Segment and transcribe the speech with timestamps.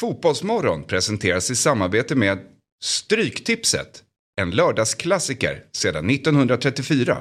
[0.00, 2.38] Fotbollsmorgon presenteras i samarbete med
[2.82, 4.02] Stryktipset.
[4.40, 7.16] En lördagsklassiker sedan 1934.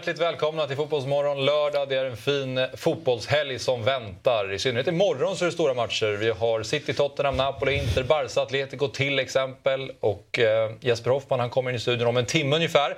[0.00, 1.88] Hjärtligt välkomna till Fotbollsmorgon lördag.
[1.88, 4.52] Det är en fin fotbollshelg som väntar.
[4.52, 6.16] I synnerhet imorgon så är det stora matcher.
[6.16, 9.92] Vi har City, Tottenham, Napoli, Inter, Barca, Atletico till exempel.
[10.00, 12.96] Och eh, Jesper Hoffman han kommer in i studion om en timme ungefär.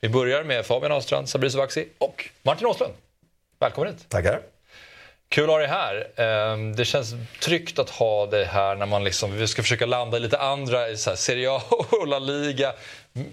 [0.00, 2.92] Vi börjar med Fabian Ahlstrand, Sabri Sovaksi och Martin Åslund.
[3.60, 4.08] Välkommen hit.
[4.08, 4.40] Tackar.
[5.28, 6.06] Kul att ha dig här.
[6.16, 10.16] Ehm, Det känns tryggt att ha dig här när man liksom, vi ska försöka landa
[10.16, 12.72] i lite andra, i så här Serie A och La Liga.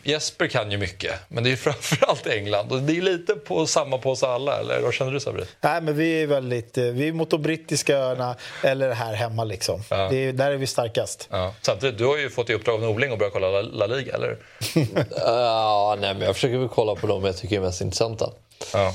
[0.04, 2.72] Jesper kan ju mycket, men det är framförallt England.
[2.72, 5.44] Och det är lite på samma på oss alla, eller vad känner du Sabri?
[5.62, 6.78] Nej, men vi är väldigt...
[6.78, 9.84] eh, Vi är mot de brittiska öarna eller här hemma liksom.
[9.90, 10.08] Ja.
[10.10, 11.28] Det är, där är vi starkast.
[11.32, 11.54] Ja.
[11.62, 14.16] Samtidigt, du har ju fått i uppdrag av Norling att börja kolla La, La Liga,
[14.16, 14.38] eller
[15.18, 18.30] Ja, nej, men jag försöker väl kolla på de jag tycker är mest intressanta.
[18.74, 18.94] Ja.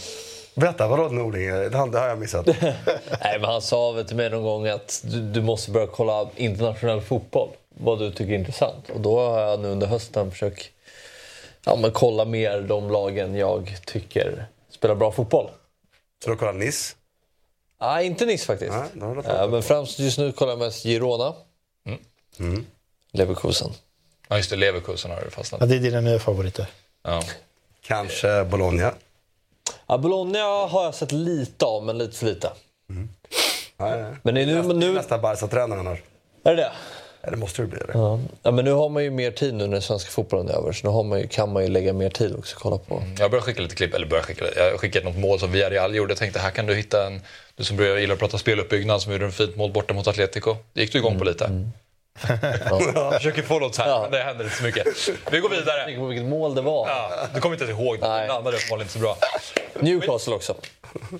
[0.54, 1.48] Berätta, vadå Norling?
[1.70, 2.46] Det har jag missat.
[3.22, 6.28] Nej, men han sa väl till mig någon gång att du, du måste börja kolla
[6.36, 7.48] internationell fotboll.
[7.78, 8.90] Vad du tycker är intressant.
[8.94, 10.68] Och då har jag nu under hösten försökt
[11.66, 15.50] ja, men kolla mer de lagen jag tycker spelar bra fotboll.
[16.24, 16.94] Så du kollar Nice?
[17.80, 18.72] Nej, inte Nice faktiskt.
[18.94, 21.34] Nej, har Ja, men främst just nu kollar jag mest Girona.
[23.12, 23.70] Leverkusen.
[24.28, 24.56] ja, just det.
[24.56, 25.60] Leverkusen har du fastnat.
[25.60, 26.66] Ja, det är dina nya favoriter.
[27.02, 27.22] Ja.
[27.80, 28.94] Kanske Bologna?
[29.86, 32.52] Ja, Bologna har jag sett lite av, men lite för lite.
[32.86, 33.06] Nej,
[33.76, 34.14] nej.
[34.22, 35.98] Men det är nu, Nästa, nu, nästa Barca-tränare annars.
[36.44, 36.72] är det det?
[37.22, 37.78] Ja, det måste det bli.
[37.78, 37.90] Det.
[37.94, 38.20] Ja.
[38.42, 40.72] ja, men nu har man ju mer tid nu när svenska fotbollen är över.
[40.72, 43.02] Så nu har man ju, kan man ju lägga mer tid också och kolla på.
[43.18, 46.10] Jag började skicka lite klipp, eller började skicka, jag skickade något mål som Villarreal gjorde.
[46.10, 47.20] Jag tänkte här kan du hitta en,
[47.56, 50.56] du som börjar gillar att prata speluppbyggnad som gjorde en fint mål borta mot Atletico.
[50.72, 51.50] Det gick du igång på lite.
[52.94, 54.00] Jag försöker få något här, Ja.
[54.02, 54.86] men det händer inte så mycket.
[55.30, 55.82] Vi går vidare.
[55.84, 56.88] Tänk på vilket mål det var.
[56.88, 59.16] Ja, du kommer inte ens ihåg det, det landade uppenbarligen inte så bra.
[59.80, 60.54] Newcastle också.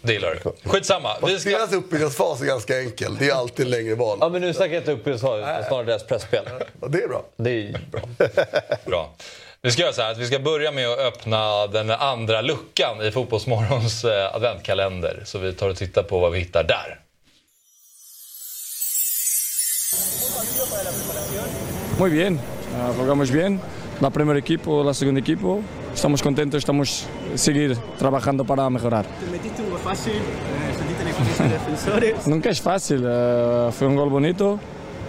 [0.02, 0.70] Det gillar du.
[0.70, 1.10] Skitsamma.
[1.26, 1.50] Vi ska...
[1.50, 3.16] Deras uppbyggnadsfas är ganska enkel.
[3.18, 4.18] Det är alltid längre boll.
[4.20, 6.44] Ja, men nu snackar jag inte upp snarare deras pressspel.
[6.88, 7.24] Det är bra.
[7.36, 8.00] Det är bra.
[8.84, 9.10] Bra.
[9.62, 13.02] Vi ska göra så här att vi ska börja med att öppna den andra luckan
[13.02, 15.22] i Fotbollsmorgons eh, adventkalender.
[15.24, 17.00] Så vi tar och tittar på vad vi hittar där.
[21.98, 22.38] Muy bien,
[22.78, 23.60] ah, jugamos bien.
[24.00, 25.60] La primer equipo, la segundo equipo.
[25.94, 29.06] Estamos contentos, estamos a seguir trabajando para mejorar.
[29.06, 32.26] Te metiste un gol fácil, eh, sentiste la de defensores.
[32.26, 34.58] Nunca es fácil, eh, fue un gol bonito.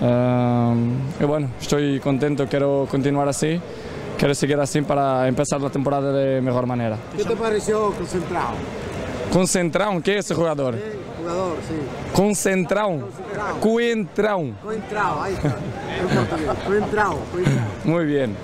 [0.02, 0.76] eh,
[1.20, 3.60] y bueno, estoy contento, quiero continuar así.
[4.18, 6.98] Quiero seguir así para empezar la temporada de mejor manera.
[7.16, 8.56] ¿Qué te pareció concentrado?
[9.32, 10.76] Concentrão, que é esse jogador?
[11.20, 11.80] Jogador, sim.
[12.14, 13.04] Concentrão.
[13.60, 14.56] Coentrão.
[14.62, 15.50] Coentrão, aí está.
[15.50, 17.60] É coentrão, coentrão.
[17.86, 18.36] Muito bem.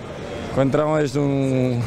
[0.53, 1.81] Coentrão é um,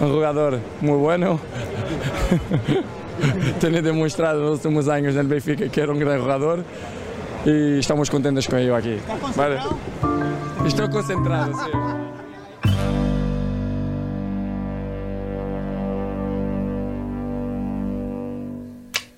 [0.00, 1.40] um jogador muito bueno.
[3.60, 6.64] Tenho demonstrado nos últimos anos no Benfica que era um grande jogador
[7.46, 8.96] e estamos contentes com ele aqui.
[8.96, 9.76] Está concentrado?
[10.02, 10.66] Vale.
[10.66, 11.95] Estou concentrado, sim.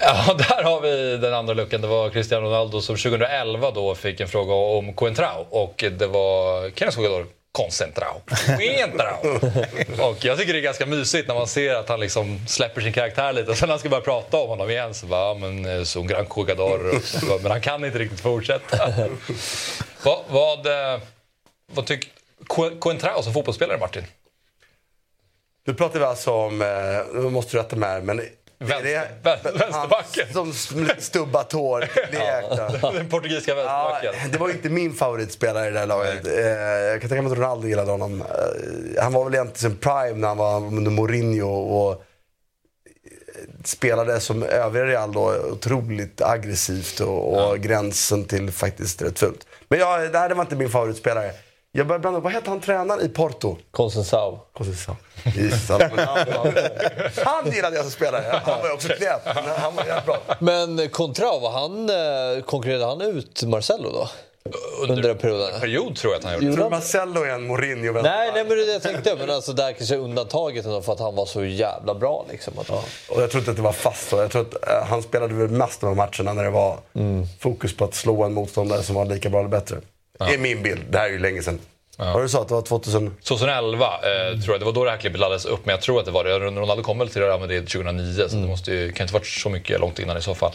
[0.09, 1.81] Ja, där har vi den andra luckan.
[1.81, 6.71] Det var Cristiano Ronaldo som 2011 då fick en fråga om Coentrao och det var
[6.71, 8.21] Kenneth Jugador Concentrao.
[8.47, 9.41] Coentrao.
[10.11, 12.93] och jag tycker det är ganska mysigt när man ser att han liksom släpper sin
[12.93, 15.35] karaktär lite och sen när han ska börja prata om honom igen så bara, ja
[15.35, 16.27] men eh, så gran
[17.05, 18.89] så, Men han kan inte riktigt fortsätta.
[20.03, 21.01] vad, vad, eh,
[21.73, 22.11] vad tycker
[22.79, 24.05] Coentrao som fotbollsspelare Martin?
[25.67, 28.21] Nu pratar vi alltså om, eh, nu måste du rätta mig men...
[28.59, 30.27] Vänster- vän- vänsterbacken.
[30.35, 31.53] Han som stubbat
[32.11, 32.81] lekte.
[32.93, 33.57] Den portugisiska Ja,
[34.03, 34.31] vänsterbacken.
[34.33, 36.27] det var inte min favoritspelare i det här laget.
[36.27, 38.21] Eh, jag kan tänka mig att Ronaldo gillade honom.
[38.23, 41.99] Eh, han var väl egentligen prime när han var under Mourinho och eh,
[43.65, 49.47] spelade som övriga Real då otroligt aggressivt och, och gränsen till faktiskt rätt fult.
[49.69, 51.31] Men ja, det här var inte min favoritspelare.
[51.73, 53.57] Jag började blanda, vad hette han tränaren i Porto?
[53.71, 54.39] Consensau.
[55.79, 56.27] Men han,
[57.25, 58.41] han gillade jag som spelare.
[58.45, 60.19] Han var också knäpp, men han var jävligt bra.
[60.39, 64.09] Men Contrao, var han, eh, konkurrerade han ut Marcelo då?
[64.83, 65.61] Under den perioden?
[65.61, 66.47] period tror jag att han gjorde.
[66.47, 67.93] Jag tror Marcello är en Mourinho.
[67.93, 69.17] Nej, nej, men det är det jag tänkte.
[69.19, 72.27] Men alltså där kanske undantaget ändå för att han var så jävla bra.
[72.31, 72.59] Liksom.
[72.59, 72.71] Att,
[73.09, 74.17] Och jag tror inte att det var fast så.
[74.17, 76.79] Jag tror att eh, han spelade väl mest av matcherna när det var
[77.41, 79.77] fokus på att slå en motståndare som var lika bra eller bättre.
[80.19, 80.81] Det är min bild.
[80.91, 81.59] Det här är ju länge sedan.
[81.99, 83.17] Vad du sa att det var 2000?
[83.25, 85.99] 2011 eh, tror jag, det var då det här klippet laddades upp, men jag tror
[85.99, 86.39] att det var det.
[86.39, 89.49] Ronaldo kom väl till Real Madrid 2009, så det måste ju, kan inte varit så
[89.49, 90.53] mycket långt innan i så fall.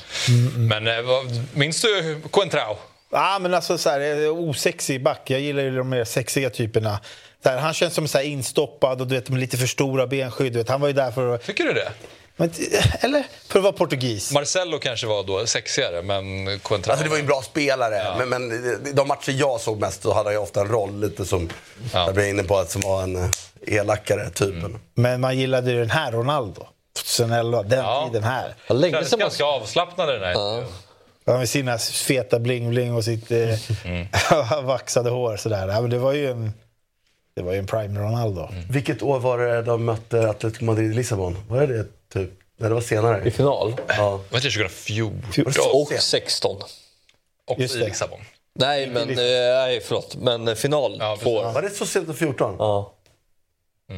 [0.57, 2.77] Men eh, vad, minns du Coentrao?
[3.11, 5.21] Ja, men alltså så här, eh, osexig back.
[5.25, 6.99] Jag gillar ju de mer sexiga typerna.
[7.45, 10.53] Här, han känns som så här instoppad och du vet, med lite för stora benskydd.
[10.53, 11.43] Du vet, han var ju där för att...
[11.45, 11.91] Tycker du det?
[12.35, 12.51] Men,
[12.99, 13.23] eller?
[13.47, 14.31] För att vara portugis.
[14.31, 16.91] Marcelo kanske var då sexigare, men Coentrao...
[16.91, 20.13] Alltså det var ju en bra spelare, men, men de matcher jag såg mest så
[20.13, 21.49] hade jag ofta en roll lite som,
[21.93, 22.05] Ja.
[22.05, 23.29] jag blev inne på, att som var en eh,
[23.67, 24.79] elakare typen.
[24.95, 26.67] Men man gillade ju den här Ronaldo.
[27.17, 28.05] 2011, den Ja.
[28.07, 28.55] tiden här.
[28.67, 29.25] Ja, länge Kändes sedan man...
[29.25, 30.33] ganska avslappnad den här.
[31.25, 34.07] Ja, med sina feta bling-bling och sitt Mm.
[34.31, 35.37] eh, vaxade hår.
[35.37, 35.67] Sådär.
[35.67, 36.53] Ja, men det var ju en,
[37.35, 38.47] det var ju en prime Ronaldo.
[38.51, 38.63] Mm.
[38.69, 41.37] Vilket år var det de mötte Atletico Madrid i Lissabon?
[41.49, 42.29] Var det det typ?
[42.57, 43.27] Nej, det var senare.
[43.27, 43.75] I final.
[43.87, 44.09] Ja.
[44.29, 45.53] Var det 2014?
[45.73, 46.57] Och 16.
[47.47, 47.85] Och Just i det.
[47.85, 48.19] Lissabon.
[48.59, 50.15] Nej, men, eh, nej, förlåt.
[50.15, 51.39] Men eh, final Ja, två.
[51.41, 51.55] precis.
[51.55, 52.55] Var det så sent som 14?
[52.59, 52.93] Ja.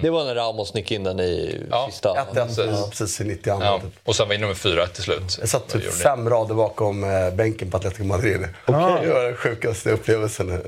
[0.01, 1.87] Det var när Ramos nickade in den i Ja.
[1.91, 2.09] sista.
[2.33, 2.57] 1-1, precis.
[2.65, 3.79] ja, precis i 92 Ja.
[3.79, 3.91] typ.
[4.03, 5.37] Och sen var vi nummer fyra till slut.
[5.39, 8.47] Jag satt typ fem rader bakom eh, bänken på Atletico Madrid.
[8.65, 10.61] Det var den sjukaste upplevelsen.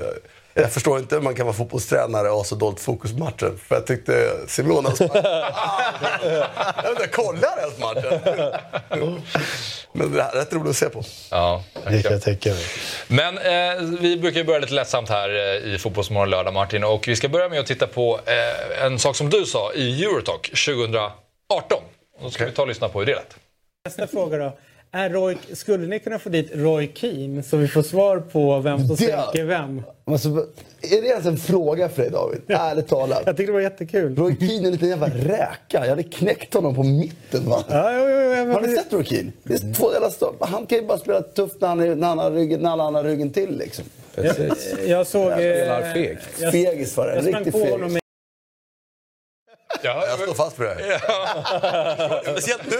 [0.60, 3.58] Jag förstår inte hur man kan vara fotbollstränare och ha så dåligt fokus på matchen.
[3.58, 5.10] För jag tyckte Simonas match...
[6.76, 8.20] jag vet inte, kollar ens matchen.
[9.92, 11.02] Men det här är rätt roligt att se på.
[11.30, 12.64] Ja, Det kan jag tänka mig.
[13.08, 16.84] Men eh, vi brukar ju börja lite lättsamt här eh, i Fotbollsmorgon lördag, Martin.
[16.84, 20.04] Och vi ska börja med att titta på eh, en sak som du sa i
[20.04, 21.12] Eurotalk 2018.
[22.18, 23.36] Och då ska vi ta och lyssna på hur det lät.
[23.84, 24.58] Nästa fråga då.
[24.92, 28.86] Är Roy, skulle ni kunna få dit Roy Keane så vi får svar på vem
[28.86, 29.82] som sänker vem?
[30.04, 30.28] Alltså,
[30.82, 32.40] är det ens en fråga för dig David?
[32.48, 33.22] Ärligt talat.
[33.26, 34.16] Jag tyckte det var jättekul.
[34.16, 35.48] Roy Keane är en liten jävla räka.
[35.72, 37.64] Jag hade knäckt honom på mitten va.
[37.68, 39.32] Ja, jo, jo, jo, Har ni sett Roy Keane?
[39.42, 42.06] Det är två delar stå- Han kan ju bara spela tufft när han, är, när
[42.08, 43.84] han har ryggen, när han har ryggen till liksom.
[44.86, 45.30] jag såg...
[45.30, 46.18] eh, spelar feg.
[46.40, 47.14] Jag, Fegis var det.
[47.14, 47.98] jag En sprang på honom
[49.82, 52.22] Ja, Jag står fast på det här.
[52.32, 52.76] Speciellt nu.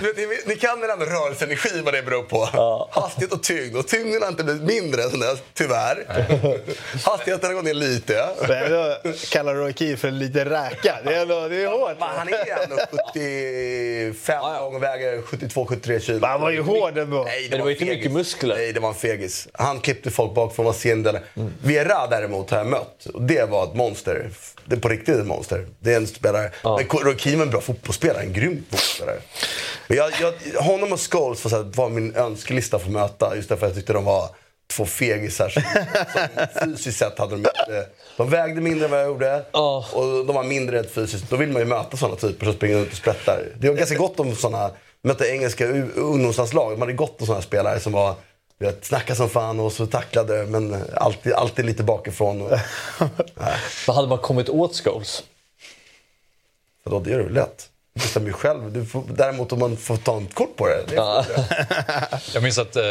[0.00, 2.88] Du vet, ni, ni kan väl ändå rörelseenergi vad det beror på?
[2.90, 3.76] Hastighet och tyngd.
[3.76, 6.04] Och tyngden har inte blivit mindre sen dess, tyvärr.
[7.04, 8.28] Hastigheten har gått ner lite.
[8.48, 10.96] Men kallar Roy Keane för en liten räka.
[11.04, 11.96] Det är, ändå, det är hårt.
[11.98, 12.76] Men han är ändå
[13.12, 16.20] 75 lång och väger 72-73 kilo.
[16.20, 17.24] Men han var ju hård ändå.
[17.24, 17.96] Nej, Men det var inte fegis.
[17.96, 18.54] mycket muskler.
[18.56, 19.48] Nej, det var en fegis.
[19.52, 21.18] Han klippte folk bakifrån, var sindel.
[21.62, 23.06] Vera däremot har jag mött.
[23.14, 24.30] Och det var ett monster.
[24.64, 25.66] Det är på riktigt ett monster.
[25.78, 26.50] Det är en spelare.
[26.64, 28.22] Men Roy Keane var en bra fotbollsspelare.
[28.22, 29.18] En grym fotbollsspelare.
[29.88, 33.36] Men jag, jag, honom och Scholes var, så här, var min önskelista för att möta.
[33.36, 34.28] Just därför jag tyckte de var
[34.70, 35.48] två fegisar.
[35.48, 35.62] Som,
[36.60, 37.86] som fysiskt sett hade de inte...
[38.16, 39.44] De vägde mindre än vad jag gjorde.
[39.52, 39.86] Ja.
[39.92, 41.30] Och de var mindre rent fysiskt.
[41.30, 43.44] Då vill man ju möta sådana typer som springer runt och sprättar.
[43.58, 44.70] Det var ganska gott om sådana...
[45.02, 46.70] Mötte engelska ungdomslandslag.
[46.70, 48.14] Man hade gott om sådana spelare som var...
[48.58, 52.42] Vet, snackade som fan och så tacklade men alltid, alltid lite bakifrån.
[52.42, 52.58] Och,
[53.94, 55.22] hade man kommit åt Scholes?
[56.84, 57.66] För då, det gör det väl lätt.
[57.94, 58.72] Du bestämmer ju själv.
[58.72, 60.82] Du får, däremot om man får ta en kort på det.
[60.88, 61.24] det är
[62.34, 62.82] Jag minns att, eh,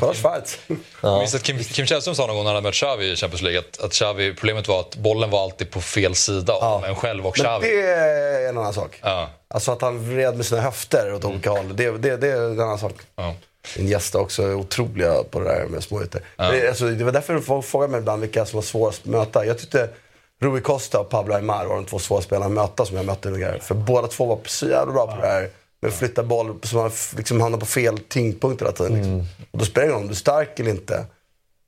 [0.00, 0.58] Kolla Schweiz.
[1.02, 3.16] jag minns att Kim, Kim Källström sa någon gång när han hade mött Xavi i
[3.16, 6.84] Champions League att, att Xavi, problemet var att bollen var alltid på fel sida av
[6.84, 7.66] en själv och Men Xavi.
[7.68, 8.98] det är en annan sak.
[9.02, 9.28] Ja.
[9.48, 11.76] Alltså att han vred med sina höfter åt olika håll.
[11.76, 12.94] Det, det, det är en annan sak.
[13.16, 13.34] Ja.
[13.76, 16.20] Min gästa också är otroliga på det där med småytor.
[16.36, 19.06] Men Det, alltså, det var därför folk frågade mig ibland vilka som var svårast att
[19.06, 19.44] möta.
[19.46, 19.88] Jag tyckte
[20.40, 23.28] Rui Costa och Pablo Aymar var de två svåra spelarna att möta som jag mötte
[23.30, 23.58] ungefär.
[23.58, 25.50] För båda två var så jävla bra på det här.
[25.82, 28.94] Men flytta boll som man liksom hamnar på fel tyngdpunkt hela tiden.
[28.94, 29.26] Liksom.
[29.50, 31.06] Och då spelar det ingen roll om du är stark eller inte.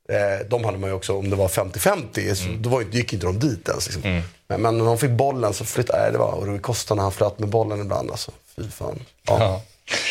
[0.08, 3.26] Eh, de hade man ju också, om det var 50-50, så då var, gick inte
[3.26, 3.87] de dit ens.
[3.87, 4.23] Liksom.
[4.49, 7.02] Men, men när de fick bollen så flyttade, nej det var och Rui Costa när
[7.02, 8.32] han flöt med bollen ibland alltså.
[8.56, 9.00] Fy fan.
[9.26, 9.38] Ja.
[9.40, 9.62] Ja.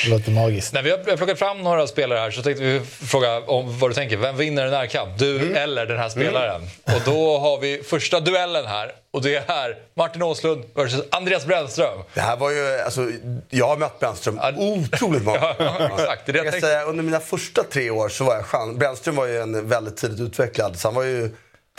[0.04, 0.74] Det låter magiskt.
[0.74, 3.94] Nej, vi har plockat fram några spelare här så tänkte vi fråga om vad du
[3.94, 4.18] tänker.
[4.18, 5.18] Vem vinner en närkamp?
[5.20, 5.56] Du Mm.
[5.56, 6.62] eller den här spelaren?
[6.84, 8.92] Och då har vi första duellen här.
[9.14, 12.00] Och det är Martin Åslund versus Andreas Brännström.
[12.14, 13.10] Det här var ju, alltså,
[13.50, 14.52] jag har mött Brännström Ja.
[14.58, 16.26] otroligt många Ja, exakt.
[16.26, 16.68] Det är det jag jag kan tänkte.
[16.68, 18.78] säga, Under mina första tre år så var jag chans.
[18.78, 20.80] Brännström var ju en väldigt tidigt utvecklad.
[20.80, 21.30] Så han var ju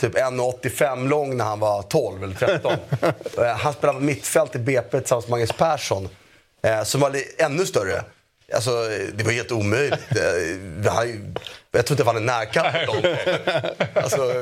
[0.01, 2.73] typ 1,85 lång när han var 12 eller 13.
[3.41, 6.09] Eh, han spelade mittfält i BP tillsammans med Magnus Persson.
[6.63, 8.03] Eh, som var ännu större.
[8.53, 8.71] Alltså,
[9.13, 9.99] det var helt omöjligt.
[10.11, 11.33] Eh, är ju-
[11.71, 13.15] jag tror inte det var närkamp mot dem.
[13.95, 14.33] alltså,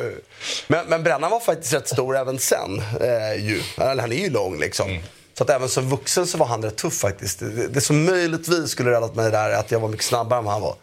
[0.68, 2.82] men, men Brännan var faktiskt rätt stor även sen.
[3.02, 3.62] Eh, ju.
[3.78, 5.00] Han är ju lång liksom.
[5.38, 7.40] Så att även som vuxen så var han rätt tuff faktiskt.
[7.40, 10.46] Det, det som möjligtvis skulle räddat mig där är att jag var mycket snabbare än
[10.46, 10.76] vad han var.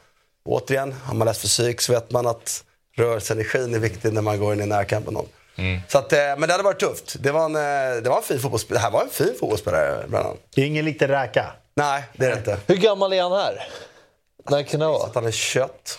[0.45, 2.65] Återigen, har man läst fysik så vet man att
[2.97, 5.29] rörelseenergin är viktig när man går in i närkamp med någon.
[5.89, 7.17] Så att, eh, men det hade varit tufft.
[7.21, 8.81] Det var en, eh, det var en fin fotbollsspelare.
[8.81, 10.37] Det här var en fin fotbollsspelare, Brennan.
[10.55, 11.53] Det är ingen liten räka.
[11.75, 12.59] Nej, det är det inte.
[12.67, 13.69] Hur gammal är han här?
[14.51, 15.07] När kan det vara?
[15.07, 15.99] Att han är kött.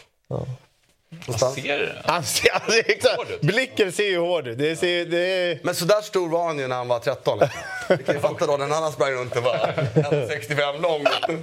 [1.28, 1.56] Någonstans.
[1.56, 3.42] Ser Han ser, alltså, exakt.
[3.42, 4.58] Blicken ser ju hård ut.
[4.58, 5.60] Det ser, det är...
[5.64, 7.40] Men så där stor var han ju när han var 13.
[7.88, 11.04] Du kan ju fatta då, när han sprang runt och var 1,65 lång.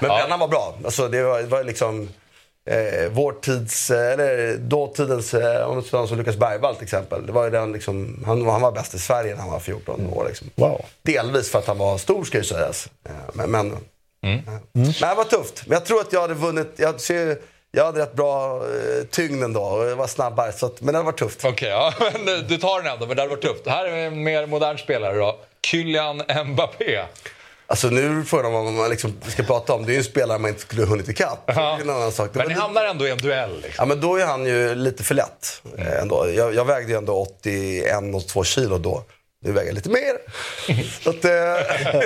[0.00, 0.36] Men Ja.
[0.36, 0.74] Var bra.
[0.84, 2.08] Alltså, det var, det var liksom
[2.70, 7.26] eh, vår tids, eh, eller dåtidens, eh, om någon som Lukas Bergvall till exempel.
[7.26, 10.24] Det var den, liksom, han, han var bäst i Sverige när han var 14 år.
[10.28, 10.50] Liksom.
[10.54, 10.84] Wow.
[11.02, 12.88] Delvis för att han var stor ska ju sägas.
[13.08, 13.76] Eh, Men, men,
[14.24, 14.38] Mm.
[14.38, 15.62] eh, men det var tufft.
[15.66, 16.72] Men jag tror att jag hade vunnit.
[16.76, 17.38] Jag, ser,
[17.72, 20.52] jag hade rätt bra eh, tyngd ändå och jag var snabbare.
[20.52, 21.44] Så att, men det hade varit tufft.
[21.44, 23.66] Okej, ja, men du- du tar den ändå, men det hade varit tufft.
[23.66, 25.38] Här är en mer modern spelare då.
[25.66, 27.04] Kylian Mbappé.
[27.66, 29.86] Alltså nu är frågan vad man liksom ska prata om.
[29.86, 31.46] Det är ju en spelare man inte skulle hunnit ikapp.
[31.46, 32.30] Det är en annan sak.
[32.32, 33.54] Men ni lite- hamnar ändå i en duell.
[33.56, 33.72] Liksom.
[33.78, 35.62] Ja, men då är han ju lite för lätt.
[35.78, 36.26] eh, Ändå.
[36.34, 39.04] Jag, jag vägde ju ändå 81 och 2 kilo då.
[39.44, 40.14] Nu väger jag lite mer.
[41.08, 41.24] Att,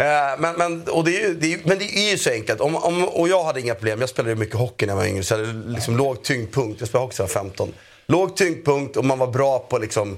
[0.00, 2.30] eh, men, men, och det är ju, det är, ju- men det är ju så
[2.30, 2.60] enkelt.
[2.60, 4.00] Om, om, och jag hade inga problem.
[4.00, 5.22] Jag spelade mycket hockey när jag var yngre.
[5.22, 6.80] Så jag hade liksom låg tyngdpunkt.
[6.80, 7.72] Jag spelade hockey sedan jag var 15.
[8.06, 10.16] Låg tyngdpunkt och man var bra på liksom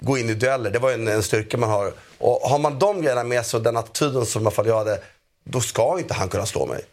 [0.00, 0.70] gå in i dueller.
[0.70, 1.92] Det var ju en, en styrka man har.
[2.18, 4.78] Och har man de grejerna med sig och den attityden som i alla fall jag
[4.78, 5.00] hade.
[5.44, 6.84] Då ska inte han kunna slå mig.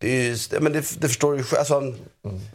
[0.00, 1.56] Det, är ju, men det, det förstår du ju.
[1.58, 1.94] Alltså,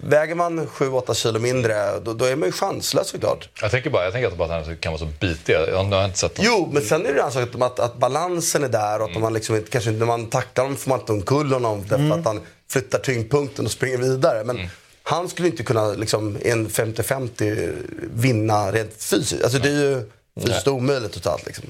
[0.03, 3.49] Väger man 7-8 kilo mindre, då, då är man ju chanslös såklart.
[3.61, 5.53] Jag tänker bara, jag tänker att bara att han kan vara så bitig.
[5.53, 6.39] Jag har inte sett.
[6.41, 9.33] Jo, men sen är det en sak att, att balansen är där och att man
[9.33, 12.41] liksom kanske när man tacklar honom får man inte omkull honom därför att han
[12.71, 14.43] flyttar tyngdpunkten och springer vidare.
[14.43, 14.69] Men
[15.03, 17.75] han skulle inte kunna liksom, en 50-50
[18.13, 19.43] vinna rent fysiskt.
[19.43, 20.09] Alltså det är ju
[20.41, 21.45] fysiskt omöjligt totalt.
[21.45, 21.65] Liksom.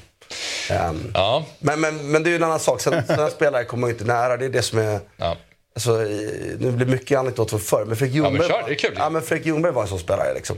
[0.70, 1.46] Ehm, Ja.
[1.58, 2.80] men, men, men det är ju en annan sak.
[2.80, 4.36] Sen, sådana spelare kommer inte nära.
[4.36, 5.00] Det är det som är...
[5.16, 5.36] Ja.
[5.74, 5.92] Alltså,
[6.58, 8.94] nu blir mycket anekdot från förr, men Fredrik men Ljungberg, kör, det är kul.
[8.98, 10.34] ja, men Fredrik Ljungberg var en sån spelare.
[10.34, 10.56] Liksom.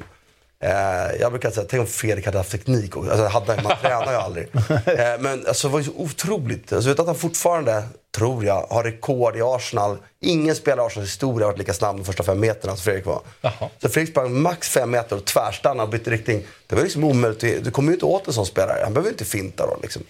[0.64, 2.96] Eh, jag brukar säga, tänk om Fredrik hade haft teknik.
[2.96, 3.10] också.
[3.10, 4.48] Alltså, hade, man tränar ju aldrig.
[4.86, 6.72] Eh, men alltså, det var ju så otroligt.
[6.72, 7.82] Alltså, vet att han fortfarande,
[8.16, 9.98] tror jag, har rekord i Arsenal.
[10.20, 13.06] Ingen spelare i Arsenals historia har varit lika snabb de första fem meterna som Fredrik
[13.06, 13.20] var.
[13.40, 13.70] Jaha.
[13.82, 16.42] Så Fredrik sprang max fem meter och tvärstannade och bytte riktning.
[16.66, 17.64] Det var liksom omöjligt.
[17.64, 18.80] Du kommer ju inte åt en sån spelare.
[18.84, 19.76] Han behöver inte finta då.
[19.82, 20.02] Liksom.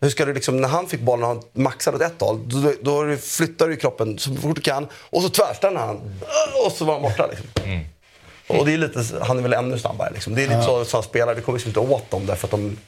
[0.00, 2.72] Hur ska du liksom, när han fick bollen och han maxade åt ett håll, då,
[2.82, 4.88] då flyttar du kroppen så fort du kan.
[5.10, 5.96] Och så tvärstannar han.
[6.66, 7.26] Och så var han borta.
[7.26, 7.46] Liksom.
[8.58, 10.10] Och det är lite, han är väl ännu snabbare.
[10.12, 10.34] Liksom.
[10.34, 11.34] Det är lite så som han spelar.
[11.34, 12.78] Du kommer liksom inte åt dem därför att de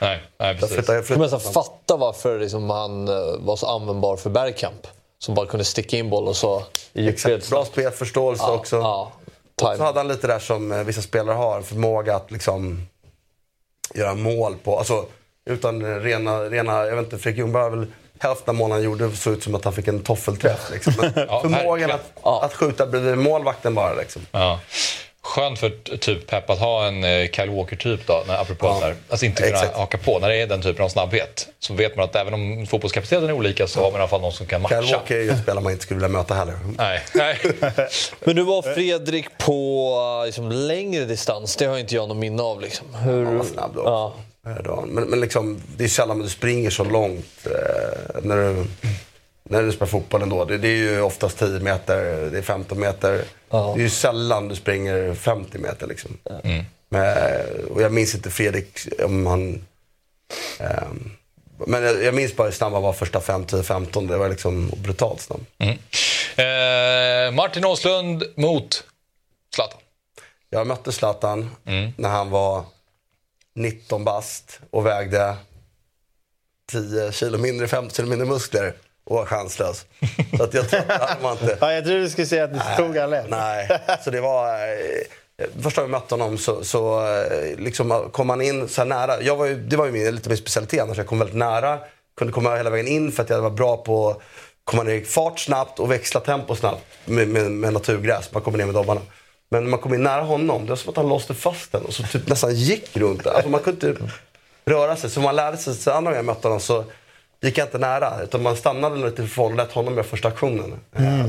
[0.00, 0.74] Nej, nej precis.
[0.74, 1.28] flyttar, Jag flyttar.
[1.28, 4.86] så här, fatta varför liksom, han eh, var så användbar för Bergkamp.
[5.18, 7.14] Som bara kunde sticka in boll och så djupled.
[7.14, 7.50] Exakt.
[7.50, 8.76] Bra spelförståelse också.
[8.76, 9.12] Ja,
[9.62, 12.86] Och så hade han lite där som eh, vissa spelare har, en förmåga att liksom
[13.94, 15.06] göra mål på, alltså
[15.44, 17.86] utan rena, rena jag vet inte, Fredrik Ljungberg har väl
[18.22, 20.70] hälften av målen han gjorde såg ut som att han fick en toffelträff.
[20.72, 20.92] Liksom.
[21.00, 23.94] Men Ja, förmågan att, att skjuta bredvid målvakten bara.
[23.94, 24.26] Liksom.
[24.32, 24.60] Ja.
[25.24, 28.78] Skönt för typ Pep att ha en eh, Kyle Walker-typ då, när, apropå Ja.
[28.80, 28.86] ja.
[28.86, 28.96] där.
[29.08, 29.76] Alltså inte kunna Exakt.
[29.76, 30.18] haka på.
[30.18, 33.32] När det är den typen av snabbhet så vet man att även om fotbollskapaciteten är
[33.32, 34.82] olika så har man i alla fall någon som kan matcha.
[34.82, 36.58] Kyle Walker är ju en spelare man inte skulle vilja möta heller.
[36.78, 37.38] Nej, nej.
[38.24, 41.56] Men nu var Fredrik på eh, liksom, längre distans.
[41.56, 42.60] Det har inte jag någon minne av.
[42.60, 42.94] Liksom.
[42.94, 43.24] Hur...
[43.24, 43.82] Han var snabb då.
[43.84, 44.14] Ja.
[44.46, 44.84] Eh, då.
[44.88, 48.64] Men, men liksom, det är sällan du springer så långt eh, när, du,
[49.42, 50.44] när du spelar fotboll ändå.
[50.44, 53.24] Det, det är ju oftast 10 meter, det är 15 meter.
[53.50, 53.72] Ja.
[53.76, 55.86] Det är ju sällan du springer 50 meter.
[55.86, 56.18] Liksom.
[56.88, 57.16] Men,
[57.70, 59.64] och jag minns inte Fredrik om han...
[60.58, 61.10] ehm,
[61.66, 64.06] men jag, jag minns bara hur snabb han var första 5, 10, 15.
[64.06, 65.44] Det var liksom brutalt snabb.
[66.36, 68.84] Eh, Martin Åslund mot
[69.54, 69.78] Zlatan.
[70.50, 71.50] Jag mötte Zlatan
[71.96, 72.64] när han var
[73.54, 75.36] 19 bast och vägde
[76.72, 79.86] 10 kilo mindre, 50 kilo mindre muskler och var chanslös.
[80.36, 80.82] Så att jag tror
[81.32, 81.58] inte...
[81.60, 83.30] Ja, jag trodde du skulle säga att du tog han lätt.
[83.30, 84.58] Nej, så det var...
[84.58, 88.88] Eh, första gången jag mötte honom så, så eh, liksom kom han in så här
[88.88, 89.22] nära.
[89.22, 90.98] Jag var ju, det var ju min, lite min specialitet annars.
[90.98, 91.78] Jag kom väldigt nära.
[92.16, 94.18] Kunde komma hela vägen in för att jag var bra på att
[94.64, 98.32] komma ner i fart snabbt och växla tempo snabbt med, med, med naturgräs.
[98.32, 99.00] Man kommer ner med dobbarna.
[99.52, 101.84] Men när man kom in nära honom, det var som att han låste fast den
[101.84, 103.26] och så typ nästan gick runt.
[103.26, 104.02] Alltså man kunde inte
[104.64, 105.10] röra sig.
[105.10, 106.84] Så man lärde sig, så andra gången jag mötte honom så
[107.40, 108.22] gick jag inte nära.
[108.22, 110.72] Utan man stannade lite ifrån och lät honom göra första aktionen.
[110.96, 111.26] Eh,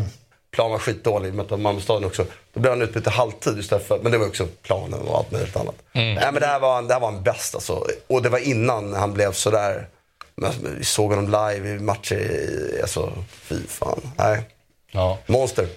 [0.51, 2.25] Planen var skitdålig, vi mötte Malmö staden också.
[2.53, 5.31] Då blev han utbytt i halvtid istället för, men det var också planen och allt
[5.31, 5.75] möjligt annat.
[6.15, 7.87] Nej men det här var, det här var en bäst alltså.
[8.07, 9.87] Och det var innan han blev sådär.
[10.35, 14.01] Men vi såg honom live i matcher, i- alltså fy fan.
[14.17, 14.41] Nej.
[14.91, 15.17] Ja.
[15.25, 15.67] Monster.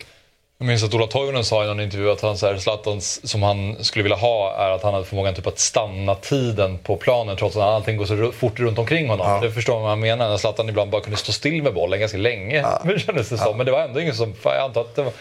[0.59, 3.43] Jag minns att Ola Toivonen sa i någon intervju att han, så här, Zlatans, som
[3.43, 7.37] han skulle vilja ha är att han hade förmågan typ att stanna tiden på planen
[7.37, 9.41] trots att allting går så fort runt omkring honom.
[9.43, 10.29] Det förstår man vad han menar.
[10.29, 12.57] När Zlatan ibland bara kunde stå still med bollen ganska länge.
[12.85, 12.99] Ja.
[12.99, 13.57] kändes det som.
[13.57, 14.35] Men det var ändå ingen som...
[14.45, 15.13] Jag antar att det var...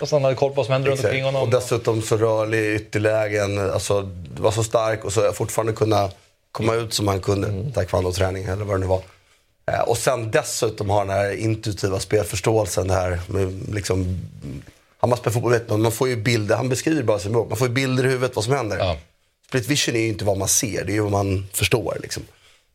[0.00, 1.42] Fast han hade koll på vad som hände runt omkring honom.
[1.42, 3.70] Och dessutom så rörlig i ytterlägen.
[3.70, 6.10] Alltså, var så stark och så fortfarande kunna
[6.52, 9.00] komma ut som han kunde tack vare träning eller vad det nu var.
[9.72, 12.88] Eh, Och sen dessutom ha den här intuitiva spelförståelsen.
[12.88, 14.20] Det här med liksom,
[15.04, 17.48] har man spelat fotboll vet man, man får ju bilder, han beskriver bara sin bok,
[17.48, 18.78] man får ju bilder i huvudet vad som händer.
[18.78, 18.96] Ja.
[19.48, 21.96] Split vision är ju inte vad man ser, det är ju vad man förstår.
[22.02, 22.22] Liksom.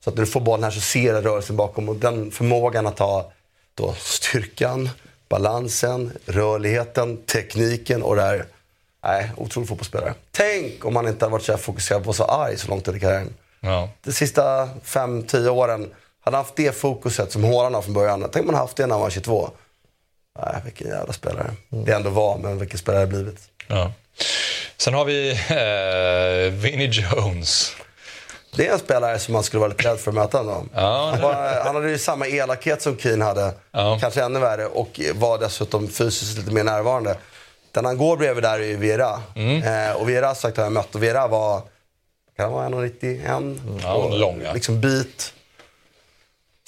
[0.03, 2.87] Så att när du får bollen här så ser du rörelsen bakom och den förmågan
[2.87, 3.31] att ha
[3.75, 4.89] då styrkan,
[5.29, 8.45] balansen, rörligheten, tekniken och det här.
[9.03, 10.13] Nej, otrolig fotbollsspelare.
[10.31, 12.67] Tänk om han inte hade varit så här fokuserad på att vara så arg så
[12.67, 13.33] långt under karriären.
[13.59, 13.89] Ja.
[14.03, 15.81] De sista 5-10 åren,
[16.19, 18.29] hade han haft det fokuset som Haaland har från början.
[18.31, 19.49] Tänk om han haft det när han var 22.
[20.45, 21.51] Nej, vilken jävla spelare.
[21.69, 23.39] Det ändå var, men vilken spelare det blivit.
[23.67, 23.91] Ja.
[24.77, 27.75] Sen har vi eh, Vinnie Jones.
[28.55, 30.65] Det är en spelare som man skulle vara lite rädd för att möta ändå.
[30.73, 31.09] Ja.
[31.11, 33.97] Han, var, han hade ju samma elakhet som Keane hade, Ja.
[34.01, 37.15] kanske ännu värre, och var dessutom fysiskt lite mer närvarande.
[37.71, 39.21] Den han går bredvid där är ju Vera.
[39.35, 39.63] Mm.
[39.89, 41.61] Eh, och Vera sagt har jag mött, och Vera var,
[42.37, 43.59] kan han vara 1,91?
[43.83, 44.53] Ja, Och lång, ja.
[44.53, 45.33] Liksom bit.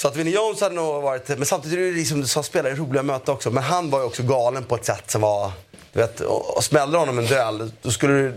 [0.01, 3.03] Så att Vinnie Jones hade nog varit, men samtidigt är det liksom, som spelare roliga
[3.03, 3.51] möta också.
[3.51, 5.51] Men han var ju också galen på ett sätt som var,
[5.93, 8.33] du vet, och, och smällde honom en duell, då skulle du,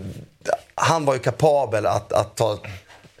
[0.75, 2.57] han var ju kapabel att, att ta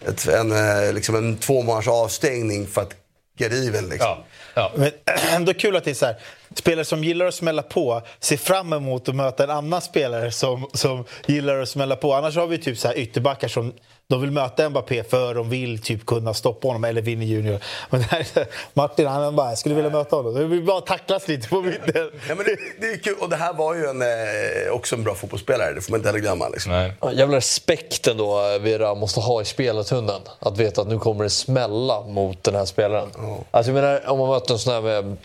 [0.07, 2.93] ett, en, eh, liksom en två månaders avstängning för att
[3.37, 3.89] get even.
[3.89, 4.07] Liksom.
[4.07, 4.25] Ja.
[4.53, 4.71] Ja.
[4.75, 4.91] Men
[5.35, 6.15] ändå kul att det är så här,
[6.55, 10.69] spelare som gillar att smälla på ser fram emot att möta en annan spelare som,
[10.73, 12.13] som gillar att smälla på.
[12.13, 13.73] Annars har vi typ så här ytterbackar som
[14.07, 17.59] de vill möta Mbappé för de vill typ kunna stoppa honom, eller Vinny Junior.
[17.89, 20.33] Men här, är Martin han är bara, jag skulle vilja möta honom.
[20.33, 22.11] Det vill bara tacklas lite på mitten.
[22.29, 23.15] Ja, men det, det är kul.
[23.19, 26.09] Och det här var ju en, eh, också en bra fotbollsspelare, det får man inte
[26.09, 26.49] heller glömma.
[26.49, 26.71] Liksom.
[26.71, 26.93] Nej.
[27.13, 30.21] Jävla respekten då Vera måste ha i spelartunneln.
[30.39, 33.09] Att veta att nu kommer det smälla mot den här spelaren.
[33.51, 35.17] Alltså jag menar, om man möter en sån här med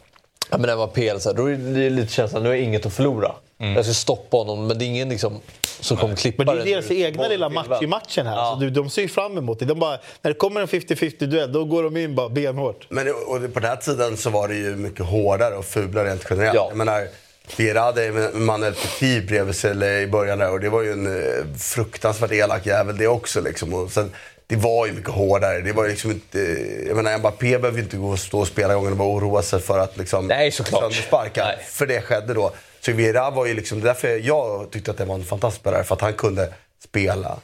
[0.58, 3.32] menar, Mbappé så här, då är det lite känslan nu har jag inget att förlora.
[3.61, 5.40] Jag ska stoppa honom, men det är ingen liksom,
[5.81, 8.37] som kommer klippa Men det är deras egna lilla match i matchen här.
[8.37, 8.57] Ja.
[8.59, 9.64] Så de, de ser ju fram emot det.
[9.64, 12.87] De bara, när det kommer en 50-50 duell, då går de in bara benhårt.
[12.88, 16.26] Men och på den här tiden så var det ju mycket hårdare och fulare rent
[16.31, 16.55] generellt.
[16.55, 16.67] Ja.
[16.69, 17.09] Jag menar,
[17.57, 21.07] Vera hade Manuel Petit bredvid sig eller i början där och det var ju en
[21.07, 23.40] eh, fruktansvärt elak jävel det också.
[23.40, 23.75] Liksom.
[23.75, 24.12] Och sen,
[24.47, 25.61] det var ju mycket hårdare.
[25.61, 26.38] Det var ju liksom inte,
[26.87, 29.42] jag menar, Mbappé behöver ju inte gå och stå och spela gången och bara oroa
[29.42, 30.81] sig för att liksom, Nej, såklart.
[30.81, 31.44] söndersparka.
[31.44, 31.59] Nej.
[31.68, 32.53] För det skedde då.
[32.81, 35.61] Så Vera var ju liksom, det är därför jag tyckte att det var en fantastisk
[35.61, 35.85] spelare.
[35.85, 36.53] För att han kunde
[36.85, 37.37] spela.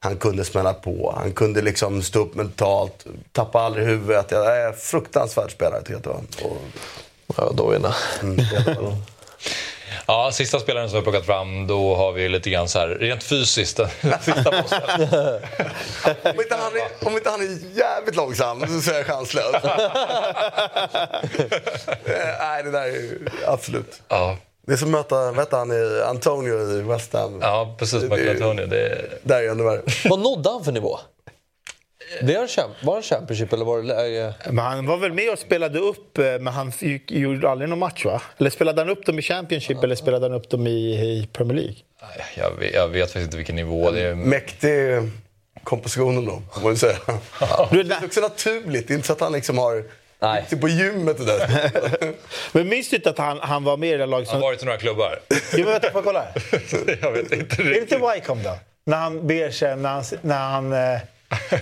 [0.00, 1.14] Han kunde smälla på.
[1.18, 3.06] Han kunde liksom stå upp mentalt.
[3.32, 4.30] Tappa aldrig huvudet.
[4.30, 6.04] Jag är fruktansvärd spelare tycker jag att
[6.36, 6.50] det var.
[6.50, 6.58] Och,
[7.36, 7.96] Ja, då vinner.
[10.06, 12.88] Ja, sista spelaren som vi har plockat fram, då har vi lite grann så här,
[12.88, 13.88] rent fysiskt, den
[14.20, 14.80] sista posten.
[16.22, 19.54] om, inte han är, om inte han är jävligt långsam så är jag chanslös.
[19.54, 19.70] Eh,
[22.40, 24.02] Nej, det där är ju absolut.
[24.08, 27.38] Ja, Det är som att möta, vad han, i Antonio i West Ham.
[27.42, 28.02] ja precis.
[28.02, 28.66] Michael Antonio.
[28.66, 29.08] Det är...
[29.22, 29.82] Där är ännu värre.
[30.04, 30.98] Vad nådde han för nivå?
[32.22, 34.34] Det var, champ- var det Championship eller var det?
[34.50, 37.78] Men han var väl med och spelade upp, eh, men han gick, gjorde aldrig någon
[37.78, 38.22] match va?
[38.38, 41.56] Eller spelade han upp dem i Championship eller spelade han upp dem i, i Premier
[41.56, 41.74] League?
[42.02, 44.14] Nej, Jag vet, jag vet faktiskt inte vilken nivå det är.
[44.14, 44.70] Mäktig
[45.64, 46.96] kompositionen då, får man ju säga.
[47.70, 48.88] Du, Det är också naturligt.
[48.88, 49.84] Det är inte så att han liksom har
[50.24, 50.44] Nej.
[50.50, 51.48] gått på gymmet och där.
[52.52, 54.62] men minns du inte att han, han var med i det laget Han har varit
[54.62, 55.20] i några klubbar.
[55.30, 56.98] Jo, men vänta, får jag kolla här?
[57.02, 57.92] jag vet inte Är det riktigt.
[57.92, 58.58] inte Wycombe då?
[58.86, 60.98] När han ber sig, när han, när han, eh,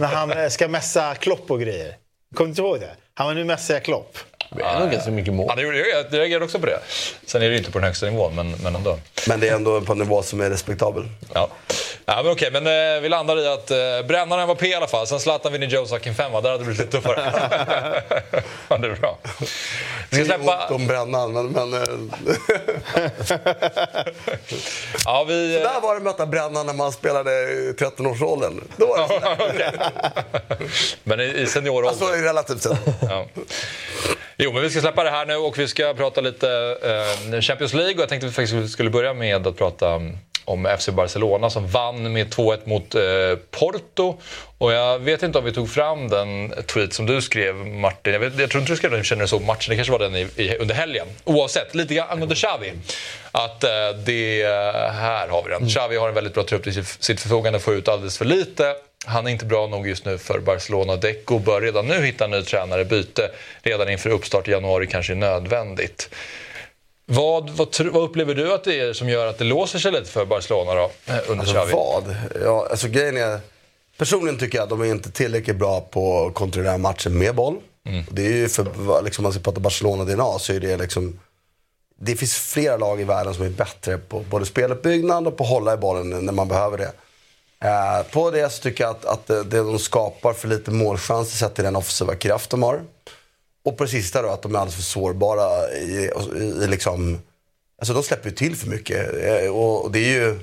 [0.00, 1.96] när han eh, ska mässa Klopp och grejer.
[2.34, 2.90] Kommer du inte ihåg det?
[3.14, 4.18] Han var nu mässar jag Klopp.
[4.56, 5.46] Det är nog ganska mycket mål.
[5.48, 5.88] Ja, det gjorde jag.
[5.88, 6.78] Jag reagerade också på det.
[7.26, 8.98] Sen är det ju inte på den högsta nivån, men, men ändå.
[9.28, 11.04] Men det är ändå på en nivå som är respektabel.
[11.34, 11.50] Ja.
[12.06, 13.76] Ja, men okej, men eh, vi landar i att eh,
[14.08, 15.06] brännaren var P i alla fall.
[15.06, 17.32] Sen Zlatan, Vinnie Joe, Sakin 5 Där hade det blivit lite tuffare.
[18.68, 19.18] ja, det är bra.
[20.10, 20.74] Vi ska Det är ont släppa...
[20.74, 21.46] om brännan, men...
[21.46, 21.80] men eh,
[25.04, 25.52] Ja, vi...
[25.52, 28.60] där var det att möta brännan när man spelade i 13-årsåldern.
[28.76, 29.90] Då var det.
[31.04, 31.88] Men i, i senioråldern.
[31.88, 32.78] Alltså relativt sett.
[33.02, 33.26] Ja.
[34.36, 36.76] Jo, men vi ska släppa det här nu och vi ska prata lite
[37.32, 37.94] eh, Champions League.
[37.94, 40.00] Och jag tänkte att vi faktiskt skulle börja med att prata
[40.44, 43.02] om FC Barcelona som vann med 2-1 mot eh,
[43.50, 44.20] Porto.
[44.58, 48.12] Och jag vet inte om vi tog fram den tweet som du skrev Martin.
[48.12, 49.70] Jag, vet, jag tror inte du skrev den känner så matchen.
[49.70, 51.06] Det kanske var den i, i, under helgen.
[51.24, 52.72] Oavsett, lite grann angående Xavi.
[53.32, 53.70] Att eh,
[54.06, 54.44] det...
[54.92, 55.68] Här har vi den.
[55.68, 58.74] Xavi har en väldigt bra trupp till sitt- sitt förfogande, får ut alldeles för lite.
[59.06, 60.96] Han är inte bra nog just nu för Barcelona.
[60.96, 62.84] Deco bör redan nu hitta en ny tränare.
[62.84, 63.30] Byte
[63.62, 66.08] redan inför uppstart i januari kanske är nödvändigt.
[67.06, 70.10] Vad, vad, vad upplever du att det är som gör att det låser sig lite
[70.10, 71.72] för Barcelona då, eh, under Alltså Xavi?
[71.72, 72.16] vad?
[72.44, 73.40] Ja, alltså grejen är,
[73.98, 77.56] personligen tycker jag att de är inte tillräckligt bra på att kontrollera matchen med boll.
[78.10, 81.20] Det är ju för, liksom, om man ska prata Barcelona-DNA så är det liksom
[82.04, 85.50] det finns flera lag i världen som är bättre på både speluppbyggnad och på att
[85.50, 86.92] hålla i bollen när man behöver det.
[87.68, 91.36] Eh, på det så tycker jag att, att det, det de skapar för lite målchanser
[91.36, 92.82] sett till den offensiva kraft de har.
[93.64, 97.18] Och på det sista då att de är alldeles för sårbara i, i, i liksom
[97.82, 99.14] Alltså de släpper ju till för mycket.
[99.24, 100.38] Eh, och det är ju...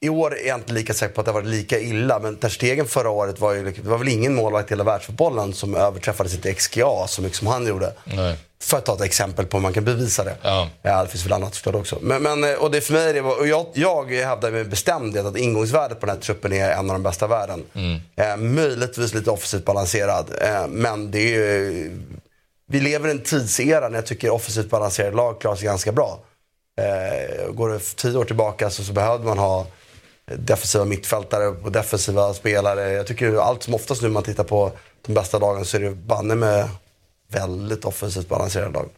[0.00, 2.36] I år är jag inte lika säker på att det har varit lika illa, men
[2.36, 3.64] Ter Stegen förra året var ju...
[3.64, 7.38] liksom- Det var väl ingen målvakt i hela världsfotbollen som överträffade sitt XGA så mycket
[7.38, 7.92] som han gjorde.
[8.04, 8.36] Nej.
[8.62, 10.34] För att ta ett exempel på om man kan bevisa det.
[10.42, 10.68] Ja.
[10.82, 11.98] Ja, det finns väl annat förstås också.
[12.02, 15.36] Men, men, eh, och det för mig, det, och jag, jag hävdar med bestämdhet att
[15.36, 17.64] ingångsvärdet på den här truppen är en av de bästa i världen.
[18.16, 20.26] Eh, möjligtvis lite offensivt balanserad.
[20.42, 21.90] Eh, men det är ju,
[22.70, 26.20] vi lever i en tidsera när jag tycker offensivt balanserade lag klarar sig ganska bra.
[26.80, 29.66] Eh, går det tio år tillbaka så, så behövde man ha
[30.36, 32.92] defensiva mittfältare och defensiva spelare.
[32.92, 34.72] Jag tycker allt som oftast nu när man tittar på
[35.06, 36.68] de bästa lagen så är det banne med
[37.28, 38.88] väldigt offensivt balanserade lag.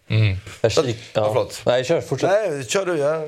[0.61, 0.85] Jag kik...
[0.87, 1.29] Ja, ja.
[1.29, 1.63] förlåt.
[1.67, 2.01] Nej, kör.
[2.01, 2.31] Fortsätt.
[2.31, 2.97] Nej, kör du.
[2.97, 3.21] Jag...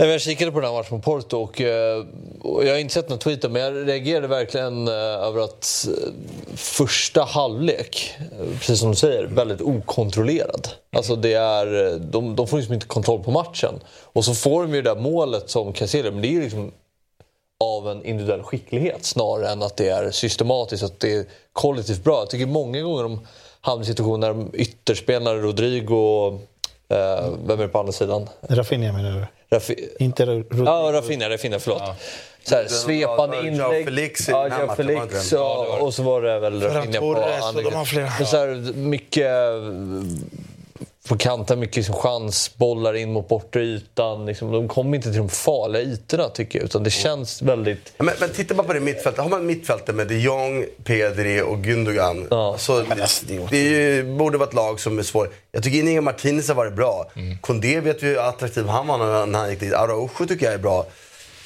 [0.00, 2.04] Nej, men jag kikade på den här matchen mot Porto och, eh,
[2.40, 6.12] och jag har inte sett någon tweet men jag reagerade verkligen eh, över att eh,
[6.54, 8.14] första halvlek,
[8.58, 10.68] precis som du säger, väldigt okontrollerad.
[10.96, 13.74] Alltså det är, de, de får liksom inte kontroll på matchen.
[14.02, 16.72] Och så får de ju det där målet som Casillas, men det är ju liksom
[17.60, 22.18] av en individuell skicklighet snarare än att det är systematiskt, att det är kollektivt bra.
[22.18, 23.20] Jag tycker många gånger de
[23.60, 26.28] hamnar i situationer där ytterspelare, Rodrigo,
[26.88, 28.28] eh, vem är det på andra sidan?
[28.48, 29.10] Rafinha menar
[29.50, 29.56] du?
[29.56, 31.82] Rafi- Inte Ro- Ja, Rafinha, Rafinha förlot.
[32.44, 33.84] Så här, svepande Ja, Joao inlägg.
[33.84, 35.32] Felix i ja, Joao Felix.
[35.32, 38.12] Ja, och så var det väl Rafinha på och andra de har flera.
[38.18, 39.26] Men så här, mycket
[41.08, 44.26] på kanten, mycket liksom chansbollar in mot bortre ytan.
[44.26, 46.66] Liksom, de kommer inte till de farliga ytorna tycker jag.
[46.66, 47.92] Utan det känns väldigt...
[47.98, 49.22] Men, men titta bara på det mittfältet.
[49.22, 52.26] Har man mittfältet med de Jong, Pedri och Gundogan.
[52.30, 52.54] Ja.
[52.58, 52.84] Så
[53.50, 55.32] det ju, borde vara ett lag som är svårt.
[55.52, 57.10] Jag tycker Inigo Martinez har varit bra.
[57.40, 59.74] Kondé vet vi hur attraktiv han var när han gick dit.
[59.74, 60.86] Araujo tycker jag är bra.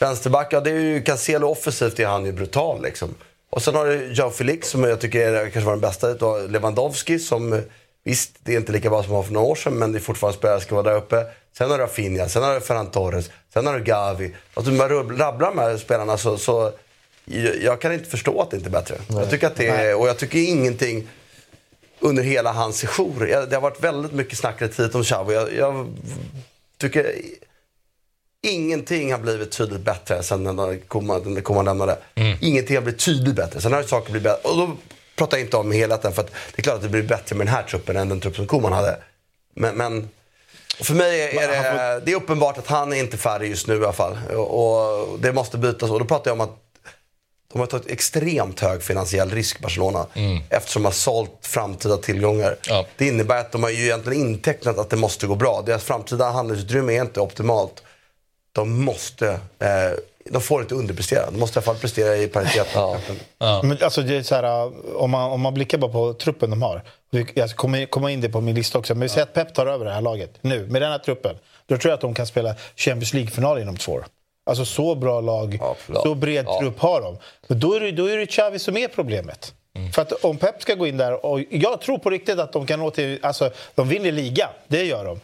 [0.01, 3.15] Vänsterback, ja det är ju Cancelo offensivt är han ju brutal liksom.
[3.51, 6.07] Och sen har du Joao Felix som jag tycker är, kanske var den bästa.
[6.49, 7.63] Lewandowski som,
[8.05, 9.99] visst det är inte lika bra som han var för några år sedan men det
[9.99, 11.25] är fortfarande spelare som ska vara där uppe.
[11.59, 14.35] Sen har du Rafinha, sen har du Ferran Torres, sen har du Gavi.
[14.55, 16.73] Alltså rubb- rabblar de här spelarna så, så
[17.63, 18.97] jag, kan inte förstå att det inte är bättre.
[19.09, 21.09] Jag tycker att det är, och jag tycker ingenting
[22.01, 23.47] under hela hans sejour.
[23.51, 25.35] Det har varit väldigt mycket snack rätt tidigt om Xavi.
[25.35, 25.87] Jag, jag
[26.79, 27.15] tycker
[28.43, 31.99] ingenting har blivit tydligt bättre sen när Koman, när Koman lämnade.
[32.41, 33.61] Ingenting har blivit tydligt bättre.
[33.61, 34.49] Sen har saker blivit bättre.
[34.49, 34.77] Och då
[35.17, 37.55] pratar inte om helheten för att det är klart att det blir bättre med den
[37.55, 38.99] här truppen än den trupp som Koman hade.
[39.55, 40.09] Men, men
[40.81, 43.77] för mig är det, det är uppenbart att han är inte färdig just nu i
[43.77, 44.19] alla fall.
[44.37, 45.91] Och, det måste bytas.
[45.91, 46.59] Och då pratar jag om att
[47.53, 50.07] de har tagit extremt hög finansiell risk, Barcelona.
[50.51, 52.57] Eftersom de har sålt framtida tillgångar.
[52.69, 52.87] Ja.
[52.97, 55.63] Det innebär att de har ju egentligen intecknat att det måste gå bra.
[55.67, 57.83] Deras framtida handlingsutrymme är inte optimalt.
[58.53, 59.93] De måste, eh,
[60.31, 61.31] de får inte underprestera.
[61.31, 62.69] De måste i alla fall prestera i paritet.
[63.63, 66.63] Men alltså det är så här, om, man, om man blickar bara på truppen de
[66.63, 66.83] har.
[67.35, 68.95] Jag kommer komma in det på min lista också.
[68.95, 71.37] Men vi säger att Pep tar över det här laget nu med den här truppen.
[71.67, 74.05] Då tror jag att de kan spela Champions League-final inom två år.
[74.47, 75.59] Alltså så bra lag,
[76.03, 77.17] så bred trupp har de.
[77.47, 79.55] Men då är det, då är det Xavi som är problemet.
[79.95, 82.67] För att om Pep ska gå in där, och jag tror på riktigt att de
[82.67, 85.21] kan nå till, alltså de vinner liga, det gör de.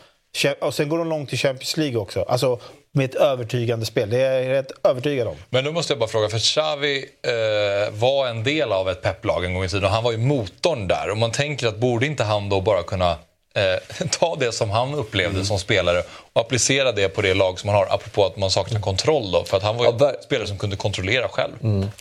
[0.61, 2.23] Och sen går de långt i Champions League också.
[2.23, 2.59] Alltså
[2.93, 5.37] med ett övertygande spel, det är jag rätt övertygad om.
[5.51, 9.45] Men då måste jag bara fråga, för Xavi eh, var en del av ett pepplag
[9.45, 11.11] en gång i tiden och han var ju motorn där.
[11.11, 13.11] Och man tänker att borde inte han då bara kunna
[13.55, 15.45] eh, ta det som han upplevde Mm.
[15.47, 18.81] som spelare och applicera det på det lag som han har, apropå att man saknar
[18.81, 19.45] kontroll då.
[19.45, 21.53] För att han var ju Ja, en spelare som kunde kontrollera själv.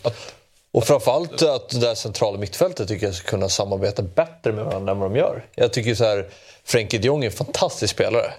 [0.02, 0.34] Att,
[0.72, 4.92] Och framförallt att det där centrala mittfältet tycker jag ska kunna samarbeta bättre med varandra
[4.92, 5.44] än vad de gör.
[5.54, 6.26] Jag tycker så här,
[6.64, 8.32] Frenkie de Jong är en fantastisk spelare.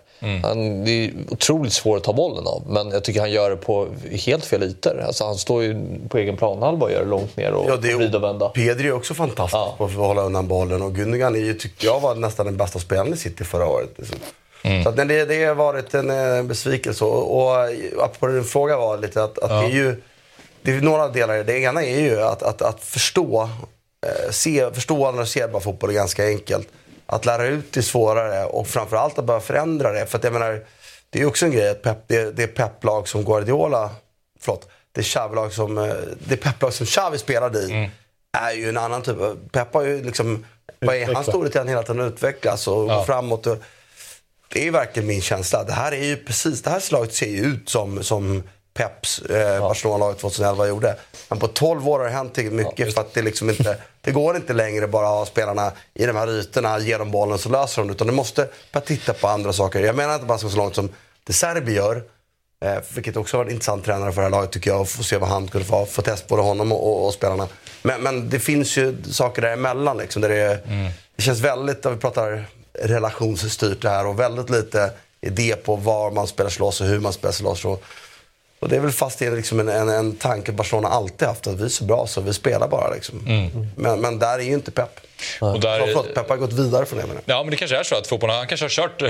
[0.44, 3.56] Han, det är otroligt svårt att ta bollen av, men jag tycker han gör det
[3.56, 3.88] på
[4.26, 5.00] helt fel ytor.
[5.02, 5.76] Alltså, han står ju
[6.10, 8.50] på egen planhalva och gör det långt ner och Ja, det är, vrida och vända.
[8.50, 9.76] Pedri är också fantastisk Ja.
[9.78, 10.82] på att hålla undan bollen.
[10.82, 13.89] Och Gundogan är ju, tyckte jag var nästan den bästa spelaren i City förra året.
[14.84, 17.06] Så att, det, det har varit en eh, besvikelse.
[17.06, 17.56] Och, och
[18.04, 20.02] apropå din fråga var lite att, att det är ju...
[20.62, 21.43] Det är några delar i det.
[21.43, 23.50] Det ena är ju att, att, att förstå,
[24.06, 26.67] eh, se, förstå och analysera fotboll är ganska enkelt.
[27.06, 30.06] Att lära ut är svårare och framförallt att börja förändra det.
[30.06, 30.65] För att jag menar,
[31.10, 33.89] det är också en grej att pep, det, det pepplag som Guardiola,
[34.39, 37.89] förlåt, det Xavi-lag som, eh, det pepplag som Xavi spelade i
[38.38, 40.45] är ju en annan typ av, Pep har ju liksom,
[40.80, 43.47] vad är hans storhet han hela tiden utvecklas och går framåt.
[43.47, 43.58] Och,
[44.54, 45.63] det är verkligen min känsla.
[45.63, 49.60] Det här är ju precis, det här slaget ser ju ut som, som Peps eh,
[49.62, 50.95] Barcelona-laget 2011 gjorde.
[51.29, 54.36] Men på 12 år har det hänt mycket för att det liksom inte, det går
[54.36, 57.81] inte längre bara att ha spelarna i de här ytorna, ge dem bollen så löser
[57.81, 57.93] de det.
[57.93, 59.79] Utan du måste börja titta på andra saker.
[59.79, 60.89] Jag menar inte bara så långt som
[61.23, 62.03] det Serbi gör.
[62.65, 64.81] Eh, vilket också var en intressant tränare för det här laget tycker jag.
[64.81, 67.47] Och få se vad han kunde få, få test både honom och, och, och spelarna.
[67.84, 70.21] Men, men det finns ju saker däremellan liksom.
[70.21, 70.60] Där det,
[71.15, 76.12] det känns väldigt, när vi pratar relationsstyrt det här och väldigt lite idé på var
[76.12, 77.65] man spelar sig loss och hur man spelar sig loss.
[77.65, 77.84] Och,
[78.62, 81.47] och det är väl fast det är liksom en, en, en tanke Barcelona alltid haft,
[81.47, 82.93] att vi är så bra så vi spelar bara.
[82.93, 83.21] Liksom.
[83.76, 85.00] Men, men där är ju inte Pep.
[85.39, 87.08] Och där, Så, förlåt, Pep har gått vidare från det.
[87.08, 87.21] menar.
[87.26, 89.10] Ja, men det kanske är så att fotbollen, han kanske har kört eh,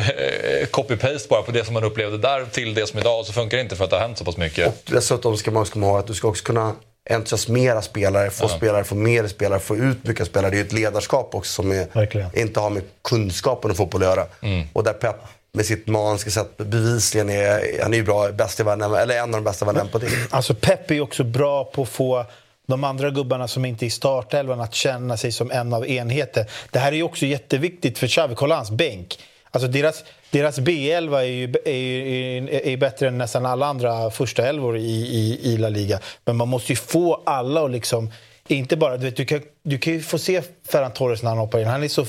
[0.71, 3.57] copy-paste bara på det som man upplevde där till det som idag och så funkar
[3.57, 4.85] det inte för att det har hänt så pass mycket.
[4.85, 6.75] Dessutom ska man komma ihåg att du ska också kunna
[7.09, 10.51] entusiasmera spelare, få spelare, få mer spelare, få ut mycket spelare.
[10.51, 14.09] Det är ju ett ledarskap också som är, inte har med kunskapen om fotboll att
[14.09, 14.25] göra.
[14.73, 15.15] Och där Pep
[15.53, 19.23] med sitt maniska sätt bevisligen är, han är ju bra, bäst i världen, eller en
[19.23, 20.07] av de bästa i världen på det.
[20.29, 22.25] Alltså Pep är också bra på att få
[22.67, 26.45] de andra gubbarna som inte är i startelvan att känna sig som en av enheter.
[26.71, 29.19] Det här är ju också jätteviktigt för Xavi, kolla hans bänk.
[29.51, 34.47] Alltså deras, deras B11 är ju, är, ju, är bättre än nästan alla andra första
[34.47, 35.99] elvor i, i, i La Liga.
[36.25, 38.11] Men man måste ju få alla att liksom
[38.57, 41.37] inte bara, du, vet, du, kan, du kan ju få se Ferran Torres när han
[41.37, 41.67] hoppar in.
[41.67, 42.05] Han, är så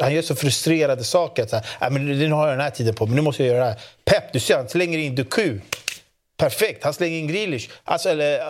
[0.00, 1.42] han gör så frustrerade saker.
[1.42, 3.44] Att så här, "Nej, men nu har jag den här tiden på men nu måste
[3.44, 3.80] jag göra det här.
[4.04, 5.58] Pep, du ser han slänger in Duku.
[6.36, 7.68] Perfekt, han slänger in Grealish.
[7.84, 8.40] Alltså, eller,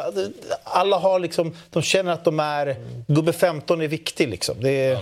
[0.64, 2.76] alla har liksom, de känner att de är...
[3.06, 4.28] Gubbe 15 är viktig.
[4.28, 4.56] Liksom.
[4.60, 4.98] Det är,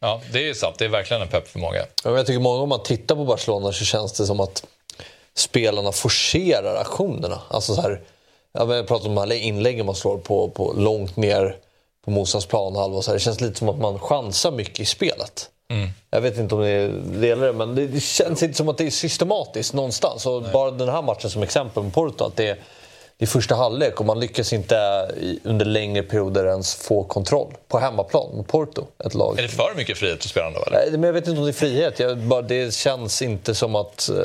[0.00, 0.78] Ja, det är sant.
[0.78, 1.76] Det är verkligen en pepp för många.
[1.78, 4.64] Ja, men Jag tycker många om man tittar på Barcelona så känns det som att
[5.34, 7.40] spelarna forcerar aktionerna.
[7.48, 8.00] Alltså så här,
[8.52, 11.56] ja, men jag pratar om alla inläggen man slår på, på långt ner
[12.04, 12.96] på motståndarens planhalva.
[12.96, 13.14] och så här.
[13.16, 15.50] Det känns lite som att man chansar mycket i spelet.
[16.10, 16.88] Jag vet inte om ni
[17.20, 20.26] delar det, men det, det känns inte som att det är systematiskt någonstans.
[20.26, 22.56] Och bara den här matchen som exempel med Porto, att det är,
[23.18, 24.76] det är första halvlek och man lyckas inte
[25.42, 28.86] under längre perioder ens få kontroll på hemmaplan mot Porto.
[29.04, 30.64] Ett lag Är det för mycket frihet för spelarna då?
[30.64, 30.78] Eller?
[30.78, 31.98] Nej, men jag vet inte om det är frihet.
[31.98, 34.08] Jag, bara, det känns inte som att...
[34.08, 34.16] Eh,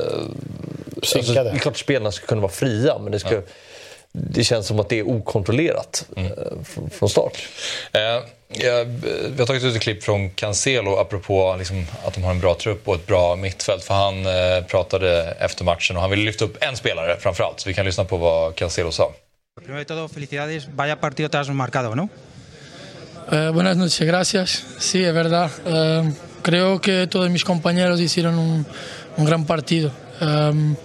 [0.95, 3.41] alltså, det är klart spelarna ska kunna vara fria, men det, ska,
[4.11, 6.25] det känns som att det är okontrollerat eh,
[6.91, 7.47] från, start.
[7.91, 8.01] Eh,
[8.47, 12.39] jag, vi har tagit ut ett klipp från Cancelo apropå liksom, att de har en
[12.39, 13.83] bra trupp och ett bra mittfält.
[13.83, 17.59] För han eh, pratade efter matchen och han ville lyfta upp en spelare framförallt.
[17.59, 19.11] Så vi kan lyssna på vad Cancelo sa.
[19.59, 20.67] Primero de todo, felicidades.
[20.75, 22.09] Vaya partido te has marcado, ¿no?
[23.31, 24.63] Eh, buenas noches, gracias.
[24.79, 25.51] Sí, es verdad.
[25.65, 28.65] Eh, creo que todos mis compañeros hicieron un,
[29.17, 29.91] un gran partido.
[30.21, 30.75] Eh,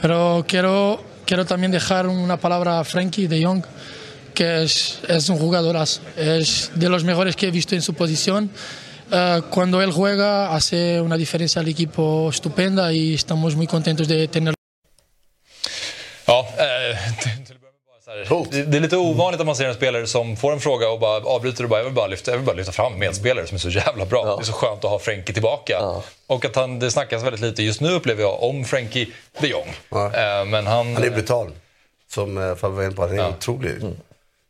[0.00, 3.64] pero quiero, quiero también dejar una palabra a Frankie de Jong,
[4.32, 6.00] que es, es un jugadorazo.
[6.16, 8.48] Es de los mejores que he visto en su posición.
[9.10, 14.28] Eh, cuando él juega hace una diferencia al equipo estupenda y estamos muy contentos de
[14.28, 14.56] tenerlo.
[16.26, 16.94] Ja, eh,
[18.50, 21.24] det, är lite ovanligt att man ser en spelare som får en fråga och bara
[21.24, 23.58] avbryter och bara, jag vill bara lyfta, jag vill bara lyfta fram medspelare som är
[23.58, 24.36] så jävla bra.
[24.36, 25.80] Det är så skönt att ha Frenkie tillbaka.
[26.26, 29.06] Och att han, det snackas väldigt lite just nu upplever jag om Frenkie
[29.40, 29.74] de Jong.
[29.88, 30.06] Ja.
[30.06, 30.94] Eh, men han...
[30.94, 31.50] Han är brutal.
[32.10, 33.02] Som eh, Fabbe var inne på.
[33.02, 33.28] Han är Ja.
[33.28, 33.72] otrolig.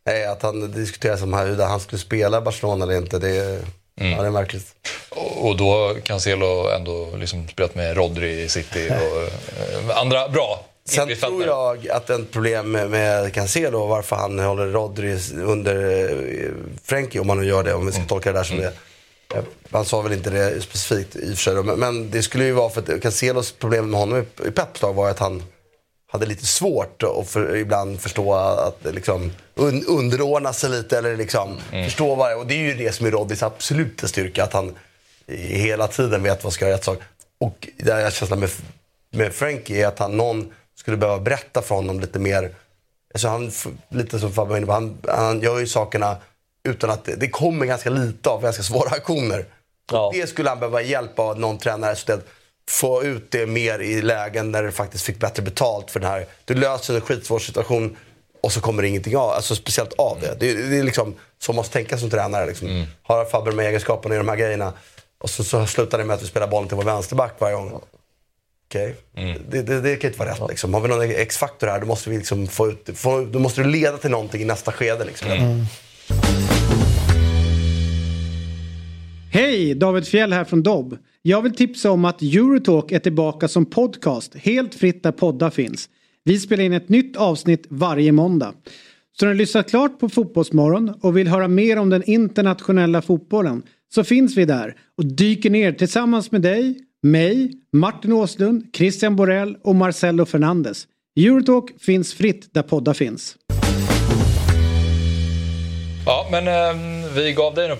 [0.05, 3.59] Nej, att han diskuterar som här, hur han skulle spela Barcelona eller inte, det är,
[3.95, 4.65] ja, det är märkligt.
[5.09, 9.21] Och och då Cancelo ändå liksom spelat med Rodri i City och
[9.91, 15.19] eh, andra bra Sen tror jag att ett problem med, Cancelo varför han håller Rodri
[15.43, 16.05] under
[16.43, 16.51] eh,
[16.83, 18.73] Frenkie, om man nu gör det, om vi ska tolka det där som det.
[19.35, 22.51] Eh, Han sa väl inte det specifikt i och för sig, men, det skulle ju
[22.51, 25.43] vara för att Cancelos problem med honom i, Peps lag var att han
[26.11, 31.57] hade lite svårt att för, ibland förstå att liksom, un, underordna sig lite eller liksom
[31.69, 34.75] förstå vad Och det är ju det som är Rodris absoluta styrka, att han
[35.37, 36.99] hela tiden vet vad ska göra rätt sak.
[37.39, 38.49] Och det jag känslan med,
[39.11, 42.55] med Frankie är att han, någon skulle behöva berätta för honom lite mer.
[43.13, 43.51] Alltså han,
[43.89, 46.17] lite som Fabbe var inne på, han, han gör ju sakerna
[46.63, 49.45] utan att det, det kommer ganska lite av ganska svåra aktioner.
[49.91, 50.11] Ja.
[50.13, 52.25] Det skulle han behöva hjälp av någon tränare så att
[52.69, 56.25] få ut det mer i lägen där du faktiskt fick bättre betalt för den här.
[56.45, 57.97] Du löser en skitsvår situation
[58.41, 60.35] och så kommer det ingenting av, alltså speciellt av det.
[60.39, 62.45] Det, det är liksom så man måste tänka som tränare.
[62.45, 62.85] Liksom.
[63.01, 64.73] Har Fabbe här egenskaperna i de här grejerna
[65.17, 67.81] och så, så slutar det med att vi spelar bollen till vår vänsterback varje gång.
[68.69, 68.95] Okej,
[69.49, 70.49] det, det, det kan inte vara rätt.
[70.49, 70.73] Liksom.
[70.73, 73.67] Har vi någon X-faktor här, då måste, vi liksom få ut, få, då måste det
[73.67, 75.05] leda till någonting i nästa skede.
[75.05, 75.29] Liksom.
[79.31, 79.75] Hej!
[79.75, 80.97] David Fjell här från Dobb.
[81.21, 85.89] Jag vill tipsa om att Eurotalk är tillbaka som podcast helt fritt där poddar finns.
[86.23, 88.53] Vi spelar in ett nytt avsnitt varje måndag.
[89.19, 93.63] Så när du lyssnat klart på Fotbollsmorgon och vill höra mer om den internationella fotbollen
[93.93, 99.55] så finns vi där och dyker ner tillsammans med dig, mig, Martin Åslund, Christian Borell
[99.63, 100.87] och Marcelo Fernandes.
[101.19, 103.35] Eurotalk finns fritt där poddar finns.
[106.05, 106.81] Ja, men eh,
[107.15, 107.77] vi gav dig en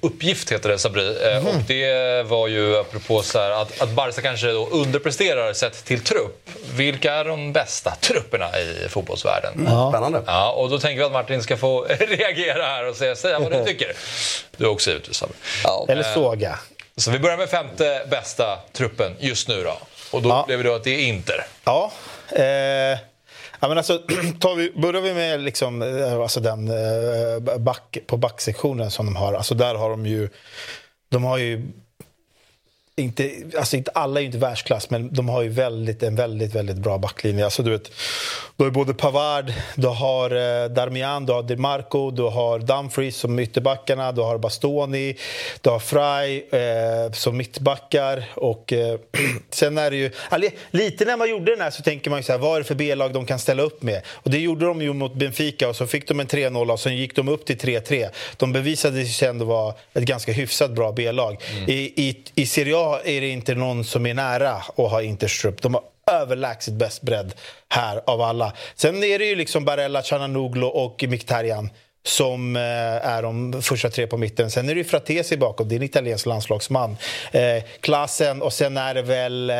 [0.00, 1.16] uppgift, heter det Sabri.
[1.32, 5.84] Eh, Och det var ju apropå så här, att, att Barca kanske då underpresterar sett
[5.84, 6.50] till trupp.
[6.76, 9.52] Vilka är de bästa trupperna i fotbollsvärlden?
[9.90, 10.22] Spännande.
[10.26, 13.52] Ja, och då tänker vi att Martin ska få reagera här och säga, säga vad
[13.52, 13.92] du tycker.
[14.56, 15.36] Du är också ute Sabri.
[15.64, 15.86] Ja.
[15.88, 16.58] eller såga.
[16.98, 19.78] Så vi börjar med femte bästa truppen just nu då.
[20.12, 21.46] Och då upplever du att det är Inter?
[21.64, 21.92] Ja.
[22.32, 22.44] Eh,
[23.60, 23.98] ja men alltså,
[24.40, 29.16] tar vi, börjar vi med liksom, eh, alltså den eh, back, på backsektionen som de
[29.16, 29.34] har.
[29.34, 30.28] Alltså där har de ju...
[31.10, 31.72] De har ju
[32.98, 36.54] inte, alltså inte alla är ju inte världsklass, men de har ju väldigt, en väldigt,
[36.54, 37.44] väldigt bra backlinje.
[37.44, 37.90] Alltså du vet,
[38.56, 43.16] du har både Pavard, du har eh, Darmian, du har Di Marco, du har Dumfries
[43.16, 45.16] som ytterbackarna, du har Bastoni,
[45.60, 48.24] du har Fry eh, som mittbackar.
[48.34, 48.98] Och, eh,
[49.50, 50.10] sen är det ju...
[50.28, 52.58] Alltså, lite när man gjorde den här så tänker man ju så här, vad är
[52.58, 54.02] det för B-lag de kan ställa upp med?
[54.06, 56.96] Och det gjorde de ju mot Benfica och så fick de en 3-0 och sen
[56.96, 58.08] gick de upp till 3-3.
[58.36, 61.42] De bevisade sig ändå vara ett ganska hyfsat bra B-lag.
[61.56, 61.70] Mm.
[61.70, 65.02] I, i, I Serie A Idag är det inte någon som är nära att ha
[65.02, 65.62] Interstrup.
[65.62, 67.34] De har överlägset bäst bredd
[67.68, 68.52] här av alla.
[68.74, 71.70] Sen är det ju liksom Barella, Chananoglu och Mkhitaryan
[72.06, 74.50] som eh, är de första tre på mitten.
[74.50, 76.96] Sen är det ju Fratesi bakom, det är en italiensk landslagsman.
[77.32, 79.56] Eh, klassen och sen är det väl eh,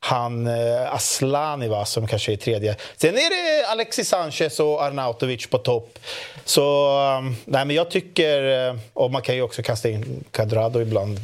[0.00, 2.76] han eh, Aslani va, som kanske är tredje.
[2.96, 5.98] Sen är det Alexis Sanchez och Arnautovic på topp.
[6.44, 10.80] Så um, nej, men jag tycker, eh, och man kan ju också kasta in Quadrado
[10.80, 11.20] ibland.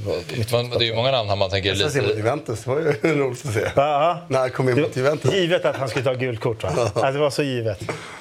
[0.52, 2.02] Man, det är ju många namn man tänker Jag lite...
[2.02, 3.80] mot Juventus, det var ju roligt att se.
[3.80, 4.18] Aha.
[4.28, 5.34] När han kom in mot Juventus.
[5.34, 6.70] Givet att han skulle ta gult kort va?
[6.78, 7.78] Alltså, det var så givet.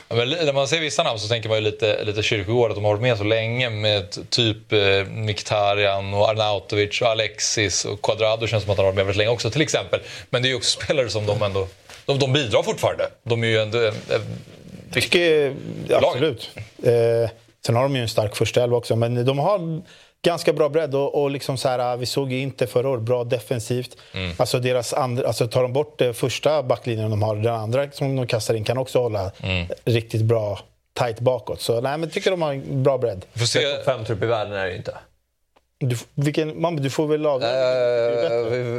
[0.09, 2.75] Ja, Men när man ser vissa namn så tänker man ju lite, lite kyrkogård, att
[2.75, 8.01] de har varit med så länge med typ eh, Mkhitaryan och Arnautovic och Alexis och
[8.01, 9.99] Quadrado känns som att han har varit med väldigt länge också till exempel.
[10.29, 11.67] Men det är ju också spelare som de ändå,
[12.05, 13.09] de, de bidrar fortfarande.
[13.23, 13.77] De är ju ändå...
[13.77, 14.21] en- en
[14.93, 15.53] Jag tycker,
[15.91, 16.49] absolut.
[16.83, 17.29] Eh,
[17.65, 19.81] sen har de ju en stark första elva också, men de har
[20.21, 20.95] ganska bra bredd.
[20.95, 23.97] Och, och liksom så här, vi såg ju inte förra året, bra defensivt.
[24.13, 24.31] Mm.
[24.37, 28.15] Alltså deras andra, alltså tar de bort eh, första backlinjen de har, den andra som
[28.15, 29.65] de kastar in kan också hålla Mm.
[29.85, 30.59] riktigt bra
[30.99, 31.61] tight bakåt.
[31.61, 33.25] Så nej, men jag tycker de har en bra bredd.
[33.35, 33.59] Får se...
[33.59, 34.93] Topp fem trupp i världen är det ju inte.
[35.79, 37.53] Du, vilken, man, du får väl avgöra.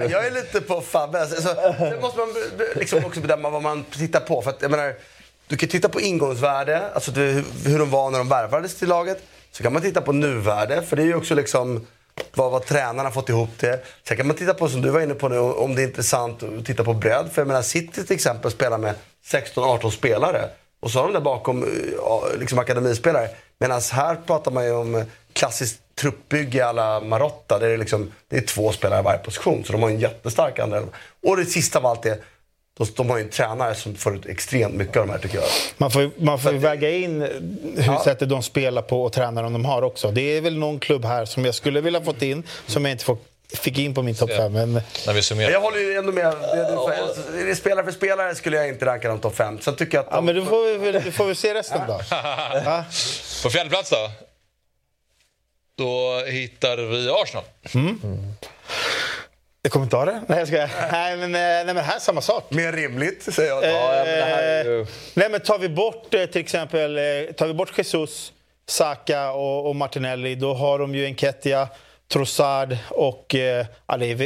[0.08, 1.20] Jag är lite på Fabbe.
[1.20, 2.28] Alltså, sen måste man
[2.74, 4.42] liksom också bedöma vad man tittar på.
[4.42, 4.94] För att, jag menar,
[5.48, 9.22] du kan titta på ingångsvärde, alltså det, hur de var när de värvades till laget.
[9.52, 11.86] Så kan man titta på nuvärde, för det är ju också liksom
[12.34, 13.84] vad, vad tränarna fått ihop det.
[14.08, 16.42] Sen kan man titta på, som du var inne på nu, om det är intressant
[16.42, 17.28] att titta på bredd.
[17.32, 18.94] För jag menar, City till exempel spelar med
[19.26, 20.48] 16-18 spelare.
[20.80, 23.28] Och så har de där bakom eh, liksom akademispelare.
[23.58, 25.04] Medan här pratar man ju om
[25.38, 27.58] klassiskt truppbygge alla Marotta.
[27.58, 29.64] Där det, är liksom, det är två spelare i varje position.
[29.64, 30.82] Så de har en jättestark andra.
[31.26, 32.16] Och det sista av allt är,
[32.78, 35.36] de, de har ju en tränare som får ut extremt mycket av de här tycker
[35.38, 35.46] jag.
[35.76, 37.20] Man får, man får väga in
[37.76, 38.00] hur Ja.
[38.04, 40.10] sättet de spelar på och tränaren de har också.
[40.10, 43.04] Det är väl någon klubb här som jag skulle vilja fått in, som jag inte
[43.04, 43.16] får,
[43.54, 44.52] fick in på min topp fem.
[44.52, 44.72] Men
[45.06, 45.50] När vi summerar.
[45.50, 46.34] Jag håller ju ändå med.
[47.46, 49.58] Det, spelare för spelare skulle jag inte ranka dem topp fem.
[49.60, 51.80] Sen tycker jag att Ja, de, men då får vi, då får vi se resten
[51.88, 52.00] då.
[52.64, 52.84] Ja.
[53.42, 54.10] På fjärde plats då?
[55.78, 57.44] Då hittar vi Arsenal.
[59.68, 60.20] Kommentarer?
[60.26, 60.68] Nej, jag ska...
[60.92, 62.50] nej, men, eh, nej, men här är samma sak.
[62.50, 63.64] mer rimligt säger jag.
[63.64, 64.86] Eh, Ja, men det här är ju...
[65.14, 66.98] Nej, men tar vi bort eh, till exempel
[67.36, 68.32] tar vi bort Jesus,
[68.66, 71.68] Saka och, och Martinelli, då har de ju Enketia,
[72.08, 73.66] Trossard och eh,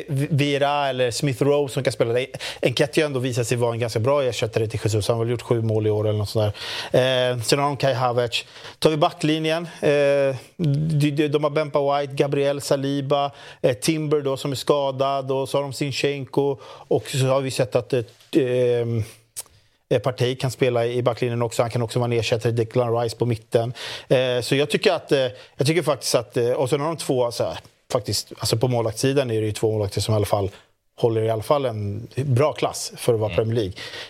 [0.09, 2.13] Vira eller Smith Rowe som kan spela.
[2.13, 2.27] Det.
[2.63, 5.09] Enketia har ändå visat sig vara en ganska bra ersättare till Jesus.
[5.09, 6.55] Han har väl gjort sju mål i år eller något sånt
[6.93, 7.31] där.
[7.33, 8.45] Eh, sen har de Kai Havertz.
[8.79, 14.37] Tar vi backlinjen, eh, de, de, de har Bempa White, Gabriel Saliba, eh, Timber då
[14.37, 18.03] som är skadad och så har de Sinchenko och så har vi sett att eh,
[19.93, 21.63] eh, Partey kan spela i backlinjen också.
[21.63, 23.73] Han kan också vara en ersättare till Declan Rice på mitten.
[24.09, 26.37] Eh, så jag tycker, att, eh, jag tycker faktiskt att...
[26.37, 27.33] Eh, och sen har de två...
[27.33, 27.59] Så här,
[27.93, 30.51] faktiskt, alltså på målvaktssidan är det ju två målvakter som i alla fall
[30.97, 33.55] håller i alla fall en bra klass för att vara Premier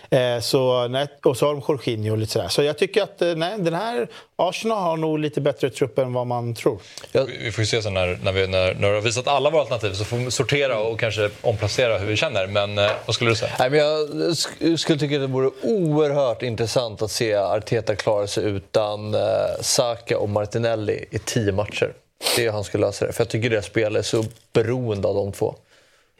[0.09, 0.35] League.
[0.35, 2.47] Eh, så, nej, och så har de Jorginho och lite sådär.
[2.47, 6.13] Så jag tycker att eh, nej, den här Arsenal har nog lite bättre trupp än
[6.13, 6.77] vad man tror.
[7.11, 9.49] Vi vi får ju se sen när, när, vi, när, när du har visat alla
[9.49, 12.47] våra alternativ så får vi sortera och kanske omplacera hur vi känner.
[12.47, 13.51] Men eh, vad skulle du säga?
[13.59, 18.27] Nej, men jag sk- skulle tycka att det vore oerhört intressant att se Arteta klara
[18.27, 19.21] sig utan eh,
[19.61, 21.93] Saka och Martinelli i tio matcher.
[22.35, 23.13] Det är hur han skulle lösa det.
[23.13, 25.55] För jag tycker deras spel är så beroende av de två.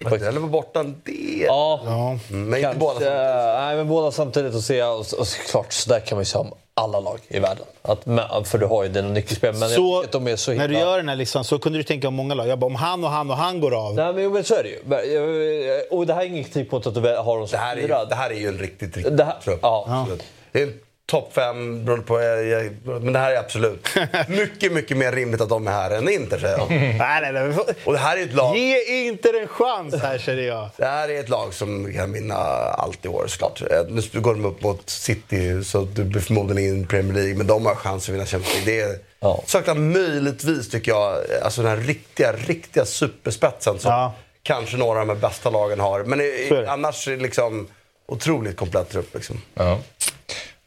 [0.02, 1.16] Martinelli var borta en del.
[1.48, 2.18] Ja, Ja.
[2.30, 3.13] Men inte kanske, båda samtidigt.
[3.58, 4.56] nej, men båda samtidigt.
[4.56, 7.40] Och, se, och, och klart, så där kan man ju säga om alla lag i
[7.40, 7.65] världen.
[7.82, 9.56] Att, för du har ju dina nyckelspel.
[9.56, 11.84] Men Så, de är så när du himla- gör den här listan så kunde du
[11.84, 12.48] tänka om många lag.
[12.48, 13.94] Jag bara, om han och han och han går av.
[13.96, 15.82] Nej, men, men så är det ju.
[15.98, 17.82] Och det här är ingen kritik mot att du har dem Det som här, är
[17.82, 18.00] fyra.
[18.00, 19.60] ju, det här är ju en riktigt, riktigt Det här- trupp.
[19.62, 19.86] ja.
[19.90, 20.23] Absolut.
[20.52, 22.21] Det är en topp fem, beroende på...
[22.21, 23.87] Jag, jag, men det här är absolut
[24.27, 26.69] mycket, mycket mer rimligt att de är här än Inter, säger jag.
[26.71, 27.47] Nej, nej, nej.
[27.47, 28.58] vi får- Och det här är ett lag...
[28.58, 30.69] Ge inte en chans här känner jag.
[30.77, 32.35] Det här är ett lag som kan vinna
[32.77, 33.62] allt i år såklart.
[33.71, 33.81] Eh,
[34.13, 37.35] Nu går de upp mot City så du blir förmodligen in i Premier League.
[37.35, 38.83] Men de har chans att vinna Champions League.
[38.85, 39.43] Det är, Ja.
[39.45, 44.13] saknar möjligtvis tycker jag, alltså den här riktiga, riktiga superspetsen som Ja.
[44.43, 46.04] kanske några av de bästa lagen har.
[46.04, 47.67] Men i, annars är det liksom
[48.08, 49.13] otroligt komplett trupp.
[49.13, 49.41] Liksom.
[49.54, 49.79] Ja.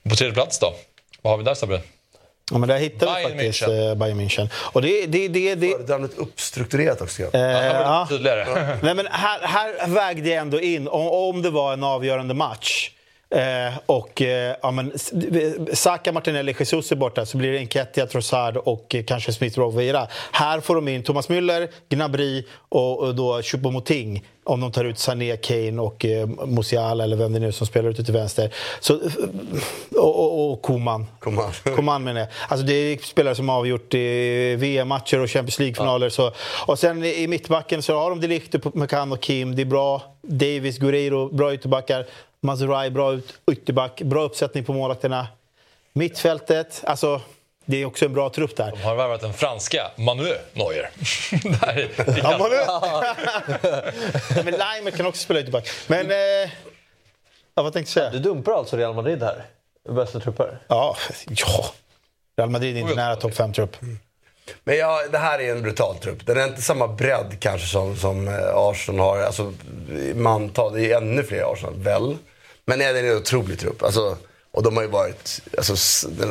[0.08, 0.74] På tredje plats då?
[1.22, 1.80] Vad har vi där Sabbe?
[2.50, 3.90] Ja, men där hittar vi Bayern faktiskt München.
[3.90, 4.48] eh, Bayern München.
[4.72, 7.22] Och det, det, det, det, Föredömligt uppstrukturerat också.
[7.22, 8.06] Eh, ja.
[8.10, 8.78] tydligare.
[8.82, 12.90] Nej, men här, här vägde jag ändå in, om, om det var en avgörande match
[13.30, 14.92] eh, och eh, ja, men,
[15.72, 19.78] Saka, Martinelli, Jesus är borta så blir det Enketia, Trossard och eh, kanske Smith Rowe
[19.78, 20.06] Vieira.
[20.32, 24.98] Här får de in Thomas Müller, Gnabry och, och då Choupo-Moting om de tar ut
[24.98, 28.54] Sané, Kane och eh, Musiala eller vem det nu är som spelar ute till vänster.
[28.80, 29.00] Så, eh,
[29.96, 31.06] och, och, och Koman.
[31.18, 31.52] Koman.
[31.76, 32.28] Koman menar jag.
[32.48, 33.94] Alltså det är spelare som har avgjort
[34.56, 36.08] VM-matcher och Champions League-finaler.
[36.08, 36.32] Så,
[36.66, 39.56] och sen i mittbacken så har de Delicto, McCann och Kim.
[39.56, 40.02] Det är bra.
[40.22, 42.06] Davis, Guerreiro, bra ytterbackar.
[42.40, 44.02] Mazurai, bra ut, ytterback.
[44.02, 45.26] Bra uppsättning på målvakterna.
[45.92, 47.20] Mittfältet, alltså
[47.64, 48.70] det är också en bra trupp där.
[48.70, 50.90] De har värvat den franska Manuel Neuer.
[51.60, 51.90] där,
[52.22, 52.50] Ja, man
[54.44, 55.68] Men Leimer kan också spela ytterback.
[55.86, 56.10] Men...
[56.10, 56.16] Eh,
[57.54, 58.22] ja, vad tänkte jag Du säga?
[58.22, 59.44] dumpar alltså Real Madrid här?
[59.88, 60.58] Bästa trupper?
[60.68, 60.96] Ja,
[61.28, 61.64] ja.
[62.36, 63.76] Real Madrid är inte nära topp 5-trupp.
[64.64, 66.26] Men ja, det här är en brutal trupp.
[66.26, 69.18] Den är inte samma bredd kanske som, som eh, Arsenal har.
[69.18, 69.52] Alltså,
[70.14, 72.16] man tar, det är ännu fler Arsenal, väl?
[72.64, 73.82] Men nej, den är en otrolig trupp.
[73.82, 74.16] Alltså,
[74.50, 75.40] och de har ju varit...
[75.56, 75.76] Alltså,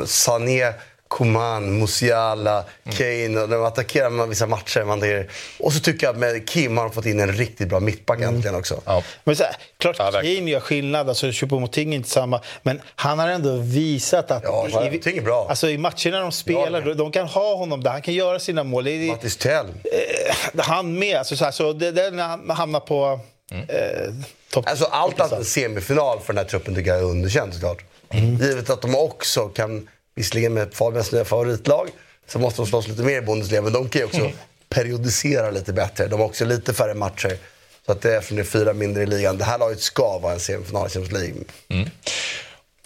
[0.06, 0.74] Sané,
[1.08, 2.64] Coman, Musiala,
[2.98, 3.40] Kane.
[3.40, 4.84] Och de attackerar med vissa matcher.
[4.84, 5.30] Man tänker,
[5.60, 8.22] och så tycker jag att med Kim har de fått in en riktigt bra mittback
[8.22, 8.82] äntligen också.
[8.86, 9.04] Ja.
[9.24, 10.12] Men så här, klart Ja.
[10.12, 12.42] Kane gör skillnad, alltså Choupo-Moting är inte samma.
[12.64, 15.48] Men han har ändå visat att Ja, Choupo-Moting är bra.
[15.50, 17.92] Alltså, i matcherna de spelar, Ja, de, kan ha honom där.
[17.92, 18.86] Han kan göra sina mål.
[19.08, 19.66] Mattis Tell.
[19.66, 21.18] eh, han med.
[21.18, 23.20] Alltså, så här, så det, det, när han hamnar på
[23.52, 24.14] eh,
[24.52, 24.66] topp...
[24.68, 27.84] Alltså allt annat än semifinal för den här truppen tycker jag är underkänt såklart.
[28.14, 31.90] Givet att de också kan, visserligen med Fabians nya favoritlag,
[32.28, 33.62] så måste de slåss lite mer i Bundesliga.
[33.62, 34.32] Men de kan ju också
[34.70, 36.08] periodisera lite bättre.
[36.08, 37.38] De har också lite färre matcher.
[37.86, 39.38] Så att det, eftersom det är fyra mindre i ligan.
[39.38, 41.44] Det här laget ska vara en semifinal i Champions League.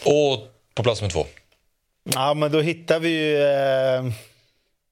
[0.04, 1.26] Och på plats nummer två.
[2.14, 3.44] Ja, men då hittar vi ju...
[3.44, 4.04] Eh,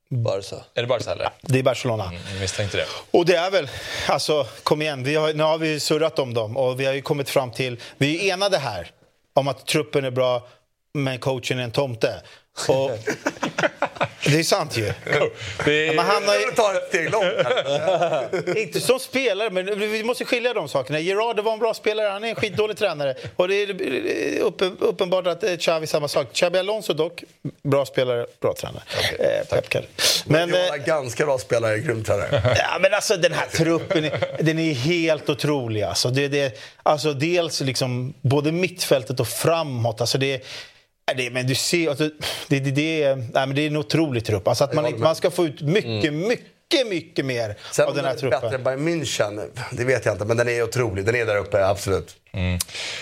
[0.09, 0.55] Barca.
[0.73, 1.29] Är det Barca eller?
[1.41, 2.11] det är Barcelona.
[2.31, 2.85] Jag misstänkte det.
[3.11, 3.69] Och det är väl,
[4.07, 7.01] alltså kom igen, vi har, nu har vi surrat om dem och vi har ju
[7.01, 8.91] kommit fram till, vi är ju enade här
[9.33, 10.47] om att truppen är bra
[10.93, 12.21] men coachen är en tomte.
[12.67, 12.91] Och,
[14.25, 14.85] det är sant ju.
[14.85, 20.25] Är, Men han har ju, tar ett steg långt inte som spelare, men vi måste
[20.25, 20.99] skilja de sakerna.
[20.99, 23.15] Gerard var en bra spelare, han är en skitdålig tränare.
[23.35, 23.69] Och det är
[24.41, 26.27] uppen, uppenbart att eh, Xavi samma sak.
[26.33, 27.23] Xabi Alonso dock,
[27.63, 28.83] bra spelare, bra tränare.
[29.19, 29.73] eh, Pep.
[30.25, 32.55] Men, Men, eh, ganska bra spelare, grym tränare.
[32.57, 35.81] Ja, men alltså den här truppen, är- den är helt otrolig.
[35.83, 40.01] Alltså, det, det, alltså dels liksom både mittfältet och framåt.
[40.01, 40.43] Alltså det,
[41.15, 42.09] det, men du ser, alltså,
[42.47, 44.47] det, det, det, är- nej, men det är en otrolig trupp.
[44.47, 48.05] Alltså att man, man ska få ut mycket, mycket, mycket mer Sen av om den
[48.05, 48.59] här den är bättre truppen.
[48.59, 50.25] än Bayern München, det vet jag inte.
[50.25, 51.05] Men den är otrolig.
[51.05, 52.15] Den är där uppe, absolut.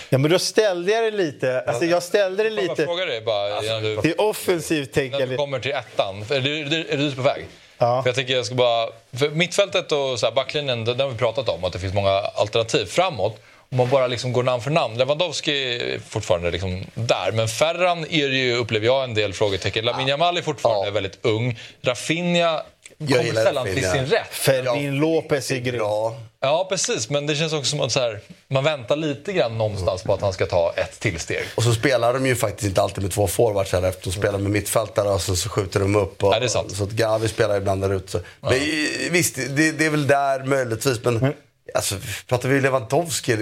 [0.10, 1.64] Ja, men då ställde jag det lite.
[1.68, 2.86] Alltså, jag ställde det Får jag lite.
[2.86, 6.26] fråga dig bara innan du, Det är offensivt när du kommer till ettan.
[6.30, 7.45] Är du, är du, är du på väg?
[7.78, 8.01] Ja.
[8.03, 8.89] För jag tänker jag ska bara...
[9.20, 11.64] För mittfältet och så här, backlinjen, det har vi pratat om.
[11.64, 13.39] Att det finns många alternativ framåt.
[13.76, 14.97] Om man bara liksom går namn för namn.
[14.97, 17.32] Lewandowski är fortfarande liksom där.
[17.32, 19.86] Men Ferran är det ju, upplever jag, en del frågetecken.
[19.86, 20.91] Lamine Yamal är fortfarande Ja.
[20.91, 21.59] väldigt ung.
[21.82, 22.61] Rafinha
[22.99, 24.28] kommer sällan till sin rätt.
[24.32, 25.78] Fermin Lopez är grym.
[25.78, 26.15] Bra.
[26.39, 27.09] Ja, precis.
[27.09, 30.21] Men det känns också som att så här, man väntar lite grann någonstans på att
[30.21, 31.43] han ska ta ett till steg.
[31.55, 33.89] Och så spelar de ju faktiskt inte alltid med två forwards heller.
[33.89, 36.23] Efter de spelar med mittfältare och så, så skjuter de upp.
[36.23, 36.76] Och, Ja, det är sant.
[36.76, 38.11] Så att Gavi spelar ibland där ute.
[38.11, 38.19] Så.
[38.41, 41.03] Men, i- visst, det, det är väl där möjligtvis.
[41.03, 41.34] Men
[41.76, 41.95] alltså,
[42.28, 43.36] pratar vi Lewandowski,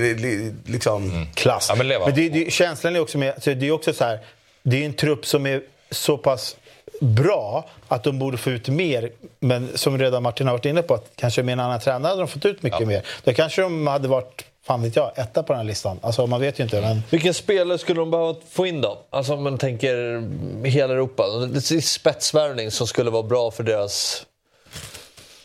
[0.65, 1.27] liksom...
[1.33, 1.65] Klass.
[1.69, 2.09] Ja, men Leva.
[2.09, 4.19] det, det, känslan är också med, så det är också så här,
[4.63, 5.61] det är en trupp som är
[5.91, 6.55] så pass
[6.99, 9.11] bra att de borde få ut mer.
[9.39, 12.21] Men som redan Martin har varit inne på, att kanske med en annan tränare hade
[12.21, 13.01] de fått ut mycket mer.
[13.23, 15.99] Då kanske de hade varit, fan vet jag, etta på den här listan.
[16.01, 16.81] Alltså man vet ju inte.
[16.81, 17.03] Men...
[17.09, 19.01] Vilken spelare skulle de behöva få in då?
[19.09, 20.23] Alltså om man tänker
[20.67, 21.23] hela Europa.
[21.47, 24.25] Det är spetsvärvning som skulle vara bra för deras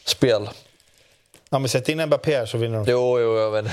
[0.04, 0.48] spel.
[1.50, 2.84] Ja, men sätt in Mbappé här så vinner de.
[2.90, 3.64] Jo, jo, jag vet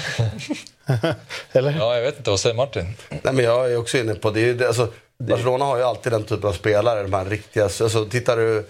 [1.51, 1.75] Eller?
[1.79, 2.29] Ja, jag vet inte.
[2.29, 2.93] Vad säger Martin?
[3.09, 4.49] Nej, men jag är också inne på det.
[4.61, 4.87] är alltså,
[5.19, 7.01] Barcelona har ju alltid den typen av spelare.
[7.03, 8.65] De här riktiga, alltså, tittar du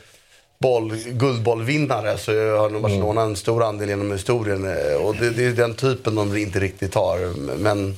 [0.60, 4.78] boll, guldbollvinnare så har nog Barcelona en stor andel genom historien.
[4.78, 7.18] eh, Och det, det är den typen de inte riktigt har.
[7.58, 7.97] Men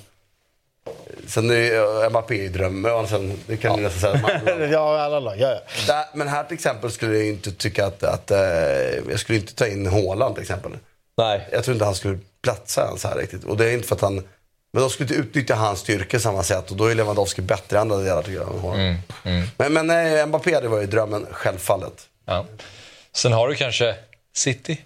[1.27, 3.07] sen är ju Mbappé i drömmen.
[3.07, 4.21] Sen, det kan du nästan säga.
[4.57, 5.35] Man- Ja, alla lag.
[5.39, 5.59] Ja, ja.
[5.87, 8.39] Där, men här till exempel skulle jag inte tycka att, att eh,
[9.09, 10.71] jag skulle inte ta in Haaland till exempel.
[11.17, 11.47] Nej.
[11.51, 13.43] Jag tror inte han skulle platsa ens här riktigt.
[13.43, 14.15] Och det är inte för att han...
[14.71, 17.79] Men de skulle inte utnyttja hans styrka samma sätt och då är Lewandowski bättre i
[17.79, 18.55] andra delar tycker jag.
[18.55, 18.97] än Haaland.
[19.57, 22.07] Men, men nej, Mbappé det var ju drömmen, självfallet.
[22.25, 22.45] Ja.
[23.13, 23.95] Sen har du kanske
[24.35, 24.81] City.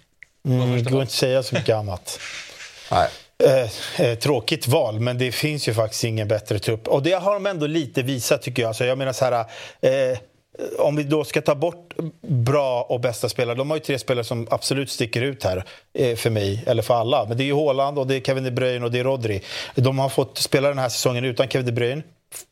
[0.48, 2.20] Mm, det går inte att säga så mycket annat.
[2.90, 3.08] Nej.
[3.44, 6.88] Eh, eh, tråkigt val, men det finns ju faktiskt ingen bättre trupp.
[6.88, 8.68] Och det har de ändå lite visat tycker jag.
[8.68, 9.44] Alltså, jag menar så här,
[9.80, 10.18] eh,
[10.58, 13.56] Eh, om vi då ska ta bort bra och bästa spelare.
[13.56, 16.94] De har ju tre spelare som absolut sticker ut här eh, för mig, eller för
[16.94, 17.24] alla.
[17.28, 19.42] Men det är ju Haaland, och det är Kevin De Bruyne och det är Rodri.
[19.74, 22.02] De har fått spela den här säsongen utan Kevin De Bruyne.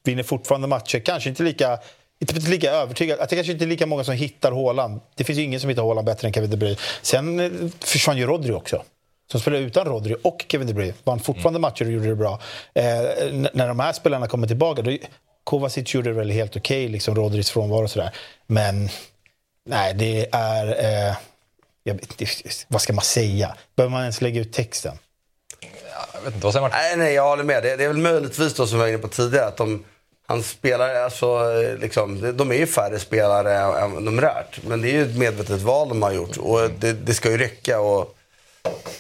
[0.05, 0.98] Vinner fortfarande matcher.
[0.98, 1.78] Kanske inte lika
[2.20, 3.18] inte lika övertygad.
[3.18, 5.01] Det kanske inte är lika många som hittar Haaland.
[5.14, 6.76] Det finns ju ingen som hittar Haaland bättre än Kevin De Bruyne.
[7.03, 8.82] Sen eh, försvann ju Rodri också.
[9.30, 10.94] Som spelade utan Rodri och Kevin De Bruyne.
[11.05, 11.61] Vann fortfarande Mm.
[11.61, 12.40] matcher och gjorde det bra.
[12.74, 12.84] Eh,
[13.53, 14.90] när de här spelarna kommer tillbaka, då,
[15.51, 18.11] Kovacic gjorde det väl helt okej, liksom Rodris frånvaro och sådär.
[18.46, 18.88] Men
[19.66, 20.84] nej, det är...
[20.84, 21.16] Eh,
[21.82, 22.01] jag
[22.68, 23.57] vad ska man säga?
[23.76, 24.98] Behöver man ens lägga ut texten?
[26.14, 26.78] Jag vet inte, vad säger Martin?
[26.82, 27.62] Nej, nej, jag håller med.
[27.62, 29.84] Det, det är väl möjligtvis då som vi var inne på tidigare att de,
[30.26, 31.42] han spelar, alltså,
[31.80, 34.61] liksom, de är ju färre spelare än numerärt.
[34.66, 37.38] Men det är ju ett medvetet val de har gjort och det, det ska ju
[37.38, 37.80] räcka.
[37.80, 38.16] Och,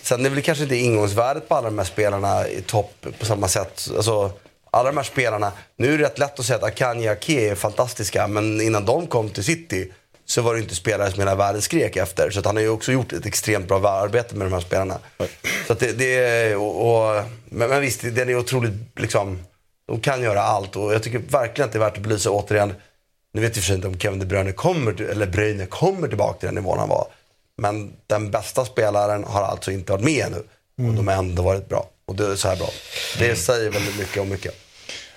[0.02, 3.26] sen är det väl kanske inte ingångsvärdet på alla de här spelarna i topp på
[3.26, 3.88] samma sätt.
[3.96, 4.32] Alltså,
[4.70, 7.50] alla de här spelarna, nu är det rätt lätt att säga att Akanji och Ake
[7.50, 9.92] är fantastiska, men innan de kom till City
[10.24, 12.30] så var det inte spelare som hela världen skrek efter.
[12.30, 14.98] Så att han har ju också gjort ett extremt bra arbete med de här spelarna.
[15.66, 19.38] Så att det, det är, och, och, men, men visst, den är otroligt, liksom,
[19.88, 22.74] de kan göra allt och jag tycker verkligen att det är värt att belysa återigen.
[23.32, 26.38] Nu vet jag för sig inte om Kevin De Bruyne kommer, eller Bruyne kommer tillbaka
[26.38, 27.06] till den nivån han var.
[27.58, 30.42] Men den bästa spelaren har alltså inte varit med ännu.
[30.88, 31.88] Och de har ändå varit bra.
[32.10, 32.68] Och det är så här bra.
[33.18, 34.54] Det säger väldigt mycket om mycket.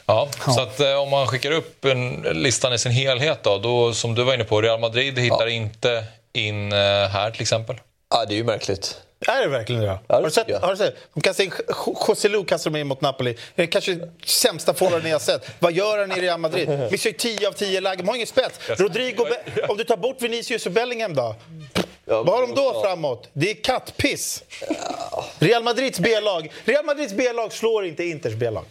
[0.06, 3.94] Ja, så att eh, om man skickar upp en, listan i sin helhet då, då,
[3.94, 7.76] som du var inne på, Real Madrid hittar inte in eh, här till exempel.
[8.10, 9.02] Ja, det är ju märkligt.
[9.28, 9.88] Är det verkligen det?
[9.88, 10.96] Ja, har, du sett, har du sett?
[11.14, 11.52] De kastar in,
[12.08, 13.38] José Lu kastar de in mot Napoli.
[13.56, 15.46] Det är kanske sämsta forwarden jag har sett.
[15.60, 16.70] Vad gör han i Real Madrid?
[16.92, 18.06] Missar ju 10 av 10 lägen.
[18.06, 18.60] De har ingen spets.
[18.68, 19.26] Rodrigo,
[19.70, 21.36] om du tar bort Vinicius och Bellingham då?
[22.06, 23.30] Vad har de då framåt?
[23.34, 24.44] Det är kattpiss.
[25.40, 28.66] Real Madrids B-lag Real Madrids B-lag slår inte Inters B-lag.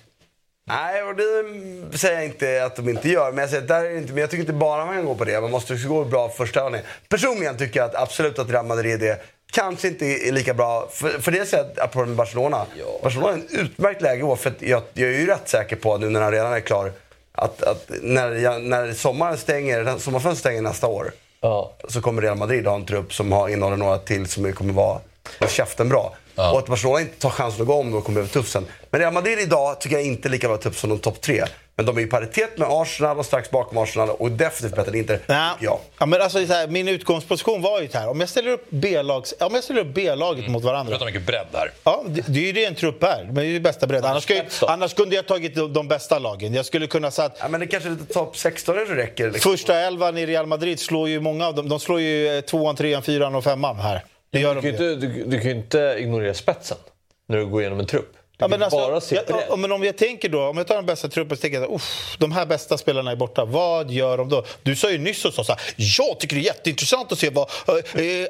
[0.65, 3.33] Nej, och det säger jag inte att de inte gör.
[3.33, 5.15] Men jag, säger, där är det inte, men jag tycker inte bara man kan gå
[5.15, 5.41] på det.
[5.41, 6.85] Man måste också gå bra första halvlek.
[7.09, 9.23] Personligen tycker jag att absolut att Real Madrid är
[9.53, 10.89] kanske inte är lika bra.
[10.93, 12.67] För, för det säger jag apropå med Barcelona.
[13.03, 14.37] Barcelona är en utmärkt läge år.
[14.37, 16.93] För att jag, jag är ju rätt säker på nu när han redan är klar.
[17.33, 21.13] Att, att när, jag, när sommaren stänger, sommarfönstret stänger nästa år.
[21.43, 21.73] Ja.
[21.89, 25.01] Så kommer Real Madrid ha en trupp som har, innehåller några till som kommer vara
[25.41, 26.17] vara käften bra.
[26.35, 28.67] Och att Barcelona inte tar chansen att gå om då kommer bli tufft sen.
[28.91, 31.45] Men Real Madrid idag tycker jag inte är lika bra tufft som de topp tre.
[31.77, 34.99] Men de är i paritet med Arsenal och strax bakom Arsenal och definitivt bättre än
[34.99, 35.21] Inter.
[35.27, 35.51] Nej.
[35.53, 35.79] tycker jag.
[35.99, 38.09] Ja, men alltså, så här, min utgångsposition var ju här.
[38.09, 40.91] Om jag ställer upp B-lags, om jag ställer upp B-laget mot varandra.
[40.93, 41.71] Pratar mycket bredd där.
[41.85, 43.25] Ja, det, det är ju det en trupp är.
[43.25, 44.05] Men det är ju bästa bredd.
[44.05, 46.55] Annars, ska, jag- annars kunde jag tagit de, de bästa lagen.
[46.55, 47.37] Jag skulle kunna satt...
[47.41, 49.31] Ja, men det kanske lite topp 16 kanske räcker.
[49.31, 49.53] Liksom.
[49.53, 51.69] Första elvan i Real Madrid slår ju många av dem.
[51.69, 54.05] De slår ju eh, tvåan, trean, fyran och femman här.
[54.33, 54.93] Det gör Du de kan, ju ju.
[54.93, 56.79] inte, du, du kan ju inte ignorera spetsen
[57.27, 58.17] när du går igenom en trupp.
[58.39, 60.87] Ja, men alltså, bara ja, ja, men om jag tänker då, om jag tar den
[60.87, 63.45] bästa truppen så tänker jag uff, de här bästa spelarna är borta.
[63.45, 64.45] Vad gör de då?
[64.63, 67.31] Du sa ju nyss och sa så här, jag tycker det är jätteintressant att se
[67.31, 67.79] vad eh,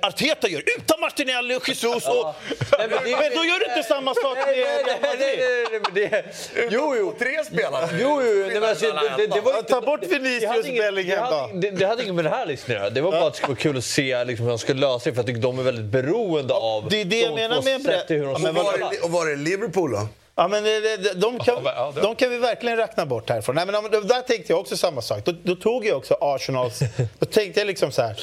[0.02, 2.06] Arteta gör utan Martinelli och Jesus.
[2.08, 2.34] Och,
[2.78, 6.24] Nej, men det- men då gör du inte samma sak med Real Madrid.
[6.70, 7.14] Jo, jo.
[7.18, 7.88] Tre spelare.
[8.00, 8.86] Jo, jo, nej, men alltså,
[9.16, 11.50] det, det, var Ja, inte, ta bort Vinicius, det hade inget- Bellingham då.
[11.54, 12.90] det, det hade inget med det här att göra.
[12.90, 15.04] Det var bara att det skulle vara kul att se liksom, hur de skulle lösa
[15.10, 15.14] det.
[15.14, 18.30] För jag tycker de är väldigt beroende av det är det jag menar med Ja,
[18.30, 20.01] Och var, är, och var är Liverpool då?
[20.34, 21.64] Ja, men det- de, kan,
[22.02, 23.54] de kan vi verkligen räkna bort härifrån.
[23.54, 25.24] Nej, men där tänkte jag också samma sak.
[25.24, 26.78] Då, då tog jag också Arsenals...
[27.18, 28.16] Då tänkte jag liksom så här...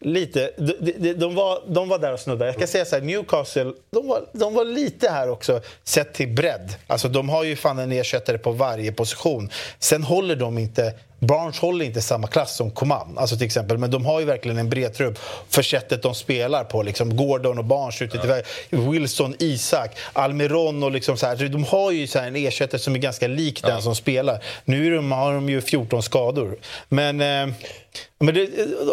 [0.00, 2.44] Lite, de, de, de, var, de var där och snuddade.
[2.46, 6.28] Jag ska säga så här, Newcastle, de var, de var lite här också sett till
[6.28, 6.74] bredd.
[6.86, 9.50] Alltså de har ju fan en ersättare på varje position.
[9.78, 13.78] Sen håller de inte, Barnes håller inte samma klass som Coman, alltså till exempel.
[13.78, 16.82] Men de har ju verkligen en bred trupp för sättet de spelar på.
[16.82, 21.48] Liksom Gordon och Barnes ute väg, Wilson, Isak, Almiron och liksom så här.
[21.48, 24.44] De har ju så här en ersättare som är ganska lik den som spelar.
[24.64, 26.56] Nu är de, har de ju 14 skador.
[26.88, 27.54] Men, eh,
[28.18, 28.48] men det,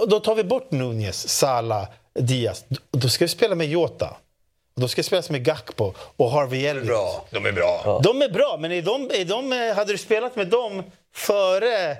[0.07, 1.87] då tar vi bort Nunez, Salah,
[2.19, 2.65] Diaz.
[2.91, 4.17] Då ska vi spela med Jota.
[4.75, 6.87] Då ska spelas med Gakpo och Harvey Elliott.
[6.87, 7.25] Bra.
[7.31, 8.01] De är bra.
[8.03, 10.83] De är bra, men är de, är de, hade du spelat med dem
[11.15, 11.97] före...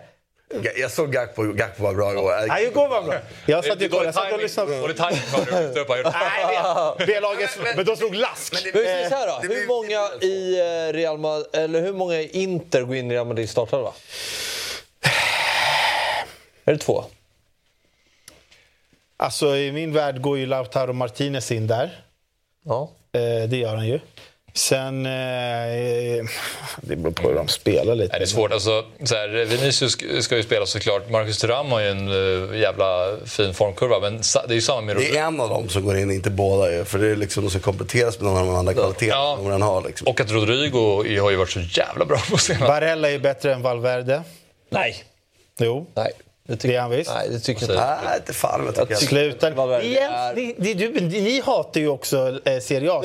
[0.62, 2.48] Jag, jag såg Gakpo, Gakpo var bra igår.
[2.48, 3.16] Nej, igår var bra.
[3.46, 4.80] Jag satt ju och kollade, jag satt och lyssnade.
[4.80, 6.96] Dålig tajming var det att lyfta upp här.
[6.98, 7.08] Nej.
[7.08, 8.54] B-laget, men de slog lask.
[8.74, 9.54] Men här då.
[9.54, 13.28] Hur många i eh, Real Madrid, eller hur många i Inter går in i Real
[13.28, 13.94] Madrid startelva?
[16.66, 17.04] Är det två?
[19.18, 22.04] Alltså, i min värld går ju Lautaro Martinez in där.
[22.66, 22.92] Ja.
[23.12, 24.00] Eh, det gör han ju.
[24.56, 25.06] Sen...
[25.06, 25.12] Eh,
[26.82, 28.12] det beror på hur de spelar lite.
[28.14, 28.52] Nej, det är svårt.
[28.52, 29.92] Alltså, så här, Vinicius
[30.24, 31.10] ska- ju spela såklart.
[31.10, 34.00] Marcus Thuram har ju en uh, jävla fin formkurva.
[34.00, 36.30] Men det är ju samma med Det är en av dem som går in, inte
[36.30, 36.86] båda ju.
[36.86, 39.62] För det är liksom, de ska kompletteras med någon av de andra kvaliteterna som den
[39.62, 39.82] har.
[39.82, 40.08] Liksom.
[40.08, 42.68] Och att Rodrigo har ju varit så jävla bra på senare.
[42.68, 44.24] Barella är bättre än Valverde.
[44.70, 45.04] Nej.
[45.60, 45.88] Jo.
[45.96, 46.12] Nej.
[46.48, 47.12] Det är han visst.
[47.16, 47.98] Nej, det tycker jag inte.
[48.06, 49.06] Nej, inte fan vad jag tycker.
[49.06, 49.50] Sluta.
[50.36, 53.04] Ni, ni, du, ni hatar ju också eh, Serie A.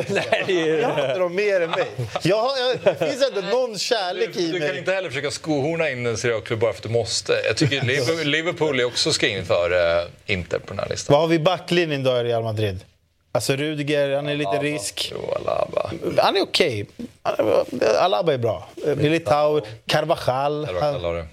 [0.49, 1.85] Jag hatar dem mer än mig.
[2.23, 4.79] Jag, har- jag, det finns ändå någon kärlek Du, i du kan mig.
[4.79, 7.33] inte heller försöka skohorna in en Serie A-klubb bara för att du måste.
[7.47, 11.13] Jag tycker Liverpool, Liverpool är också ska in för uh, Inter på den här listan.
[11.13, 12.81] Vad har vi i backlinjen då i Real Madrid?
[13.39, 15.13] Alltså Rudiger, han är lite risk.
[15.15, 15.91] Jo, Alaba.
[16.17, 16.87] Han är okej.
[17.99, 18.69] Alaba är bra.
[18.97, 20.67] Militao, Carvajal.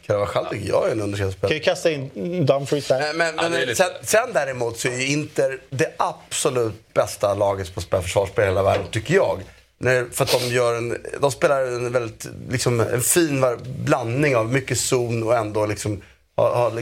[0.08, 3.14] Carvajal tycker jag är en underkänd Kan ju kasta in Dumfries där.
[3.14, 7.76] Men, men, Ja, lite- sen, sen däremot så är ju Inter det absolut bästa laget
[7.76, 9.39] på försvarsspel i hela världen, tycker jag.
[9.78, 14.51] När, för att de, gör en, de spelar en väldigt liksom, en fin blandning av
[14.53, 16.01] mycket zon och ändå liksom,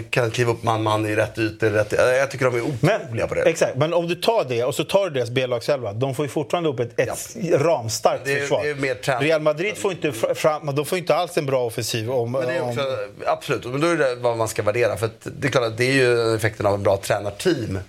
[0.10, 1.70] kan kliva upp man-man i rätt ytor.
[1.70, 3.42] Rätt, jag tycker de är otroliga på det.
[3.42, 5.94] Exakt, men om du tar det och så tar du deras B-lagselva.
[5.94, 8.64] De får ju fortfarande upp ett, ett ramstarkt Det är- försvar.
[8.64, 9.20] det är mer.
[9.22, 12.12] Real Madrid får inte, fr- fram, de får inte alls en bra offensiv.
[12.12, 12.82] Om, Men det är om, också,
[13.26, 14.98] absolut, men då är det vad man ska värdera.
[14.98, 17.80] För det är klart att det är ju effekten av en bra tränarteam.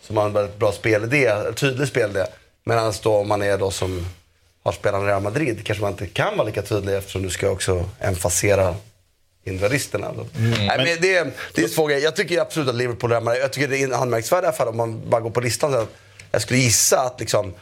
[0.00, 2.24] Som har en väldigt bra spelidé, tydlig spelidé.
[2.64, 4.06] Medan då om man är då som
[4.62, 7.50] har spelat i Real Madrid kanske man inte kan vara lika tydlig eftersom du ska
[7.50, 8.74] också emfasera
[9.44, 10.12] individualisterna.
[10.36, 12.00] Nej, men det, är, det är svår grej.
[12.02, 15.10] Jag tycker absolut att Liverpool är Jag tycker det är en anmärkningsvärd affär om man
[15.10, 15.86] bara går på listan.
[16.30, 17.54] Jag skulle gissa att liksom,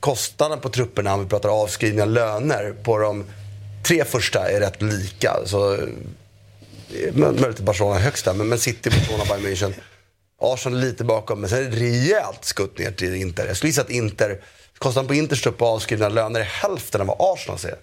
[0.00, 3.24] kostnaden på trupperna, om vi pratar avskrivningar, löner, på de
[3.82, 5.36] tre första är rätt lika.
[5.44, 5.78] Så, eh,
[7.12, 9.72] mö- möjligt Barcelona är högst där, men, men City, Barcelona, Bayern München.
[10.40, 13.46] Arsenal lite bakom, men sen är det rejält skutt ner till Inter.
[13.46, 14.40] Jag skulle gissa att Inter,
[14.78, 17.76] kostnaden på Inters trupp på avskrivna löner är hälften av vad Arsenal ser.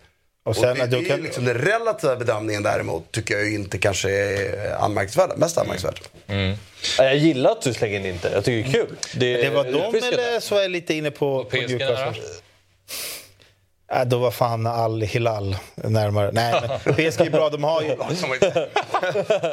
[0.45, 3.77] Och sen, det, då det är kan- liksom den relativa bedömningen däremot tycker jag inte
[3.77, 5.99] kanske är anmärkningsvärd, mest anmärkningsvärd.
[6.97, 8.31] Ja, Jag gillar att du slänger in Inter.
[8.33, 8.95] Jag tycker det är kul.
[9.15, 9.71] Det, det var de
[10.07, 11.57] eller så är jag lite inne på, på?
[13.91, 16.31] Äh, då var fan Al-Hilal närmare.
[16.33, 17.49] Nej, men PSG är bra.
[17.49, 17.87] De har ju...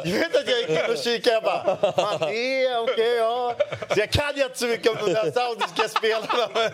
[0.03, 1.33] Jag vet att jag gick in och kikade.
[1.33, 3.55] Jag bara, fan det är okej, ja.
[3.93, 6.49] Så jag kan ju inte så mycket om de där saudiska spelarna.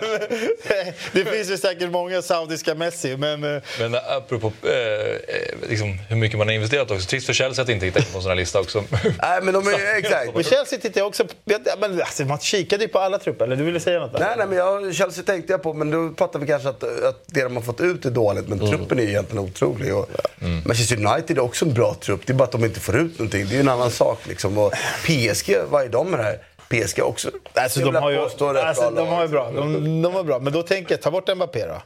[0.69, 3.43] Men, det finns ju säkert många saudiska Messi, men...
[3.55, 7.07] eh, Men apropå eh, eh, liksom, hur mycket man har investerat också.
[7.07, 8.83] Trist för Chelsea att inte hitta in på en sån här lista också.
[9.21, 10.33] Nej, men de är exakt.
[10.33, 11.33] Men Chelsea tittar jag också på.
[11.79, 13.45] Men, alltså, man kikade ju på alla trupper.
[13.45, 14.13] Eller du ville säga något?
[14.13, 14.19] där?
[14.19, 17.23] Nej, nej, men jag, Chelsea tänkte jag på, men då pratar vi kanske att, att
[17.25, 19.95] det de har fått ut är dåligt, men truppen är ju egentligen otrolig.
[19.95, 20.09] Och
[20.65, 23.19] Manchester United är också en bra trupp, det är bara att de inte får ut
[23.19, 23.45] någonting.
[23.45, 24.57] Det är ju en annan sak liksom.
[24.57, 24.73] Och
[25.05, 26.39] PSG, vad är de med det här?
[26.69, 27.29] PSG också.
[27.53, 28.37] Alltså, Jag de vill har ju, alltså,
[28.91, 29.51] bra de har bra.
[29.51, 30.39] De, de var bra.
[30.39, 31.81] Men då tänker jag, ta bort Mbappé då.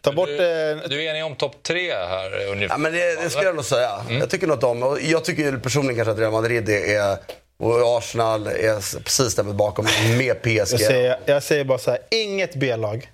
[0.00, 0.28] Ta bort...
[0.28, 2.74] Du, Eh, du är enig om topp tre här eh, ungefär?
[2.74, 3.90] Ja, men det, det skulle jag nog säga.
[4.08, 7.16] Jag tycker något om, och jag tycker personligen kanske att Real Madrid är,
[7.58, 9.86] och Arsenal är precis där bakom
[10.18, 10.48] med PSG.
[10.56, 13.08] jag, säger, jag säger bara så här, inget B-lag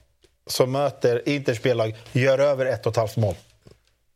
[0.47, 3.34] som möter Inters B-lag gör över ett och ett halvt mål.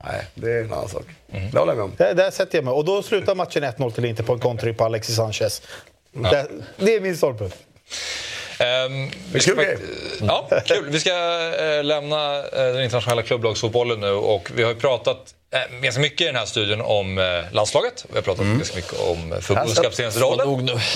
[0.05, 1.05] Nej, det är en annan sak.
[1.27, 1.93] Det håller jag med om.
[1.97, 2.75] Där, där sätter jag mig.
[2.75, 5.63] Och då slutar matchen 1-0 till Inter på en kontring på Alexis Sanchez.
[6.13, 7.57] Det, det är min ståndpunkt.
[8.59, 9.81] Ehm, vi ska, fakt-
[10.21, 10.89] ja, kul.
[10.91, 11.11] Vi ska
[11.61, 16.21] eh, lämna eh, den internationella klubblagsfotbollen nu och vi har ju pratat eh, ganska mycket
[16.21, 18.05] i den här studion om landslaget.
[18.09, 20.47] Vi har pratat ganska mycket om förbundskaptensrollen.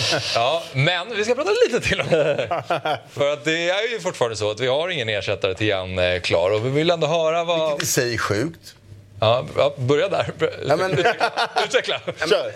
[0.35, 2.63] Ja, men vi ska prata lite till om det.
[3.13, 6.51] För att det är ju fortfarande så att vi har ingen ersättare till Jan klar
[6.51, 7.83] och vi vill ändå höra vad...
[7.83, 8.75] I sig sjukt.
[9.21, 10.33] Ja, ja, börja där.
[10.69, 10.91] Ja, men-
[11.65, 12.01] Utveckla.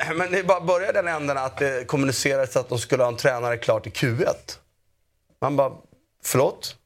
[0.09, 3.09] Men, men det är bara börja den änden att det kommunicerades att de skulle ha
[3.09, 4.35] en tränare klar till Q1.
[5.41, 5.73] Man bara,
[6.25, 6.77] förlåt?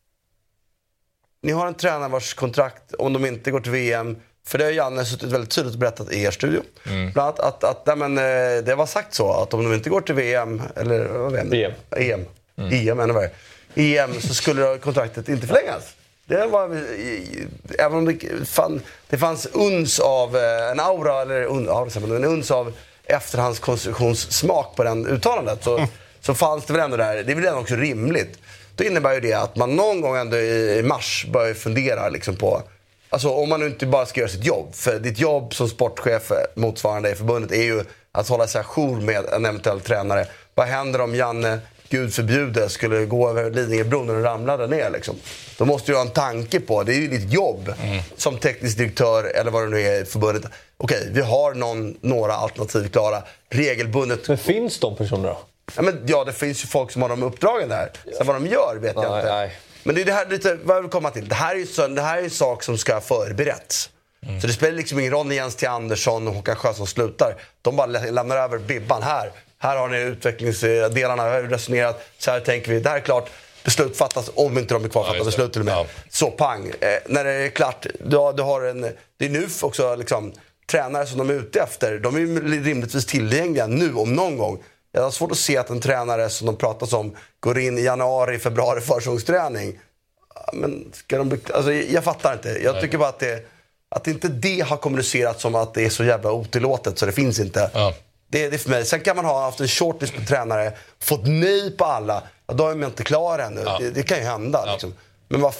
[1.43, 4.71] Ni har en tränare vars kontrakt, om de inte går till VM, för det har
[4.73, 6.63] Janne suttit väldigt tydligt och berättat i er studio.
[6.85, 9.91] Bland annat att, att nej, men, eh, det var sagt så att om de inte
[9.91, 11.73] går till VM, eller vad vet EM.
[11.97, 12.25] EM,
[12.73, 13.31] EM ännu värre.
[13.75, 15.95] EM så skulle kontraktet inte förlängas.
[16.27, 17.47] Det var, i-
[17.79, 22.17] även om det, fan, det fanns uns av eh, en aura, eller un, det man,
[22.17, 22.73] en uns av
[23.05, 25.65] efterhandskonstruktionssmak på den uttalandet.
[25.65, 25.77] Så,
[26.21, 28.39] så fanns det väl ändå där, det är väl ändå också rimligt.
[28.77, 32.63] Då innebär ju det att man någon gång ändå i mars börjar fundera liksom på
[33.13, 34.75] Alltså om man nu inte bara ska göra sitt jobb.
[34.75, 39.25] För ditt jobb som sportchef, motsvarande i förbundet, är ju att hålla sig ajour med
[39.33, 40.27] en eventuell tränare.
[40.55, 41.59] Vad händer om Janne,
[41.89, 44.91] gud förbjude, skulle gå över Lidingöbron och ramla där ner?
[44.91, 45.17] Liksom?
[45.59, 47.73] Då måste du ha en tanke på, det är ju ditt jobb
[48.17, 50.45] som teknisk direktör eller vad det nu är i förbundet.
[50.77, 53.23] Okej, vi har någon, några alternativ klara.
[53.51, 54.29] Regelbundet.
[54.29, 55.39] Men finns de personerna då?
[55.77, 57.91] Ja, men, ja, det finns ju folk som har de uppdragen där.
[58.19, 59.33] Sen vad de gör vet jag Nej, inte.
[59.35, 59.53] nej.
[59.83, 61.29] Men det är det här lite, vad jag vill komma till.
[61.29, 63.91] Det här är ju så, det här är sak som ska förberetts.
[64.41, 65.67] Så det spelar liksom ingen roll när Jens T.
[65.67, 67.35] Andersson och Håkan Sjöström slutar.
[67.63, 69.03] De bara lä- lämnar över bibban.
[69.03, 72.81] Här, här har ni utvecklingsdelarna, här har vi resonerat, så här tänker vi.
[72.81, 73.31] Det här är klart.
[73.65, 75.87] Beslut fattas, om inte de är kvar, fattar beslut till och med.
[76.11, 76.67] Så pang.
[76.81, 78.81] Eh, när det är klart, du har, du har en...
[79.19, 80.33] Det är nu också liksom,
[80.71, 81.99] tränare som de är ute efter.
[81.99, 84.63] De är ju rimligtvis tillgängliga nu om någon gång.
[84.93, 87.83] Jag har svårt att se att en tränare som de pratas om går in i
[87.83, 89.79] januari, februari försäsongsträning.
[90.35, 92.49] Ja, Men ska de, alltså, jag fattar inte.
[92.49, 93.47] Jag tycker bara att det,
[93.89, 97.41] att inte det har kommunicerats som att det är så jävla otillåtet så det finns
[97.41, 97.71] inte.
[98.29, 98.85] Det, det är för mig.
[98.85, 102.23] Sen kan man ha haft en shortlist på tränare, fått nej på alla.
[102.47, 103.65] Ja, då är man inte klar ännu.
[103.81, 104.73] Det, det kan ju hända.
[104.73, 104.95] Liksom.
[105.29, 105.55] Men vad...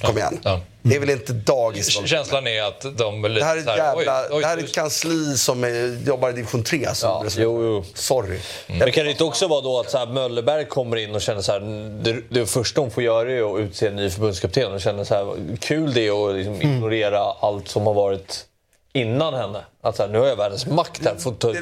[0.00, 0.40] Kom igen.
[0.84, 2.06] Det är väl inte dagis?
[2.06, 3.22] Känslan är att de...
[3.22, 6.30] Det här är ett, jävla, oj, oj, det här är ett kansli som är, jobbar
[6.30, 6.94] i division 3.
[6.94, 7.84] Som jo, jo.
[7.94, 8.38] Sorry.
[8.66, 11.40] Men kan det inte också vara då att så här, Möllerberg kommer in och känner
[11.40, 11.60] så här,
[12.02, 15.14] det, det första hon får göra är att utse en ny förbundskapten och känner så
[15.14, 16.72] här, kul det är att liksom Mm.
[16.76, 18.44] ignorera allt som har varit
[18.92, 19.60] innan henne.
[19.82, 21.14] Att så här, nu har jag världens makt här.
[21.14, 21.52] Får ta,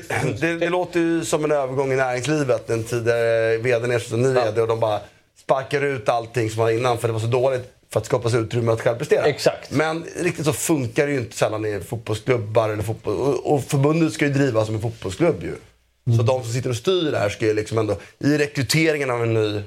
[0.40, 2.66] Det, det låter ju som en övergång i näringslivet.
[2.66, 5.00] Den tidigare vdn ersätter en ny vd och de bara
[5.42, 8.40] sparkar ut allting som var innan för det var så dåligt för att skapa sig
[8.40, 9.24] utrymme att själv prestera.
[9.24, 9.70] Exakt.
[9.70, 12.68] Men riktigt så funkar det ju inte sällan i fotbollsklubbar.
[12.68, 15.54] Eller fotboll, och, och förbundet ska ju drivas som en fotbollsklubb ju.
[16.16, 19.22] Så de som sitter och styr det här ska ju liksom ändå, i rekryteringen av
[19.22, 19.62] en ny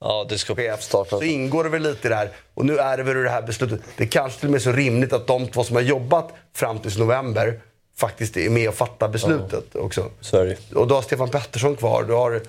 [0.00, 2.30] ja, det ska chef så ingår det väl lite i det här.
[2.54, 3.80] Och nu är det väl det här beslutet.
[3.96, 6.78] Det är kanske till och med så rimligt att de två som har jobbat fram
[6.78, 7.60] till november
[7.96, 10.10] faktiskt är med och fattar beslutet också.
[10.20, 10.76] Så är det.
[10.76, 12.04] Och du har Stefan Pettersson kvar.
[12.04, 12.40] Du har, jag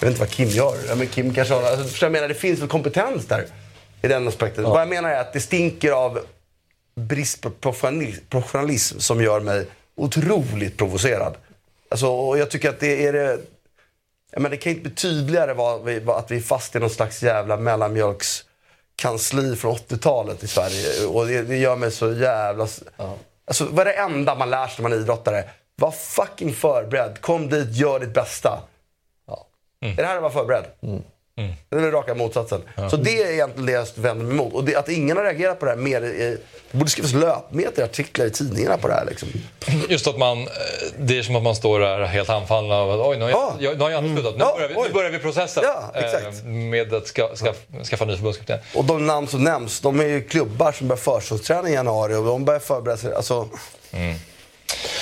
[0.00, 0.76] vet inte vad Kim gör.
[0.88, 3.46] Ja, men Kim kanske har, alltså, du jag menar, det finns väl kompetens där.
[4.08, 4.64] I den aspekten.
[4.64, 6.18] Vad jag menar är att det stinker av
[6.94, 7.50] brist på
[8.30, 11.34] professionalism, som gör mig otroligt provocerad.
[11.90, 13.38] Alltså, och jag tycker att det är det...
[14.30, 16.78] Jag menar, det kan inte bli tydligare vad vi, vad, att vi är fast i
[16.78, 21.06] någon slags jävla mellanmjölkskansli från 80-talet i Sverige.
[21.06, 22.64] Och det, det gör mig så jävla...
[22.64, 22.82] s-
[23.44, 25.44] Alltså, vad är det enda man lär sig när man är idrottare?
[25.76, 27.20] Var fucking förberedd.
[27.20, 28.58] Kom dit, gör ditt bästa.
[29.80, 30.64] Är det här att vara förberedd?
[31.68, 32.62] Det är väl raka motsatsen.
[32.90, 34.54] Så det är egentligen det jag vänder mig emot.
[34.54, 36.00] Och det, att ingen har reagerat på det här mer.
[36.00, 39.04] Det borde skrivas löpmeter artiklar i tidningarna på det här.
[39.06, 39.28] Liksom.
[39.88, 40.46] Just att man, eh,
[40.98, 43.52] det är som att man står där helt handfallen av att oj, nu har jag,
[43.58, 44.38] jag, nu har jag inte slutat.
[44.38, 46.24] Nu, Ja, börjar vi, nu börjar vi processen Ja, exakt.
[46.44, 47.54] eh, med att ska, ska,
[47.90, 48.58] skaffa ny förbundskapten.
[48.74, 52.24] Och de namn som nämns, de är ju klubbar som börjar försäsongsträna i januari och
[52.24, 53.14] de börjar förbereda sig.
[53.14, 53.48] Alltså,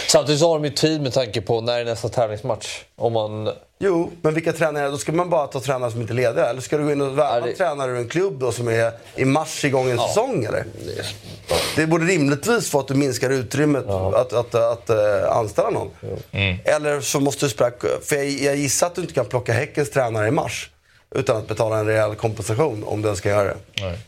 [0.08, 2.82] Samtidigt så har de ju tid med tanke på när är nästa tävlingsmatch.
[2.96, 3.50] Om man...
[3.78, 4.88] Jo, men vilka tränare?
[4.90, 6.46] Då ska man bara ta tränare som inte är lediga?
[6.46, 8.68] Eller ska du gå in och värva Ja, det- tränare ur en klubb då som
[8.68, 10.44] är i mars igång en säsong?
[10.44, 10.64] Eller?
[11.76, 15.90] Det borde rimligtvis få att du minskar utrymmet att, att, att, eh, anställa någon.
[16.64, 17.70] Eller så måste du spela...
[18.04, 20.70] För jag, jag gissar att du inte kan plocka Häckens tränare i mars
[21.14, 23.56] utan att betala en rejäl kompensation om den ska göra det.
[23.80, 23.98] Nej.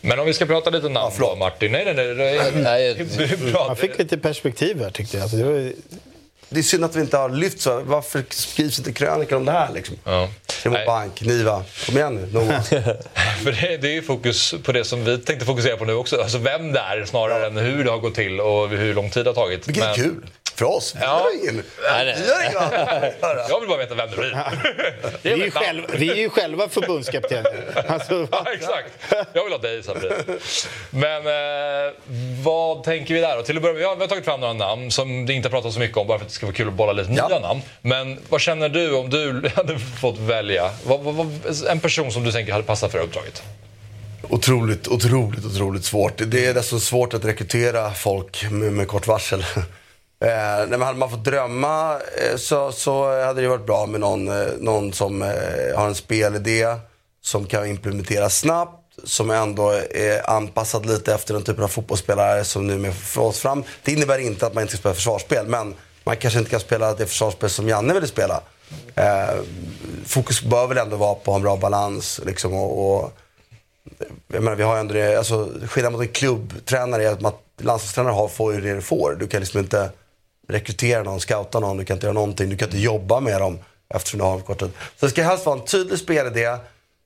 [0.00, 1.72] Men om vi ska prata lite namn då, Martin.
[1.72, 2.14] Nej, nej, nej.
[2.14, 2.50] nej.
[2.54, 3.66] Nej, Det är bra.
[3.66, 5.22] Man fick lite perspektiv här tyckte jag.
[5.22, 5.72] Alltså, det var,
[6.54, 7.80] Det är synd att vi inte har lyft så.
[7.80, 9.72] Varför skrivs inte krönikor om det här?
[9.72, 9.96] Liksom?
[10.04, 10.28] Ja.
[10.62, 11.64] Timo Bank, Niva.
[11.86, 12.28] Kom igen nu.
[13.44, 16.20] För det, det är ju fokus på det som vi tänkte fokusera på nu också.
[16.22, 19.24] Alltså vem det är snarare än hur det har gått till och hur lång tid
[19.24, 19.68] det har tagit.
[19.68, 20.26] Vilket är Men- kul.
[20.54, 20.94] För oss.
[20.94, 21.26] Vi Ja.
[21.42, 23.48] Vi göra.
[23.48, 24.38] Jag vill bara veta vem det blir.
[25.22, 27.64] vi, är ju själva, vi är ju själva förbundskaptener.
[27.88, 28.90] Alltså, Ja, exakt.
[29.32, 30.68] Jag vill ha dig samtidigt.
[30.90, 31.92] Men eh,
[32.42, 33.42] vad tänker vi där då?
[33.42, 35.50] Till att börja med, ja, vi har tagit fram några namn som det inte har
[35.50, 37.38] pratats så mycket om bara för att det ska vara kul att bolla lite nya
[37.38, 37.60] namn.
[37.80, 40.70] Men vad känner du om du hade fått välja?
[40.84, 41.28] Vad, vad, vad,
[41.68, 43.42] en person som du tänker hade passat för uppdraget?
[44.28, 46.12] Otroligt, otroligt, otroligt svårt.
[46.16, 49.44] Det är desto svårt att rekrytera folk med, med kort varsel.
[50.24, 54.28] Eh, men hade man fått drömma eh, så, så hade det varit bra med någon,
[54.28, 56.66] eh, någon som eh, har en spelidé,
[57.22, 62.66] som kan implementeras snabbt, som ändå är anpassad lite efter den typen av fotbollsspelare som
[62.66, 63.64] nu får oss fram.
[63.82, 66.94] Det innebär inte att man inte ska spela försvarsspel, men man kanske inte kan spela
[66.94, 68.40] det försvarsspel som Janne ville spela.
[68.94, 69.34] Eh,
[70.06, 73.12] fokus bör väl ändå vara på att ha en bra balans liksom, och, och
[74.28, 77.32] jag menar, vi har ju ändå det, alltså, skillnaden mot en klubbtränare är att man,
[77.60, 79.16] landslagstränare har, får ju det du får.
[79.20, 79.90] Du kan liksom inte
[80.48, 82.48] rekrytera någon, scouta någon, du kan inte göra någonting.
[82.48, 83.58] Du kan inte jobba med dem
[83.94, 84.70] eftersom du har en kort tid.
[84.96, 86.56] Så det ska helst vara en tydlig spelidé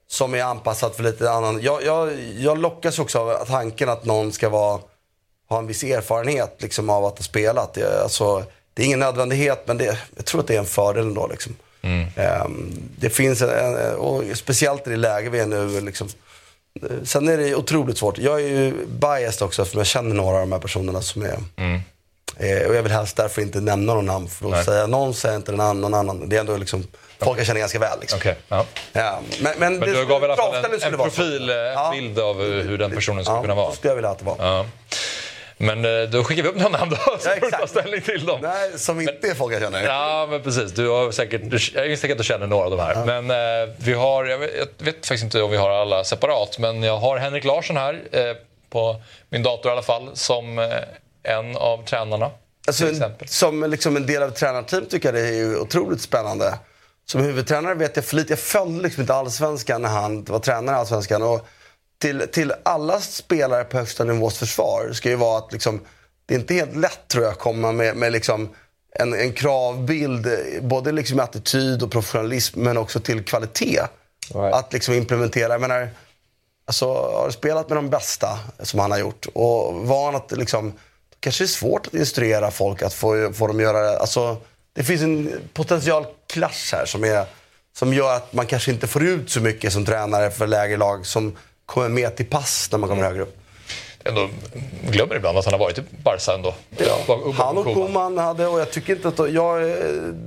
[0.08, 1.62] som är anpassad för lite annan.
[1.62, 4.80] Jag, jag, jag lockas också av tanken att någon ska vara,
[5.48, 7.74] ha en viss erfarenhet liksom, av att ha spelat.
[7.74, 11.02] Det, alltså, det är ingen nödvändighet, men det, jag tror att det är en fördel
[11.02, 11.26] ändå.
[11.26, 11.56] Liksom.
[12.16, 15.80] Ehm, det finns en, och speciellt i det läge vi är nu.
[15.80, 16.08] Liksom,
[17.02, 18.18] Sen är det otroligt svårt.
[18.18, 21.38] Jag är ju biased också för jag känner några av de här personerna som är...
[22.36, 24.28] Eh, och jag vill helst därför inte nämna någon namn.
[24.28, 26.28] För då säger jag någon, säger inte annan, någon annan.
[26.28, 26.86] Det är ändå liksom,
[27.18, 28.00] folk jag känner ganska väl.
[28.00, 28.18] Liksom.
[28.18, 28.64] Okej, ja.
[28.92, 32.78] Ja, men, men, Men du gav i alla fall en, en profilbild av eh, hur
[32.78, 33.70] den personen skulle Ja, kunna vara.
[33.70, 34.36] så skulle jag vilja att det var.
[34.38, 34.66] Ja.
[35.60, 38.26] Men eh, då skickar vi upp några namn då, så får du ta ställning till
[38.26, 38.38] dem.
[38.42, 39.84] Nej, som inte är folk jag känner.
[39.84, 40.72] Ja, men precis.
[40.72, 43.04] Du har säkert, du, jag misstänker att du känner några av de här.
[43.20, 46.58] Men eh, vi har, jag vet, jag vet faktiskt inte om vi har alla separat,
[46.58, 48.20] men jag har Henrik Larsson här eh,
[48.70, 50.66] på min dator i alla fall som eh,
[51.28, 52.30] en av tränarna.
[52.66, 52.92] Alltså,
[53.26, 56.58] som liksom en del av ett tränarteam tycker jag det är ju otroligt spännande.
[57.04, 58.32] Som huvudtränare vet jag för lite.
[58.32, 61.22] Jag följde liksom inte Allsvenskan när han var tränare i Allsvenskan.
[61.22, 61.46] Och
[62.00, 65.80] till, till alla spelare på högsta nivås försvar ska ju vara att liksom,
[66.26, 68.48] det är inte helt lätt tror jag att komma med, med liksom
[68.92, 70.28] en, en kravbild,
[70.62, 73.80] både liksom attityd och professionalism men också till kvalitet.
[74.52, 75.52] Att liksom implementera.
[75.52, 75.90] Jag menar,
[76.66, 80.72] alltså, har du spelat med de bästa som han har gjort och van att liksom,
[81.20, 83.98] kanske det är svårt att instruera folk att få, få dem göra det.
[83.98, 84.36] Alltså,
[84.72, 87.24] det finns en potential clash här som, är,
[87.76, 91.06] som gör att man kanske inte får ut så mycket som tränare för lägre lag
[91.06, 93.36] som kommer med till pass när man kommer högre upp.
[94.04, 94.28] Ändå
[94.90, 96.54] glömmer ibland att han har varit i Barca ändå.
[97.06, 97.64] Bakom Han och.
[97.64, 99.76] Koman hade, och jag tycker inte, att, jag eh,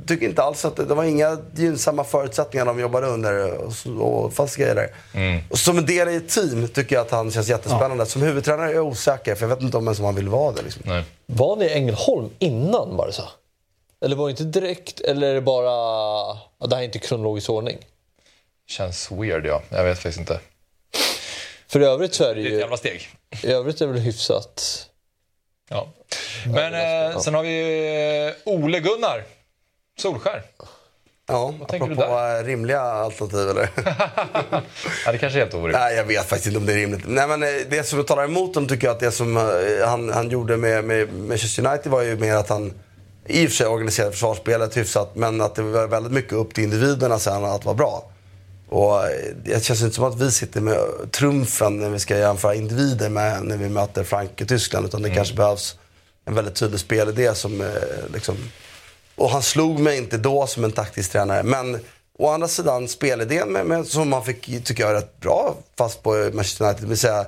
[0.07, 3.53] tycker inte alls att det, det var inga gynnsamma förutsättningar de jobbade under.
[3.53, 4.89] Och, och fast grejer där.
[5.13, 5.41] Mm.
[5.49, 8.05] Och som en del i ett team tycker jag att han känns jättespännande.
[8.05, 10.51] Som huvudtränare är jag osäker, för jag vet inte om ens om han vill vara
[10.51, 10.61] det.
[10.61, 10.81] Liksom.
[10.85, 11.03] Nej.
[11.25, 13.23] Var ni i Ängelholm innan Barca?
[14.05, 15.65] Eller var det inte direkt, eller är det bara...
[15.65, 17.77] Ja, det här är inte kronologisk ordning.
[18.67, 19.61] Känns weird ja.
[19.69, 20.39] Jag vet faktiskt inte.
[21.71, 22.59] För i övrigt så är det Det är ett ju...
[22.59, 23.09] jävla steg.
[23.43, 24.87] I övrigt är det väl hyfsat...
[25.69, 25.87] Ja.
[26.45, 26.73] Men
[27.11, 29.23] eh, sen har vi eh, Ole Gunnar
[29.99, 30.43] Solskär.
[31.27, 33.69] Ja, tänker du apropå eh, rimliga alternativ eller?
[35.05, 35.77] Ja, det kanske är helt orimligt.
[35.77, 37.01] Nej, jag vet faktiskt inte om det är rimligt.
[37.07, 39.43] Nej, men eh, det som talar emot dem tycker jag att det som eh,
[39.87, 42.73] han, han gjorde med, med Manchester United var ju mer att han
[43.25, 46.63] i och för sig organiserade försvarsspelet hyfsat men att det var väldigt mycket upp till
[46.63, 48.10] individerna sen att vara bra.
[48.71, 50.77] Och eh, det känns inte som att vi sitter med
[51.11, 55.09] trumfen när vi ska jämföra individer med när vi möter Frankrike och Tyskland utan det
[55.09, 55.77] kanske behövs
[56.25, 57.67] en väldigt tydlig spelidé som eh,
[58.13, 58.37] liksom
[59.15, 61.43] och han slog mig inte då som en taktisk tränare.
[61.43, 61.79] Men
[62.17, 66.29] å andra sidan spelidén med, med, som han fick, tycker jag, rätt bra fast på
[66.33, 66.83] Manchester United.
[66.83, 67.25] Det vill säga,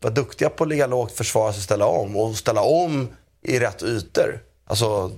[0.00, 2.16] var duktiga på att ligga lågt, försvara sig och ställa om.
[2.16, 3.08] Och ställa om
[3.42, 4.40] i rätt ytor.
[4.66, 5.08] Alltså,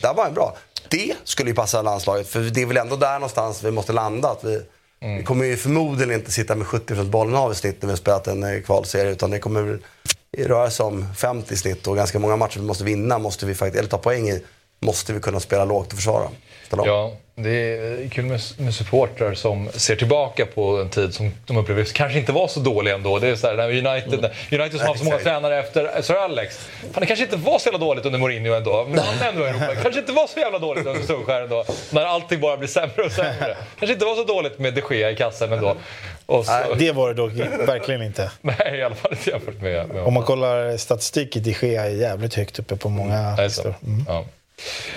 [0.00, 0.56] där var han bra.
[0.88, 2.28] Det skulle ju passa landslaget.
[2.28, 4.28] För det är väl ändå där någonstans vi måste landa.
[4.28, 4.62] Att vi,
[5.00, 8.26] vi kommer ju förmodligen inte sitta med 70% bollinnehav i snitt när vi har spelat
[8.26, 9.12] en eh, kvalserie.
[9.12, 9.80] Utan det kommer
[10.38, 11.86] röra sig om 50 i snitt.
[11.86, 14.42] Och ganska många matcher vi måste vinna, måste vi faktiskt, eller ta poäng i,
[14.80, 16.28] måste vi kunna spela lågt och försvara.
[16.70, 21.56] Ja, det är kul med, med supportrar som ser tillbaka på en tid som de
[21.56, 23.18] upplever kanske inte var så dålig ändå.
[23.18, 26.68] Det är så här, United, United som har haft så många tränare efter Sir Alex.
[26.92, 28.86] Fan, det kanske inte var så jävla dåligt under Mourinho ändå.
[28.88, 29.66] Men han ändå i Europa.
[29.66, 31.64] Det kanske inte var så jävla dåligt under Solskjaer ändå.
[31.90, 33.56] När allting bara blir sämre och sämre.
[33.78, 35.76] kanske inte var så dåligt med de Gea i kassen ändå.
[36.26, 37.32] Och så, Nej, det var det dock
[37.68, 38.30] verkligen inte.
[38.40, 39.88] nej, i alla fall inte jämfört med...
[39.88, 43.42] med Om man kollar statistiken, de Gea är jävligt högt uppe på många så.
[43.42, 43.74] listor.
[43.86, 44.04] Mm.
[44.08, 44.24] Ja.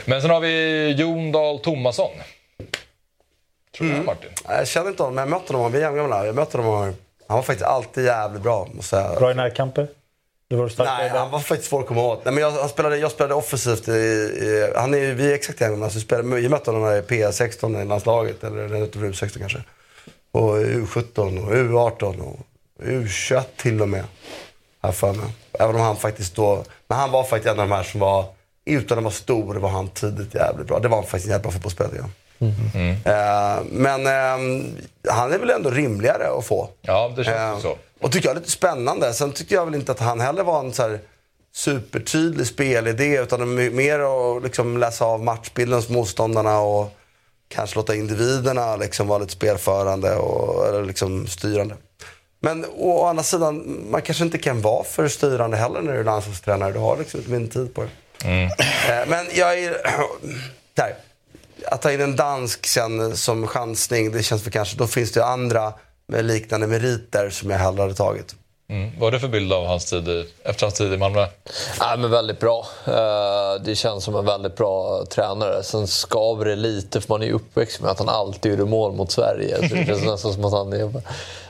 [0.06, 2.12] Men sen har vi Jon Dahl Tomasson.
[3.78, 4.30] Tror du det, Martin?
[4.48, 5.72] Jag känner inte honom, men jag mötte honom.
[5.72, 6.26] Vi är jämngamla.
[6.26, 6.96] Jag mötte honom.
[7.28, 9.20] Han var faktiskt alltid jävligt bra, måste jag säga.
[9.20, 9.88] Bra i närkamper?
[10.48, 11.20] Du var starkare Nej, där.
[11.20, 12.26] han var faktiskt svår att komma åt.
[12.26, 13.88] Nej, men jag, han spelade, jag spelade offensivt.
[13.88, 15.90] I, i, han är, vi är exakt jämngamla.
[15.90, 19.64] Så vi spelade- jag mötte honom i P16 i landslaget, eller den heter U16 kanske.
[20.32, 22.40] Och U17 och U18 och
[22.84, 24.04] U21 till och med.
[24.84, 25.30] Här för mig.
[25.60, 26.64] Även om han faktiskt då...
[26.88, 28.26] Men han var faktiskt en av de här som var...
[28.74, 30.80] Utan att vara stor var han tidigt jävligt bra.
[30.80, 31.98] Det var han faktiskt en jävligt bra fotbollsspelare.
[32.00, 32.10] Ja.
[33.06, 34.66] Eh, men eh,
[35.10, 36.70] han är väl ändå rimligare att få.
[36.82, 37.78] Ja, det känns Eh, så.
[38.02, 39.14] Och tycker jag är lite spännande.
[39.14, 41.00] Sen tycker jag väl inte att han heller var en så här
[41.54, 43.22] supertydlig spelidé.
[43.22, 46.96] Utan mer att liksom läsa av matchbilden hos motståndarna och
[47.48, 51.76] kanske låta individerna liksom vara lite spelförande och eller liksom styrande.
[52.40, 56.04] Men å andra sidan, man kanske inte kan vara för styrande heller när du är
[56.04, 56.72] landslagstränare.
[56.72, 57.90] Du har liksom inte min tid på det.
[58.26, 59.78] Eh, Men jag är...
[60.74, 60.96] Där.
[61.66, 64.78] Att ta in en dansk sen som chansning, det känns väl kanske...
[64.78, 65.74] Då finns det andra
[66.08, 68.36] med liknande meriter som jag hellre hade tagit.
[68.70, 68.92] Mm.
[69.00, 71.28] Vad är det för bild av hans tid i, efter hans tid i Malmö?
[71.80, 72.68] Nej, men väldigt bra.
[72.88, 75.64] Eh, Det känns som en väldigt bra tränare.
[75.64, 79.12] Sen skaver det lite, för man är uppväxt med att han alltid gjorde mål mot
[79.12, 79.70] Sverige.
[79.70, 81.02] Så det känns nästan som att han är...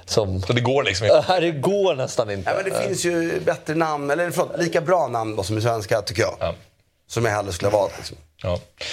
[0.10, 0.42] Som...
[0.42, 1.40] Så det går liksom inte?
[1.40, 2.54] Det går nästan inte.
[2.54, 5.62] Nej, men det finns ju bättre namn, eller förlåt, lika bra namn då, som i
[5.62, 6.56] svenska tycker jag.
[7.08, 7.94] Som jag hellre skulle ha valt.
[7.98, 8.18] Liksom.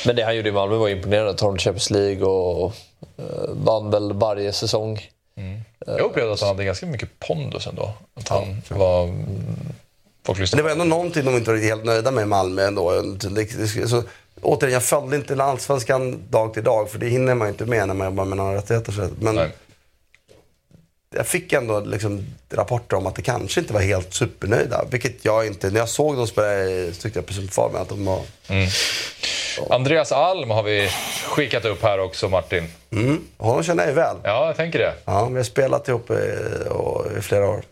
[0.07, 1.35] Men det han gjorde i Malmö var imponerande.
[1.35, 2.73] Till Champions League och
[3.19, 5.01] eh, vann väl varje säsong.
[5.87, 7.93] Jag upplevde att han hade ganska mycket pondus ändå.
[8.15, 9.27] Att han var mm,
[10.25, 12.93] folk Men det var ändå någonting de inte var helt nöjda med i Malmö ändå.
[13.89, 14.03] Så,
[14.43, 17.87] återigen, jag följde inte allsvenskan dag till dag, för det hinner man ju inte med
[17.89, 18.93] när man jobbar med några rättigheter.
[18.93, 19.51] Så, men Nej.
[21.17, 24.85] Jag fick ändå liksom rapporter om att det kanske inte var helt supernöjda.
[24.91, 27.89] Vilket jag inte, när jag såg dem spela eh, tyckte jag precis för mig att
[27.89, 28.23] de var...
[29.71, 30.91] Andreas Alm har vi
[31.25, 32.69] skickat upp här också, Martin.
[32.93, 34.17] Mm, honom känner jag ju väl.
[34.23, 34.95] Ja, jag tänker det.
[35.05, 36.15] Ja, vi har spelat ihop i,
[36.71, 37.63] och, i flera år.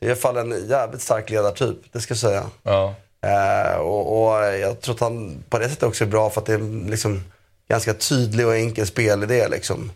[0.00, 2.44] Det är i alla fall en jävligt stark ledartyp, det ska jag säga.
[2.62, 2.94] Ja.
[3.26, 6.46] Eh, och, och jag tror att han på det sättet också är bra för att
[6.46, 7.22] det är liksom
[7.68, 9.48] ganska tydlig och enkel spelidé.
[9.48, 9.92] Liksom.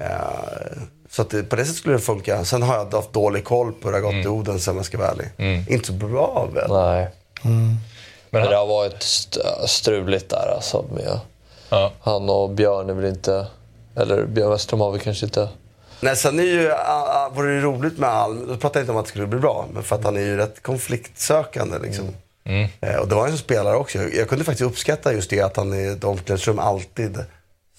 [0.00, 0.78] Eh,
[1.10, 2.44] så att det, på det sättet skulle det funka.
[2.44, 4.86] Sen har jag haft dålig koll på hur det har gått i Odense om jag
[4.86, 5.28] ska vara ärlig.
[5.68, 6.70] Inte så bra väl?
[6.70, 7.08] Nej.
[7.42, 7.78] Men
[8.30, 10.84] Men det har varit st- struligt där alltså.
[10.94, 11.18] Med
[11.68, 11.92] Ja.
[12.00, 13.46] Han och Björn är väl inte...
[13.96, 15.48] Eller Björn Westerholm har väl kanske inte...
[16.00, 16.76] Nej, sen är ju, ah,
[17.26, 19.38] ah, vore det roligt med Alm, då pratar jag inte om att det skulle bli
[19.40, 21.78] bra, men för att han är ju rätt konfliktsökande.
[21.78, 22.04] Liksom.
[22.80, 23.98] Eh, och det var han som spelare också.
[23.98, 27.18] Jag, jag kunde faktiskt uppskatta just det att han i ett omklädningsrum alltid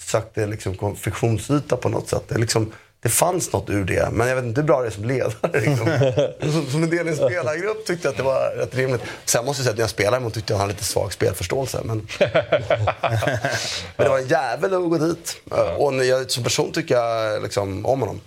[0.06, 2.24] sökte liksom, konfektionsyta på något sätt.
[2.28, 2.72] Det, liksom,
[3.02, 5.60] det fanns något ur det, men jag vet inte hur bra det är som ledare.
[5.62, 5.88] Liksom.
[6.52, 9.02] som, som en del i en spelargrupp tyckte jag att det var rätt rimligt.
[9.26, 11.14] Sen måste jag säga att när jag spelade mot tyckte jag han hade lite svag
[11.14, 11.82] spelförståelse.
[11.84, 11.98] Men,
[13.98, 15.38] men det var en jävel att gå dit.
[15.78, 18.22] Och när jag, som person tycker jag liksom, om honom.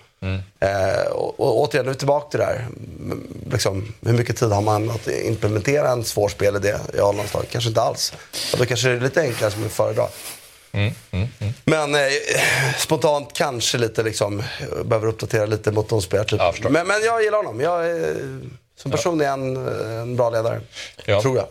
[0.60, 2.66] Eh, och, och återigen, nu är vi tillbaka till det där.
[2.98, 7.50] Mm, Liksom, hur mycket tid har man att implementera en svår spelidé i A-landslaget?
[7.50, 8.12] Kanske inte alls.
[8.52, 10.08] Och då kanske det är lite enklare som är föredrar.
[11.64, 12.00] Men eh,
[12.78, 16.44] spontant kanske lite liksom, eh, behöver uppdatera lite mot de spelartyperna.
[16.44, 16.70] jag förstår.
[16.70, 17.60] men, men jag gillar honom.
[17.60, 18.40] Jag, är-
[18.76, 20.60] som person är han eh, en bra ledare.
[21.06, 21.22] Ja.
[21.22, 21.46] Tror jag.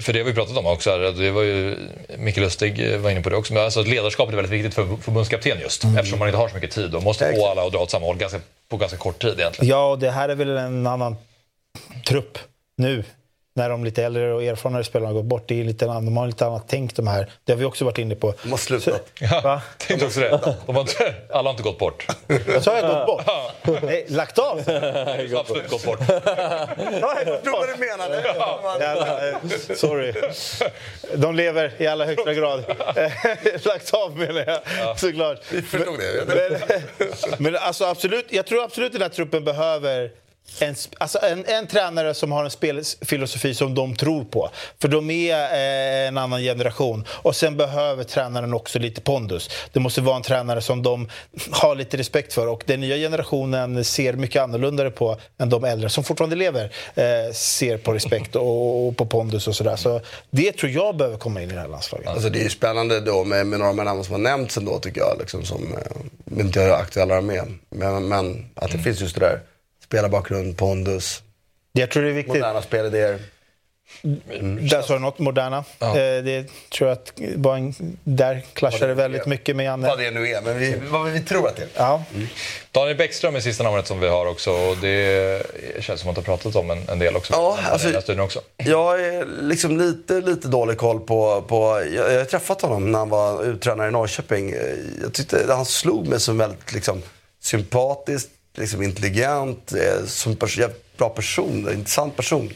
[0.00, 1.12] För det har vi pratat om också.
[1.12, 1.76] Det var ju,
[2.18, 3.52] Micke Lustig var inne på det också.
[3.54, 5.84] Men alltså, ledarskapet är väldigt viktigt för förbundskapten just.
[5.84, 8.06] Eftersom man inte har så mycket tid och måste få alla att dra åt samma
[8.06, 9.70] håll ganska, på ganska kort tid egentligen.
[9.70, 11.16] Ja, och det här är väl en annan
[12.06, 12.38] trupp
[12.76, 13.04] nu.
[13.60, 15.44] När de lite äldre och erfarnare spelarna har gått bort.
[15.48, 17.26] Det är lite annan, de har lite annat tänk de här.
[17.44, 18.34] Det har vi också varit inne på.
[18.42, 19.12] De har slutat.
[19.20, 19.62] Ja, Va?
[19.78, 20.40] tänkte också det.
[20.66, 22.06] De har inte, alla har inte gått bort.
[22.46, 23.82] Jag sa jag gått bort?
[23.82, 24.58] Nej, lagt av?
[24.58, 25.98] Absolut gått bort.
[26.08, 28.22] Ja, jag förstod vad du menade.
[28.80, 29.36] Jävla, eh,
[29.76, 30.12] sorry.
[31.14, 32.64] De lever i allra högsta grad.
[33.64, 35.38] Lagt av menar jag, såklart.
[35.52, 36.60] Vi förstod det.
[36.98, 40.10] Men, men alltså absolut, jag tror absolut den här truppen behöver
[40.60, 44.50] en, alltså en, en tränare som har en spelfilosofi som de tror på.
[44.78, 47.04] För de är eh, en annan generation.
[47.08, 49.50] Och sen behöver tränaren också lite pondus.
[49.72, 51.08] Det måste vara en tränare som de
[51.50, 52.46] har lite respekt för.
[52.46, 56.72] Och den nya generationen ser mycket annorlunda på än de äldre som fortfarande lever.
[56.94, 59.76] Eh, ser på respekt och, och på pondus och sådär.
[59.76, 62.08] Så det tror jag behöver komma in i det här landslaget.
[62.08, 65.00] Alltså det är ju spännande då med, med några namn som har nämnts ändå tycker
[65.00, 65.16] jag.
[65.18, 67.54] Liksom, som eh, inte är aktuella med.
[67.70, 69.40] Men, men att det finns just det där.
[69.90, 71.22] Spelarbakgrund, pondus,
[71.72, 72.34] Jag tror det är viktigt.
[72.34, 73.18] moderna spelidéer.
[74.70, 75.64] Där sa du något, moderna.
[75.80, 77.74] Eh, det tror jag att bara en,
[78.04, 79.88] där clashar det väldigt mycket med Janne.
[79.88, 81.68] Vad det nu är, men vi, vad vi tror att det är.
[81.74, 82.04] Ja.
[82.72, 84.50] Daniel Bäckström är sista namnet som vi har också.
[84.50, 85.42] Och det
[85.80, 87.32] känns som att du har pratat om en, en del också.
[87.32, 88.40] Ja, alltså- också.
[88.56, 91.42] Jag är liksom lite, lite dålig koll på...
[91.42, 94.54] på jag, jag har träffat honom när han var uttränare i Norrköping.
[95.02, 97.02] Jag tyckte han slog mig som väldigt liksom,
[97.42, 98.28] sympatisk,
[98.60, 102.52] liksom, intelligent, eh, som pers- jävligt bra person, en intressant person.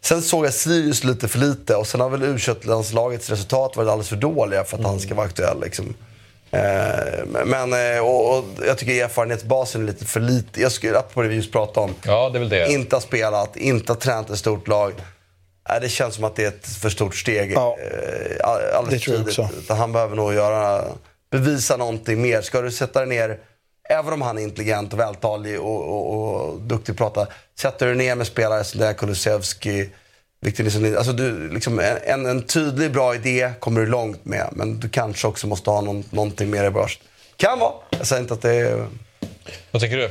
[0.00, 3.88] Sen såg jag Sirius lite för lite och sen har väl u landslagets resultat varit
[3.88, 5.60] alldeles för dåliga för att han ska vara aktuell.
[5.60, 5.94] Liksom.
[6.50, 10.60] Eh, men, eh, och, och jag tycker erfarenhetsbasen är lite för lite.
[10.60, 11.94] Jag skulle, apropå det vi just pratade om.
[12.06, 12.72] Ja, det är väl det.
[12.72, 14.92] Inte har spelat, inte har tränat ett stort lag.
[15.68, 17.52] Nej, det känns som att det är ett för stort steg.
[17.54, 17.76] Ja.
[17.80, 19.38] eh, all- alldeles Det tror jag tidigt.
[19.60, 19.74] också.
[19.74, 20.84] Han behöver nog göra,
[21.30, 22.40] bevisa någonting mer.
[22.42, 23.38] Ska du sätta dig ner,
[23.92, 27.26] även om han är intelligent och vältalig och, och, och duktig att prata.
[27.58, 29.90] Sätter du ner med spelare som Dejan Kulusevski,
[30.40, 34.48] Victor Nilsson alltså du, liksom en, en tydlig, bra idé kommer du långt med.
[34.52, 37.02] Men du kanske också måste ha någon, någonting mer i börsen.
[37.36, 37.72] Kan vara.
[37.90, 38.86] Jag säger inte att det är...
[39.70, 40.10] Vad tycker du?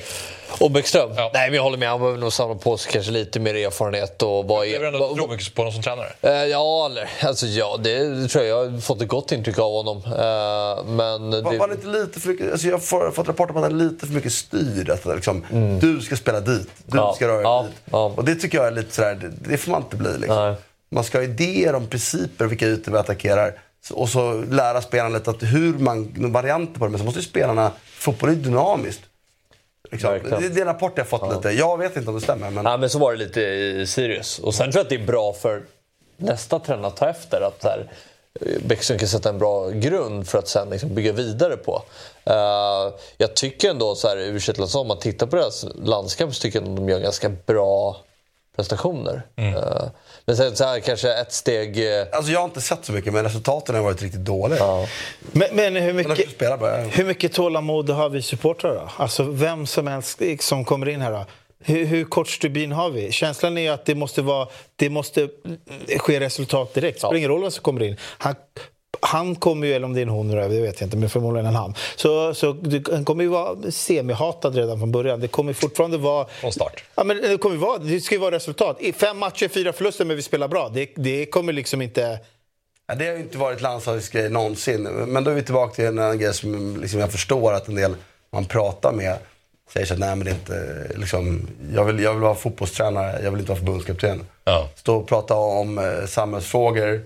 [0.59, 1.09] Och Bäckström?
[1.15, 1.31] Ja.
[1.33, 1.89] Nej, men jag håller med.
[1.89, 4.21] Han behöver nog samla på sig kanske lite mer erfarenhet.
[4.21, 6.07] Och vara Jag vill ändå vad- tro mycket på honom som tränare.
[6.21, 8.65] Eh, ja, eller, alltså, ja, det, tror jag.
[8.65, 9.97] Jag har fått ett gott intryck av honom.
[9.97, 13.51] Eh, men Var, det, var det inte lite för mycket, alltså jag har fått rapporter
[13.55, 14.89] om att han är lite för mycket styr.
[14.89, 15.45] Att liksom,
[15.81, 17.05] Du ska spela dit, du Mm.
[17.05, 17.13] Ja.
[17.15, 17.65] ska röra dig Ja.
[17.67, 17.75] dit.
[17.91, 18.13] Ja.
[18.17, 20.17] Och det tycker jag är lite sådär, det, det får man inte bli.
[20.17, 20.55] Liksom.
[20.91, 23.53] Man ska ha idéer om principer, vilka ytor vi attackerar.
[23.91, 26.91] Och så lära spelarna lite att hur man, varianter på det.
[26.91, 29.01] Men så måste ju spelarna, fotboll är dynamiskt.
[29.91, 30.19] Liksom.
[30.23, 31.51] Det, är en rapport jag har fått lite.
[31.51, 32.49] Jag vet inte om det stämmer.
[32.49, 32.63] Men...
[32.63, 34.39] Nej, men så var det lite i Sirius.
[34.39, 35.63] Och sen tror jag att det är bra för
[36.17, 37.41] nästa tränare att ta efter.
[37.41, 37.91] Att här,
[38.41, 41.83] eh, Bäckström kan sätta en bra grund för att sen liksom bygga vidare på.
[42.23, 46.61] Eh, jag tycker ändå, så här, ursäkta om man tittar på deras landskamp så tycker
[46.61, 47.97] jag att de gör ganska bra
[48.55, 49.21] prestationer.
[49.35, 49.83] Eh,
[50.31, 51.77] men sen så här, kanske ett steg...
[51.99, 54.87] eh, Alltså jag har inte sett så mycket, men resultaten har varit riktigt dåliga.
[55.31, 56.41] Men, men hur, Men de mycket,
[56.99, 58.89] hur mycket tålamod har vi supportrar då?
[58.97, 61.25] Alltså vem som helst som kommer in här då?
[61.63, 63.11] Hur, hur kort stubin har vi?
[63.11, 65.29] Känslan är att det måste, vara, det måste
[65.97, 66.95] ske resultat direkt.
[66.95, 67.97] Det spelar ingen roll vem som kommer in.
[68.17, 68.35] Han,
[69.01, 71.45] han kommer ju, eller om det är en hon, det vet jag inte, men förmodligen
[71.45, 71.75] en han.
[71.95, 72.57] Så, så
[72.91, 75.19] han kommer ju vara semihatad redan från början.
[75.19, 76.27] Det kommer fortfarande vara...
[76.27, 76.83] Från start.
[76.95, 78.77] Ja, men det, kommer ju vara, det ska ju vara resultat.
[78.79, 80.69] I fem matcher, fyra förluster, men vi spelar bra.
[80.69, 82.19] Det, det kommer liksom inte...
[82.87, 84.83] Ja, det har ju inte varit landslagets grej någonsin.
[84.83, 87.95] Men då är vi tillbaka till en grej som liksom jag förstår att en del
[88.31, 89.17] man pratar med
[89.73, 93.19] säger så att nej men det är inte, liksom, jag, vill, jag vill vara fotbollstränare,
[93.23, 94.25] jag vill inte vara förbundskapten.
[94.43, 94.69] Ja.
[94.75, 97.01] Stå och prata om eh, samhällsfrågor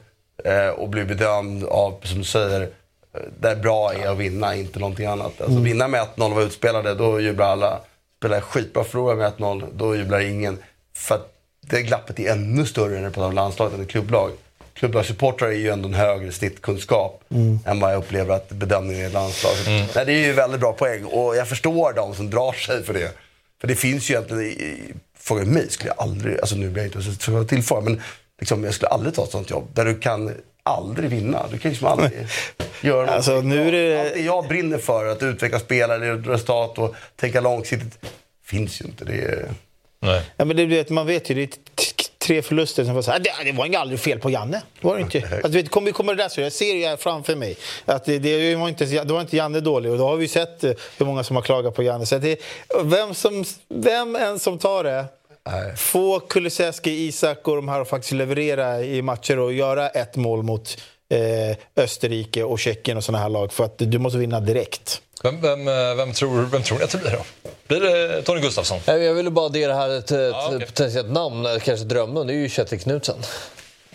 [0.75, 5.05] och bli bedömd av, som du säger, eh, där bra är att vinna, inte någonting
[5.05, 5.41] annat.
[5.41, 7.79] Alltså vinna med 1-0 och vara utspelade, då jublar alla.
[8.19, 10.57] Spela skitbra, förlora med 1-0, då jublar ingen.
[10.95, 11.31] För att
[11.61, 14.31] det glappet är ännu större när det pratar om landslaget än ett klubblag.
[14.73, 17.23] Klubblagssupportrar är ju ändå en högre snittkunskap
[17.65, 19.53] än vad jag upplever att bedömningen är i ett landslag.
[19.55, 22.83] Så, Nej, det är ju väldigt bra poäng och jag förstår de som drar sig
[22.83, 23.11] för det.
[23.61, 27.23] För det finns ju egentligen, frågar mig skulle jag aldrig, alltså nu blir jag inte
[27.23, 28.01] så tillför, men
[28.39, 30.33] liksom, jag skulle aldrig ta ett sånt jobb där du kan
[30.63, 31.45] aldrig vinna.
[31.51, 32.11] Du kan liksom aldrig
[32.81, 33.09] göra något.
[33.15, 37.41] Alltså, nu är det- Allt det jag brinner för, att utveckla spelare, resultat och tänka
[37.41, 37.99] långsiktigt,
[38.45, 39.05] finns ju inte.
[39.05, 39.45] Det är...
[39.99, 40.21] Nej.
[40.37, 41.49] Ja, men det, vet, man vet ju, det är
[42.19, 44.61] tre förluster som var så här, det, det var ju aldrig fel på Janne.
[44.81, 45.23] Det var det inte.
[45.33, 48.19] Alltså, vet, kommer, kommer det där så, jag ser ju här framför mig att det,
[48.19, 51.05] det, var inte, det var inte Janne dålig och då har vi sett eh, hur
[51.05, 52.05] många som har klagat på Janne.
[52.05, 52.39] Så att det,
[52.83, 55.05] vem, som, vem än som tar det,
[55.75, 60.43] få Kulusevski, Isak och de här att faktiskt leverera i matcher och göra ett mål
[60.43, 60.77] mot
[61.09, 65.01] eh, Österrike och Tjeckien och sådana här lag för att du måste vinna direkt.
[65.23, 67.49] Vem, vem, eh, vem, tror, vem tror ni att det blir då?
[67.67, 68.79] Blir det Tony Gustafsson?
[68.85, 70.65] Jag jag ville bara ge det här ett, ett okej.
[70.65, 73.17] potentiellt namn, eller kanske drömmen, det är ju Kjetil Knutsen.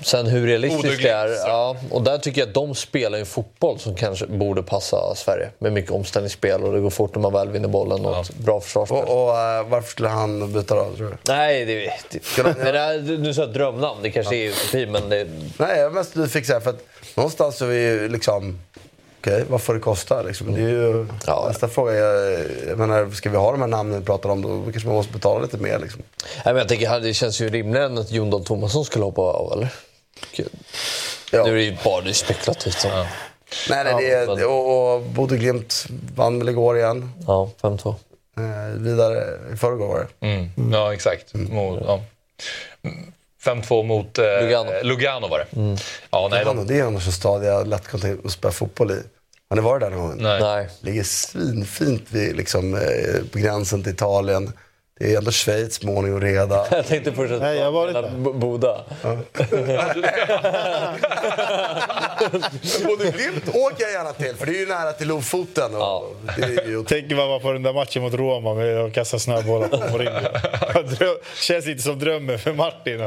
[0.03, 3.79] Sen hur realistiskt det är, ja, och där tycker jag att de spelar en fotboll
[3.79, 5.49] som kanske borde passa Sverige.
[5.59, 8.61] Med mycket omställningsspel och det går fort när man väl vinner bollen och ett bra
[8.61, 8.99] försvarsspel.
[8.99, 11.17] Och, och eh, varför skulle han byta då, tror du?
[11.33, 11.75] Nej, det,
[12.11, 15.25] det, men det här, du sa ett drömnamn, det kanske är utopi, men det,
[15.59, 16.81] Nej, jag är mest nyfiken för att
[17.15, 18.59] någonstans så är vi ju liksom...
[19.21, 20.23] Okej, vad får det kosta?
[20.23, 20.55] Liksom?
[20.55, 21.45] Det är ju Ja.
[21.49, 21.93] nästa fråga.
[21.95, 24.97] Jag, jag menar, ska vi ha de här namnen vi pratar om, då kanske man
[24.97, 25.79] måste betala lite mer.
[25.79, 26.03] Liksom.
[26.21, 29.23] Nej, men jag tänker, det känns ju rimligare än att Jon Dahl Tomasson skulle hoppa
[29.23, 29.69] av, eller?
[30.33, 30.51] Gud.
[31.33, 31.45] Ja.
[31.45, 32.79] Nu är det ju bara spekulativt.
[32.79, 32.89] Så.
[32.89, 33.07] Ja.
[33.71, 37.13] Nej, nej, det är, och, och Bodø Glimt vann väl igår igen.
[37.27, 37.95] 5-2.
[38.37, 40.27] Eh, vidare i förrgår var det.
[40.27, 40.73] Mm.
[40.73, 41.35] Ja, exakt.
[41.35, 42.03] Mot, ja.
[42.83, 43.13] Mm.
[43.45, 44.71] 5-2 mot eh, Lugano.
[44.83, 45.77] Lugano var det.
[46.11, 48.91] Ja, nej, de, det är annars en stad jag lätt kan tänka att spela fotboll
[48.91, 49.03] i.
[49.49, 50.23] Har ni varit där någon gång?
[50.23, 50.41] nej.
[50.41, 50.69] Nej.
[50.81, 52.81] Ligger svinfint vid, liksom, eh,
[53.33, 54.53] på gränsen till Italien.
[55.01, 56.67] Det är ändå Schweiz med ordning och reda.
[56.71, 58.85] Jag tänkte först att Nej, jag menar B- Boda.
[62.85, 65.75] Bodø Glimt åker jag gärna till, för det är ju nära till Lofoten.
[65.75, 66.07] Och Ja.
[66.37, 69.19] det är ju Tänker man bara på den där matchen mot Roma med att kasta
[69.19, 71.17] snöbollar på Mourinho.
[71.35, 73.01] Känns inte som drömmen för Martin.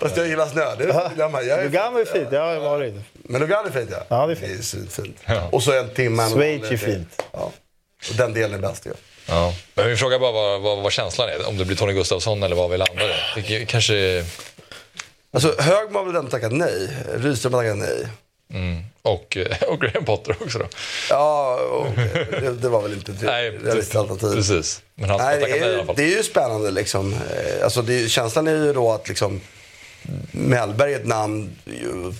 [0.00, 0.76] Fast jag gillar snö.
[0.78, 1.10] Det är.
[1.16, 2.94] Jag är Lugano är fint, det har jag varit.
[3.12, 3.98] Men Lugano är fint ja.
[4.08, 4.52] Ja, det är fint.
[4.52, 5.18] Det är svinfint.
[5.50, 6.28] Och så en timme.
[6.30, 7.22] Schweiz är fint.
[7.32, 7.52] Ja.
[8.10, 8.90] Och den delen är bäst ju.
[8.90, 8.96] Ja.
[9.74, 11.48] Men vi frågar bara vad, vad, vad känslan är.
[11.48, 14.24] Om det blir Tony Gustafsson eller vad vi landar kanske...
[15.32, 16.88] Alltså Högman har väl ändå tackat nej.
[17.16, 18.06] Rydström har tackat nej.
[18.52, 18.84] Mm.
[19.02, 20.66] Och, eh, och Graham Potter också då.
[21.10, 21.86] Ja, och,
[22.40, 24.34] det, det var väl inte ett realistiskt alternativ.
[24.34, 24.82] Precis.
[24.94, 25.94] Men han ska Nej, tacka det, nej i alla är, fall.
[25.96, 27.12] det är ju spännande liksom.
[27.12, 29.40] Eh, Alltså, det, känslan är ju då att liksom
[30.32, 31.56] Mellberg är ett namn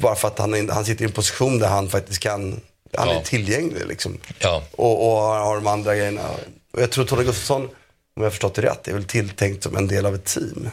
[0.00, 2.60] bara för att han, han sitter i en position där han faktiskt kan,
[2.96, 3.14] han Ja.
[3.14, 4.18] är tillgänglig liksom.
[4.38, 4.62] Ja.
[4.72, 6.22] Och, och har, har de andra grejerna.
[6.72, 7.70] Och jag tror Tony Gustafsson, om
[8.14, 10.70] jag har förstått det rätt, är väl tilltänkt som en del av ett team.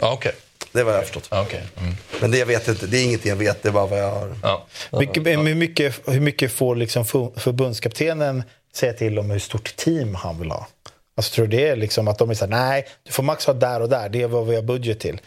[0.00, 0.32] Ja, okej.
[0.72, 1.28] Det är vad jag har förstått.
[1.30, 1.62] Ja, okej.
[1.78, 1.94] Mm.
[2.20, 4.10] Men det jag vet inte, det är ingenting jag vet, det är bara vad jag
[4.10, 4.36] har.
[4.42, 4.66] Ja.
[4.92, 7.04] Mycket, hur, mycket, hur mycket får liksom
[7.36, 8.42] förbundskaptenen
[8.74, 10.66] säga till om hur stort team han vill ha?
[11.16, 13.54] Alltså tror du det är liksom att de är såhär, nej, du får max ha
[13.54, 15.20] där och där, det är vad vi har budget till.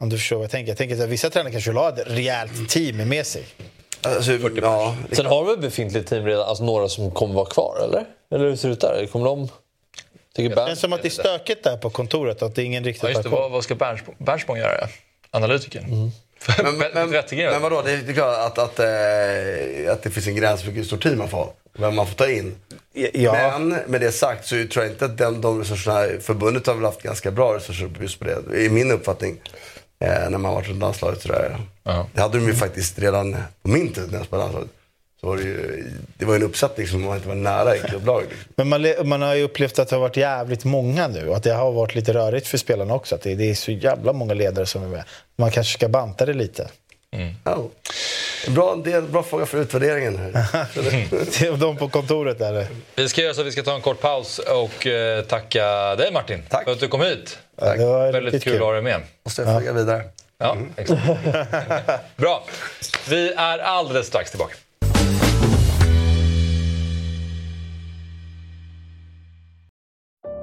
[0.00, 0.70] Om du förstår vad jag tänker.
[0.70, 3.46] Jag tänker att vissa tränare kanske vill ha ett rejält team med sig.
[4.02, 7.80] Alltså, ja, Sen har vi ett befintligt team redan, alltså några som kommer vara kvar,
[7.84, 8.04] eller?
[8.34, 9.06] Eller hur ser det ut där?
[9.06, 9.48] Kommer de...
[10.34, 12.84] Tycker Det känns som att det är stökigt där på kontoret, att det är ingen
[12.84, 13.28] riktigt Ja, just det.
[13.28, 13.74] Vad, vad ska
[14.18, 14.88] Bernsborn göra?
[15.30, 15.84] Analytikern?
[15.84, 16.10] Mm.
[16.62, 17.10] Men, men,
[17.50, 20.84] men vadå, det är, klart att, att, eh, att det finns en gräns för hur
[20.84, 21.52] stort team man får.
[21.78, 22.56] Vem man får ta in.
[23.12, 26.74] Ja, Men med det sagt så tror jag inte att den, de resurserna, förbundet har
[26.74, 28.64] väl haft ganska bra resurser just på det.
[28.64, 29.40] I min uppfattning.
[30.00, 31.56] Eh, när man har varit runt landslaget sådär.
[31.84, 32.06] Ja.
[32.14, 34.77] Det hade de ju faktiskt redan på min tid när jag spelade landslaget.
[35.20, 35.84] Så var det ju
[36.16, 38.28] det var en uppsättning som man inte var nära i klubblaget.
[38.30, 38.52] Liksom.
[38.56, 41.42] Men man, man har ju upplevt att det har varit jävligt många nu och att
[41.42, 43.14] det har varit lite rörigt för spelarna också.
[43.14, 45.04] Att det, det är så jävla många ledare som är med.
[45.36, 46.68] Man kanske ska banta det lite.
[47.44, 47.68] Ja.
[48.48, 50.34] Bra, det är en bra fråga för utvärderingen.
[50.34, 51.56] Här.
[51.56, 52.66] De på kontoret där.
[52.94, 56.12] Vi ska göra så att vi ska ta en kort paus och eh, tacka dig
[56.12, 56.64] Martin Tack.
[56.64, 57.38] för att du kom hit.
[57.60, 59.00] Ja, det var Väldigt kul att ha dig med.
[59.24, 60.02] Måste jag följa vidare.
[60.38, 61.02] Ja, exakt.
[62.16, 62.44] Bra.
[63.08, 64.54] Vi är alldeles strax tillbaka.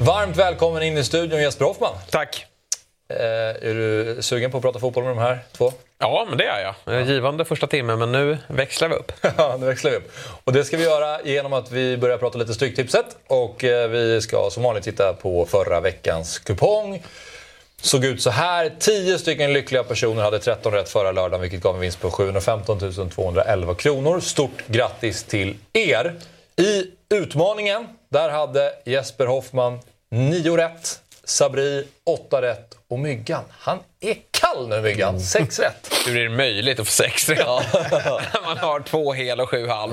[0.00, 1.94] Varmt välkommen in i studion Jesper Hoffman.
[2.10, 2.46] Tack.
[3.08, 5.72] Eh, är du sugen på att prata fotboll med de här två?
[5.98, 7.06] Ja, men det är jag.
[7.06, 9.12] Givande första timmen, men nu växlar vi upp.
[9.36, 10.12] Ja, nu växlar vi upp.
[10.44, 13.06] Och det ska vi göra genom att vi börjar prata lite Stryktipset.
[13.26, 17.02] Och eh, vi ska som vanligt titta på förra veckans kupong.
[17.80, 18.72] Såg ut så här.
[18.78, 23.10] 10 stycken lyckliga personer hade 13 rätt förra lördagen vilket gav en vinst på 715
[23.10, 24.20] 211 kronor.
[24.20, 26.14] Stort grattis till er!
[26.56, 26.84] I
[27.14, 29.78] utmaningen, där hade Jesper Hoffman
[30.10, 35.90] 9 rätt, Sabri 8 rätt och Myggan, han är kall nu Myggan, 6 rätt.
[36.06, 37.38] Hur är det möjligt att få sex rätt?
[37.46, 39.92] När man har två hel och sju halv.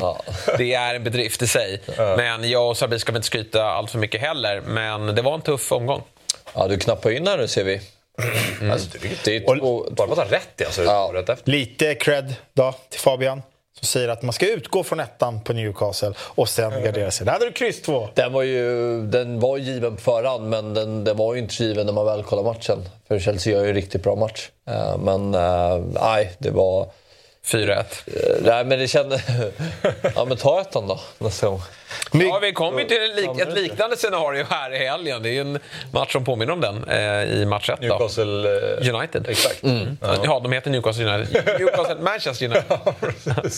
[0.58, 1.82] Det är en bedrift i sig.
[1.98, 4.62] Men jag och Sabri ska väl inte skryta allt för mycket heller.
[4.62, 6.04] Men det var en tuff omgång.
[6.54, 7.82] Ja, du knappar in här nu ser vi.
[8.72, 11.12] Alltså, det är två, bara för att ha rätt i alltså, ja.
[11.14, 11.52] rätt efter.
[11.52, 13.42] Lite cred då till Fabian.
[13.80, 17.26] Som säger att man ska utgå från ettan på Newcastle och sen gardera sig.
[17.26, 18.10] Där hade du kryss två.
[18.14, 21.86] Den var ju den var given på förhand, men den, den var ju inte given
[21.86, 22.78] när man väl kollar matchen.
[23.08, 24.50] För Chelsea gör ju en riktigt bra match.
[24.68, 26.88] Eh, Men eh, nej, det var...
[27.46, 27.84] 4-1.
[28.42, 29.22] Nej, men det kände...
[30.16, 31.62] ja, men ta ettan då nästa gång.
[32.12, 35.24] Ja, vi kom ju till en lik, ett liknande scenario här i helgen.
[35.24, 35.60] Det är ju en
[35.92, 37.82] match som påminner om den eh, i match 1.
[37.82, 39.28] Newcastle eh, United.
[39.30, 39.64] Exakt.
[39.64, 39.98] Mm.
[40.02, 40.16] Ja.
[40.24, 41.44] ja, de heter Newcastle United.
[41.60, 42.78] Newcastle Manchester United.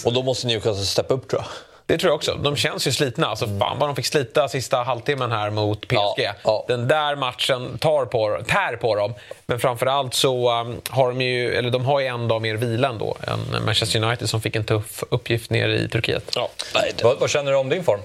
[0.06, 1.50] Och då måste Newcastle steppa upp tror jag.
[1.88, 2.36] Det tror jag också.
[2.36, 3.28] De känns ju slitna.
[3.28, 5.98] Alltså, fan vad de fick slita sista halvtimmen här mot PSG.
[6.18, 6.66] Ja, ja.
[6.68, 9.14] Den där matchen tar på, tär på dem.
[9.46, 12.88] Men framförallt så um, har de ju, eller de har ju en dag mer vila
[12.88, 16.32] ändå än Manchester United som fick en tuff uppgift nere i Turkiet.
[16.36, 16.50] Ja.
[17.04, 18.00] Vad, vad känner du om din form?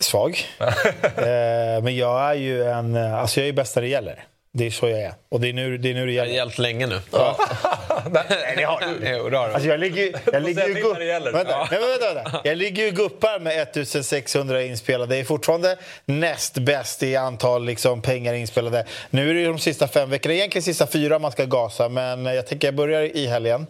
[0.00, 0.38] Svag.
[0.58, 2.96] eh, men jag är ju en...
[2.96, 4.24] Alltså jag är bäst när det gäller.
[4.54, 5.14] Det är så jag är.
[5.28, 6.36] Och det är nu det, är nu det Det har gäller.
[6.36, 7.00] gällt länge nu.
[7.12, 7.38] Ja.
[8.12, 9.08] Nej, det har du.
[9.16, 9.54] Jo, det har du.
[9.54, 11.32] Alltså jag ligger, jag ligger ju gupp, gäller.
[11.32, 11.68] vänta, Ja.
[11.70, 12.40] nej, men vänta, vänta.
[12.44, 15.14] Jag ligger ju guppar med 1600 inspelade.
[15.14, 18.86] Det är fortfarande näst bäst i antal liksom, pengar inspelade.
[19.10, 21.88] Nu är det ju de sista fem veckorna, egentligen sista fyra man ska gasa.
[21.88, 23.66] Men jag tänker jag börjar i helgen.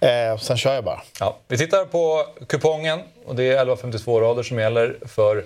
[0.00, 1.02] Eh, sen kör jag bara.
[1.20, 5.44] Ja, vi tittar på kupongen och det är 1152 rader som gäller för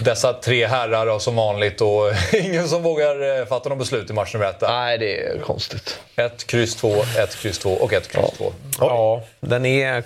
[0.00, 4.12] dessa tre herrar och som vanligt och ingen som vågar eh, fatta något beslut i
[4.12, 4.60] match nummer ett.
[4.60, 6.00] Nej, det är konstigt.
[6.16, 8.52] Ett kryss två, ett kryss två och ett kryss två.
[8.78, 10.04] Ja, den är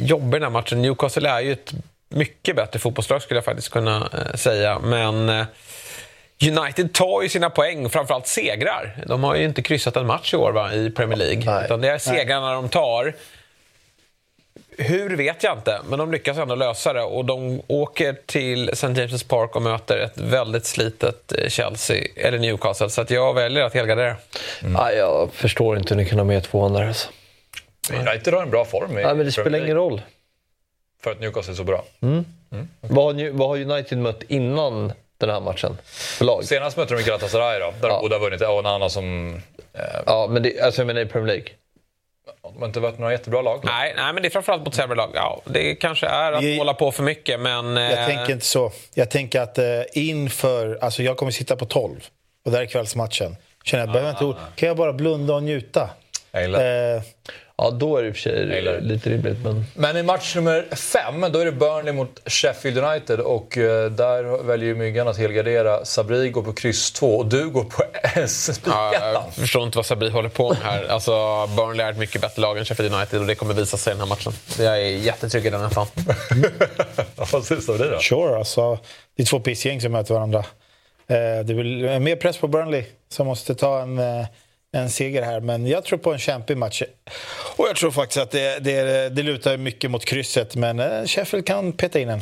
[0.00, 0.82] jobbig den här matchen.
[0.82, 1.72] Newcastle är ju ett
[2.08, 4.78] mycket bättre fotbollslag skulle jag faktiskt kunna eh, säga.
[4.78, 5.46] Men eh,
[6.42, 8.96] United tar ju sina poäng, framförallt segrar.
[9.06, 11.42] De har ju inte kryssat en match i år va, i Premier League.
[11.44, 11.64] Nej.
[11.64, 13.14] Utan det är segrarna de tar.
[14.78, 17.02] Hur vet jag inte, men de lyckas ändå lösa det.
[17.02, 18.86] Och de åker till St.
[18.86, 22.90] James' Park och möter ett väldigt slitet eh, Chelsea, eller Newcastle.
[22.90, 24.16] Så att jag väljer att helgardera.
[24.62, 26.86] Nej, jag förstår inte hur ni kan ha med tvåan där.
[26.88, 27.08] Alltså.
[27.92, 30.02] United har en bra form i Nej, men det spelar ingen roll.
[31.02, 31.84] För att Newcastle är så bra.
[32.80, 35.76] Vad, har, vad har United mött innan den här matchen?
[35.92, 36.44] För lag?
[36.44, 37.94] Senast mötte de Galatasaray då, där Ja.
[37.94, 38.40] de båda har vunnit.
[38.40, 39.34] Och en annan som...
[39.72, 41.48] Eh, Ja, men det, alltså jag menar i Premier League.
[42.52, 43.60] De har inte varit några jättebra lag.
[43.64, 45.10] Nej, nej, men det är framförallt mot sämre lag.
[45.14, 47.76] Ja, det kanske är att Jag- hålla på för mycket, men...
[47.76, 48.72] Jag eh, tänker inte så.
[48.94, 50.78] Jag tänker att eh, inför...
[50.80, 52.00] Alltså jag kommer sitta på 12.
[52.44, 53.36] Och där är kvällsmatchen.
[53.64, 55.90] Känner jag, behöver inte, kan jag bara blunda och njuta?
[56.32, 57.02] Eh,
[57.56, 59.38] Ja, då är det i och för sig lite rimligt.
[59.44, 59.64] Men...
[59.74, 64.42] Men i match nummer fem, då är det Burnley mot Sheffield United och eh, där
[64.42, 65.84] väljer ju Myggan att helgardera.
[65.84, 67.82] Sabri går på kryss 2 och du går på
[68.28, 68.90] spikettan.
[68.92, 70.84] Ja, jag förstår inte vad Sabri håller på med här.
[70.88, 71.12] Alltså,
[71.56, 73.94] Burnley är ett mycket bättre lag än Sheffield United och det kommer visa sig i
[73.96, 74.32] den här matchen.
[74.58, 75.86] Jag är jättetrygg i den nästan.
[77.32, 77.98] vad syns om det då?
[77.98, 78.78] Sure, alltså.
[79.16, 80.38] Det är två pissgäng som möter varandra.
[80.38, 80.44] Eh,
[81.44, 84.26] Det är väl mer press på Burnley som måste ta en, eh,
[84.74, 85.40] en seger här.
[85.40, 86.82] Men jag tror på en kämpig match.
[87.56, 90.56] Och jag tror faktiskt att det, det, det lutar mycket mot krysset.
[90.56, 92.20] Men eh, Sheffield kan peta in en.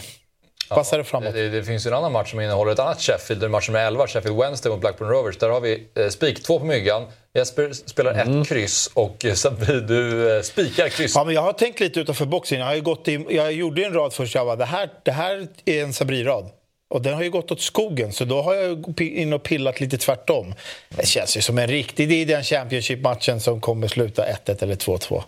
[0.68, 1.34] Passar det framåt.
[1.34, 4.06] Det, det finns ju en annan match som innehåller ett annat Sheffield, match nummer 11,
[4.06, 5.38] Sheffield Wednesday mot Blackburn Rovers.
[5.38, 7.06] Där har vi eh, spik, två på myggan.
[7.34, 11.14] Jesper spelar ett kryss och eh, Sabri, du eh, spikar kryss.
[11.14, 12.58] Ja, men jag har tänkt lite utanför boxen.
[12.58, 14.34] Jag, har ju gått i, jag gjorde en rad först.
[14.34, 16.50] Jag bara, det här, det här är en Sabri-rad.
[16.92, 19.98] Och den har ju gått åt skogen, så då har jag in och pillat lite
[19.98, 20.54] tvärtom.
[20.88, 22.08] Det känns ju som en riktig...
[22.08, 25.22] Det är den Championship-matchen som kommer sluta 1-1 eller 2-2.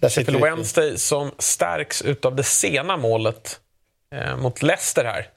[0.00, 0.44] Där sitter Sheffield.
[0.44, 3.60] Wednesday som stärks utav det sena målet
[4.14, 5.28] eh, mot Leicester här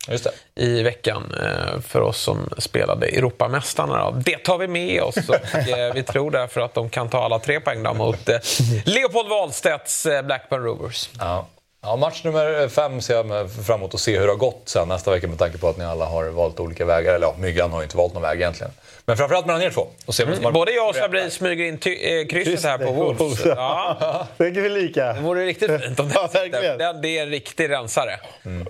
[0.56, 4.12] i veckan eh, för oss som spelade Europamästarna.
[4.12, 4.18] Då.
[4.26, 7.40] Det tar vi med oss och eh, vi tror därför att de kan ta alla
[7.40, 8.38] tre poäng då mot eh,
[8.86, 11.10] Leopold Wahlstedts eh, Blackburn Rovers.
[11.20, 11.48] Ja.
[11.82, 14.88] Ja, match nummer fem ser jag fram emot att se hur det har gått sen
[14.88, 17.14] nästa vecka med tanke på att ni alla har valt olika vägar.
[17.14, 18.72] Eller ja, Myggan har ju inte valt någon väg egentligen.
[19.06, 19.88] Men framförallt mellan er två.
[20.06, 23.46] Och se har- Både jag och Sabri smyger in ty- eh, krysset här på Wolves.
[23.46, 24.28] Ja.
[24.38, 25.14] Tänker vi lika?
[25.14, 26.78] Det vore riktigt fint om det sitter.
[26.78, 28.20] det, det är en riktig rensare.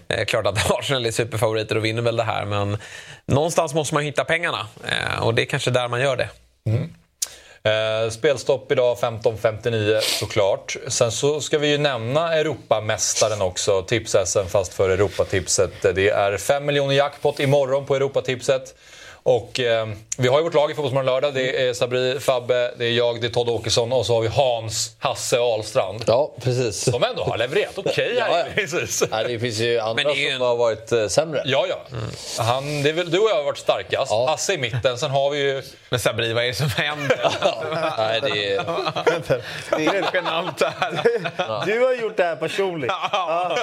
[0.07, 2.77] Eh, klart att Arsenal är superfavoriter och vinner väl det här, men
[3.25, 4.67] någonstans måste man hitta pengarna.
[4.87, 6.29] Eh, och det är kanske där man gör det.
[7.63, 10.77] Eh, spelstopp idag 15.59 såklart.
[10.87, 15.71] Sen så ska vi ju nämna Europamästaren också, Tips-SM fast för Europatipset.
[15.81, 18.75] Det är 5 miljoner jackpot imorgon på Europatipset.
[19.29, 19.87] Och eh,
[20.17, 21.33] vi har ju vårt lag i Fotbollsmorgon lördag.
[21.33, 24.27] Det är Sabri, Fabbe, det är jag, det är Todd Åkesson och så har vi
[24.27, 26.03] Hans, Hasse Ahlstrand.
[26.07, 26.83] Ja, precis.
[26.83, 29.07] Som ändå har levererat okej här Ja, ja.
[29.11, 31.41] Nej, det finns ju andra det som har varit eh, sämre.
[31.45, 31.79] Ja, ja.
[32.37, 34.11] Han, det är väl, du och jag har varit starkast.
[34.11, 34.97] Hasse i mitten.
[34.97, 35.63] Sen har vi ju...
[35.89, 37.19] Men Sabri, vad är det som händer?
[37.97, 38.63] Nej, det är...
[39.77, 41.65] Det är genant det här.
[41.65, 42.91] Du har gjort det här personligt.
[43.11, 43.57] Ja.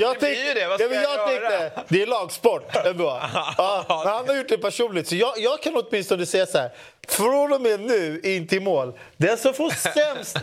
[0.00, 0.68] Jag tänkte, blir ju det.
[0.68, 1.48] Vad ska ja, jag jag göra?
[1.48, 2.76] tänkte, det är lagsport.
[2.86, 3.20] ändå.
[3.58, 4.81] Ja, men han har gjort det personligt.
[5.04, 6.70] Så jag, jag kan åtminstone säga så här.
[7.08, 8.92] Från och med nu in till mål.
[9.16, 10.38] Den som får sämst,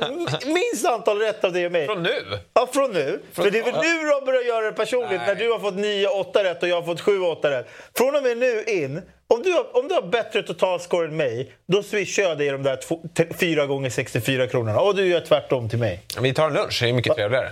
[0.45, 1.85] minst antal rätt av dig och mig.
[1.85, 2.39] Från nu?
[2.53, 3.19] Ja, från nu.
[3.33, 5.21] För det är väl nu de börjar göra det personligt.
[5.27, 7.67] När du har fått 9-8 rätt och jag har fått 7-8 rätt.
[7.97, 9.01] Från och med nu in.
[9.27, 12.63] Om du, har, om du har bättre totalscore än mig, då swishar jag dig de
[12.63, 14.79] där 4 gånger 64 kronorna.
[14.79, 16.01] Och du gör tvärtom till mig.
[16.21, 17.49] Vi tar en lunch, det är mycket trevligare.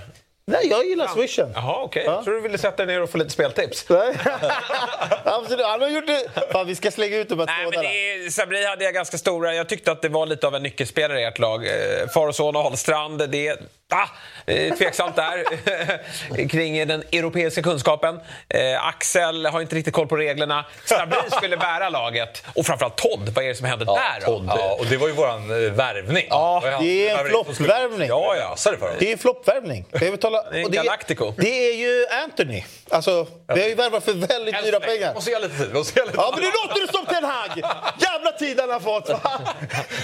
[0.51, 1.51] Nej, jag gillar swishen.
[1.55, 2.03] Jaha, okej.
[2.05, 3.85] Jag tror du ville sätta dig ner och få lite speltips.
[3.89, 4.15] Nej.
[5.23, 6.27] Absolut, han har gjort det.
[6.51, 7.83] Fan, vi ska slänga ut de här trådarna.
[7.89, 9.53] det är, Sabri hade jag ganska stora.
[9.55, 11.65] Jag tyckte att det var lite av en nyckelspelare i ert lag.
[11.65, 13.57] Eh, Far och son och Ahlstrand, det
[13.89, 14.07] ah,
[14.77, 15.43] tveksamt där
[16.47, 18.19] kring den europeiska kunskapen.
[18.49, 20.65] Eh, Axel har inte riktigt koll på reglerna.
[20.85, 22.43] Sabri skulle bära laget.
[22.53, 24.43] Och framförallt Todd, vad är det som händer där då?
[24.47, 26.27] Ja, och det var ju våran eh, värvning.
[26.29, 28.07] Ja, det är en floppvärvning.
[28.07, 28.53] Ja, ja.
[28.57, 28.95] Så är det för.
[28.99, 29.85] Det är en floppvärvning.
[29.91, 31.33] Det är en Galactico.
[31.37, 32.63] Det är ju Anthony.
[32.89, 35.13] Alltså, vi har ju värvat för väldigt dyra pengar.
[35.13, 35.73] Måste ge lite tid.
[35.73, 37.63] Måste ge lite Ja, men nu låter det som Ten Hag!
[37.99, 39.09] Jävla tid han har fått!
[39.09, 39.39] va?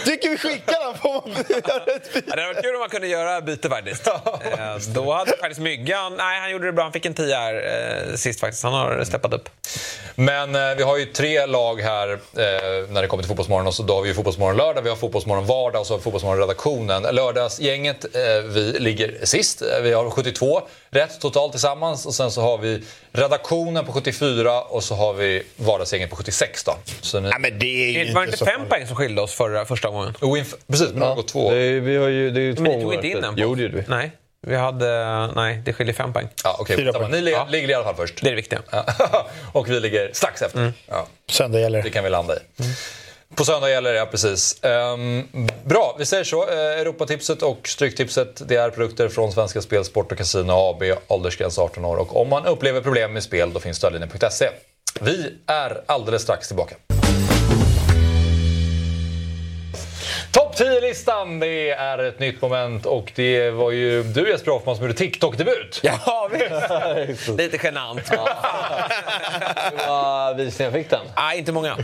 [0.05, 1.29] Tycker vi skickar honom på
[1.65, 1.79] Ja,
[2.25, 4.07] det hade varit kul om man kunde göra byte faktiskt.
[4.43, 6.13] Eh, Då hade faktiskt Myggan...
[6.17, 6.83] Nej, han gjorde det bra.
[6.83, 7.53] Han fick en 10 här
[8.09, 8.63] eh, sist faktiskt.
[8.63, 9.49] Han har steppat upp.
[10.15, 12.19] Men eh, vi har ju tre lag här eh,
[12.89, 13.67] när det kommer till Fotbollsmorgon.
[13.67, 15.97] Och så då har vi ju Fotbollsmorgon lördag, vi har Fotbollsmorgon vardag och så har
[15.97, 17.03] vi Fotbollsmorgon redaktionen.
[17.15, 19.61] Lördagsgänget, eh, vi ligger sist.
[19.61, 22.05] Eh, Vi har 72 rätt totalt tillsammans.
[22.05, 22.83] Och sen så har vi
[23.13, 26.75] redaktionen på 74 och så har vi vardagsgänget på 76 då.
[27.01, 27.29] Så ni...
[27.29, 29.89] Nej, men det är ju Det var inte fem poäng som skilde oss förra, första
[29.89, 30.13] gången?
[30.21, 30.37] Jo,
[30.67, 31.51] precis, men det har gått två.
[31.51, 33.33] Det är, vi har ju, det är ju två Men ni tog inte in den?
[33.37, 33.83] Jo, det gjorde vi.
[33.87, 34.11] Nej,
[34.47, 35.27] vi hade...
[35.35, 36.27] Nej, det skiljer fem poäng.
[36.43, 36.75] Ja, okej.
[36.77, 37.11] Fyra poäng.
[37.11, 37.47] Ni li- Ja.
[37.49, 38.21] ligger i alla fall först.
[38.21, 38.59] Det är det viktiga.
[38.71, 38.85] Ja.
[39.51, 40.73] och vi ligger strax efter.
[40.89, 41.07] Ja.
[41.29, 42.39] Söndag gäller Det kan vi landa i.
[43.35, 44.63] På söndag gäller det, ja precis.
[44.63, 45.27] Ehm,
[45.65, 46.45] bra, vi säger så.
[46.45, 51.59] Uh, Europatipset och Stryktipset det är produkter från Svenska Spel, Sport och Casino AB, åldersgräns
[51.59, 51.97] 18 år.
[51.97, 54.49] Och om man upplever problem med spel, då finns stödlinjen.se.
[55.01, 56.75] Vi är alldeles strax tillbaka.
[60.57, 64.85] Topp 10-listan, det är ett nytt moment och det var ju du Jesper Hoffman som
[64.85, 65.79] gjorde TikTok-debut.
[65.83, 66.29] Ja,
[67.07, 67.27] visst.
[67.37, 68.11] Lite genant.
[68.11, 68.17] Hur
[69.87, 70.99] många visningar fick den?
[71.15, 71.77] Nej, inte många.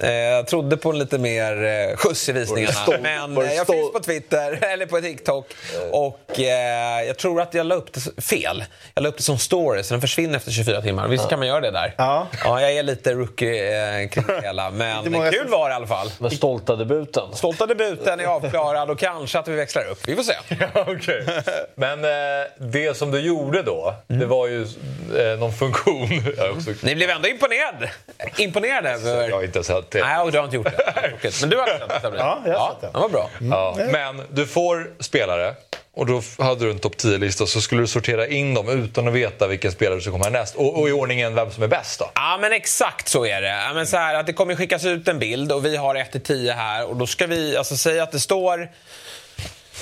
[0.00, 2.74] Eh, Jag trodde på en lite mer eh, skjuts i visningarna.
[2.86, 2.98] Var?
[2.98, 5.46] Men Var eh, jag finns på Twitter, eller på TikTok.
[5.92, 8.64] Och eh, jag tror att jag la upp det fel.
[8.94, 11.08] Jag la upp det som story, så den försvinner efter 24 timmar.
[11.08, 11.94] Visst kan man göra det där?
[11.98, 12.26] Ja.
[12.44, 14.70] Ja, jag är lite rookie eh, kring det hela.
[14.70, 16.10] Men kul var det i alla fall.
[16.18, 17.24] Den stolta debuten.
[17.34, 18.01] Stolta debuten.
[18.02, 20.08] Budgeten är avklarad och kanske att vi växlar upp.
[20.08, 20.34] Vi får se.
[20.74, 21.26] Okej.
[21.74, 22.10] Men eh,
[22.58, 24.20] det som du gjorde då, Mm.
[24.20, 26.08] det var ju eh, någon funktion.
[26.56, 26.70] Också...
[26.86, 27.90] Ni blev ändå imponerade.
[28.36, 29.28] Imponerade över...
[29.28, 30.00] Jag har inte sett det.
[30.04, 31.12] Nej, och du har inte gjort det.
[31.40, 32.18] Men du har sett det?
[32.18, 32.88] Ja, jag har sett det.
[32.92, 33.30] Den var bra.
[33.40, 35.54] Ja, men du får spelare
[35.94, 39.14] och då hade du en topp 10-lista så skulle du sortera in dem utan att
[39.14, 40.54] veta vilken spelare som kommer härnäst.
[40.54, 42.10] Och, och i ordningen vem som är bäst då.
[42.14, 43.48] Ja, men exakt så är det.
[43.48, 46.52] Ja, men så här, att det kommer skickas ut en bild och vi har 1-10
[46.54, 48.68] här och då ska vi, alltså säga att det står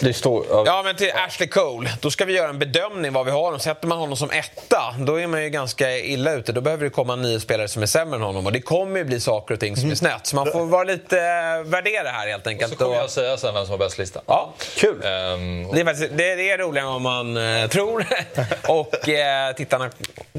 [0.01, 0.47] det står...
[0.51, 0.63] Ja.
[0.67, 1.91] Ja, men till Ashley Cole.
[2.01, 3.61] Då ska vi göra en bedömning vad vi har honom.
[3.61, 6.53] Sätter man honom som etta, då är man ju ganska illa ute.
[6.53, 8.47] Då behöver det komma nio spelare som är sämre än honom.
[8.47, 10.27] Och det kommer ju bli saker och ting som är snett.
[10.27, 12.79] Så man får vara lite eh, värdera här helt Så enkelt.
[12.79, 14.21] kommer Och- jag säga sen vem som har bäst lista.
[14.27, 15.05] Ja, kul.
[15.05, 18.07] Ehm, Det är, faktiskt, det, det är roligare än vad man eh, tror.
[18.69, 19.91] och eh, tittarna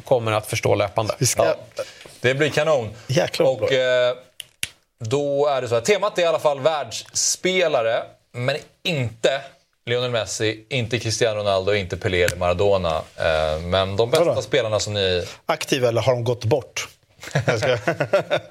[0.06, 1.14] kommer att förstå löpande.
[1.38, 1.56] Ja,
[2.22, 2.90] det blir kanon.
[3.07, 4.14] Jäklar och eh,
[4.99, 9.41] då är det så här, temat är i alla fall världsspelare, men inte
[9.85, 12.95] Lionel Messi, inte Cristiano Ronaldo, inte Pelé eller Maradona.
[12.97, 14.41] Eh, men de bästa Vadå?
[14.41, 15.25] spelarna som ni...
[15.45, 16.87] Aktiva eller har de gått bort?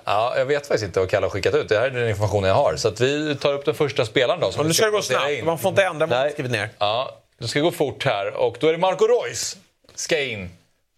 [0.05, 1.69] Ja, jag vet faktiskt inte vad Kalle har skickat ut.
[1.69, 2.77] Det här är den informationen jag har.
[2.77, 4.53] Så att vi tar upp den första spelaren då.
[4.53, 5.31] som nu ska det gå snabbt.
[5.31, 5.45] in.
[5.45, 6.69] Man får inte ändra vad man skrivit ner.
[6.79, 8.31] Ja, det ska gå fort här.
[8.35, 9.57] Och då är det Marco Reus
[9.95, 10.51] ska in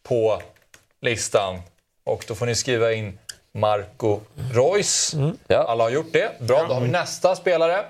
[0.02, 0.42] på
[1.00, 1.62] listan.
[2.04, 3.18] Och då får ni skriva in
[3.54, 4.20] Marco
[4.52, 5.14] Reus.
[5.48, 6.30] Alla har gjort det.
[6.40, 7.84] Bra, då har vi nästa spelare.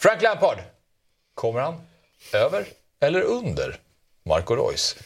[0.00, 0.58] Frank Lampard.
[1.34, 1.80] Kommer han
[2.32, 2.66] över
[3.00, 3.80] eller under
[4.24, 4.96] Marco Reus?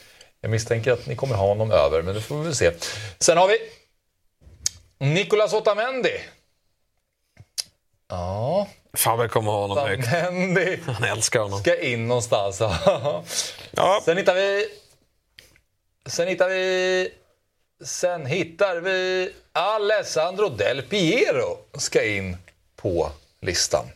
[0.41, 2.73] Jag misstänker att ni kommer ha honom över, men det får vi väl se.
[3.19, 3.59] Sen har vi
[4.99, 6.21] Nicolas Otamendi.
[8.09, 10.09] Ja, Fabbe kommer ha honom högt.
[10.09, 11.61] Otamendi Han älskar honom.
[11.61, 12.61] ska in någonstans.
[13.77, 14.01] Ja.
[14.05, 14.69] Sen hittar vi...
[16.07, 17.11] Sen hittar vi...
[17.85, 22.37] Sen hittar vi Alessandro Del Piero ska in
[22.77, 23.11] på
[23.41, 23.87] listan.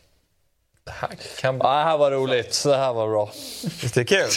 [0.89, 1.09] Det här
[1.39, 1.67] kan bli...
[1.67, 2.63] Ja, det här var roligt.
[2.65, 3.31] Det här var bra.
[3.81, 4.27] Visst är det kul?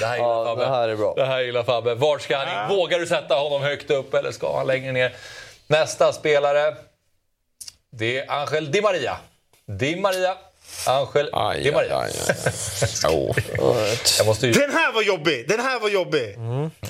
[0.00, 0.64] Det här gillar Ja, Fabbe.
[0.64, 1.14] det här är bra.
[1.16, 1.94] Det här gillar Fabbe.
[1.94, 2.76] Var ska han in?
[2.76, 5.16] Vågar du sätta honom högt upp eller ska han längre ner?
[5.66, 6.74] Nästa spelare.
[7.90, 9.16] Det är Angel Di Maria.
[9.66, 10.36] Di Maria.
[10.86, 11.98] Angel Aj, Di Maria.
[11.98, 12.12] aj,
[13.04, 13.48] aj,
[14.18, 14.52] Jag måste ju...
[14.52, 15.48] Den här var jobbig!
[15.48, 16.36] Den här var jobbig!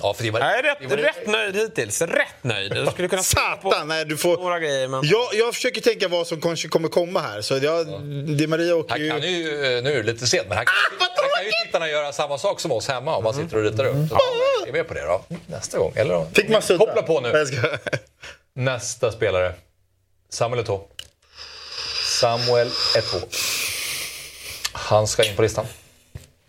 [0.02, 0.46] Ja, för Di Maria.
[0.50, 2.02] Jag är rätt, rätt nöjd hittills.
[2.02, 2.72] Rätt nöjd.
[2.76, 3.88] Jag skulle kunna Satan!
[3.88, 4.36] Nej, du får...
[4.36, 5.00] några grejer, men...
[5.04, 7.40] jag, jag försöker tänka vad som kanske kommer komma här.
[7.40, 7.86] Så jag,
[8.38, 9.76] Di Maria åker Här kan ju...
[9.76, 12.38] eh, nu är det lite sent, men här kan, här kan ju tittarna göra samma
[12.38, 13.96] sak som oss hemma om man sitter och ritar upp.
[14.08, 15.24] Så är med på det då?
[15.46, 15.92] Nästa gång.
[15.96, 16.28] Eller då?
[16.34, 16.86] Fick man sudda?
[16.86, 17.46] Koppla på nu.
[17.46, 17.56] Ska...
[18.54, 19.54] Nästa spelare.
[20.30, 20.80] Samuel Eto'o.
[22.20, 23.26] Samuel Eto'o.
[24.88, 25.66] Han ska in på listan.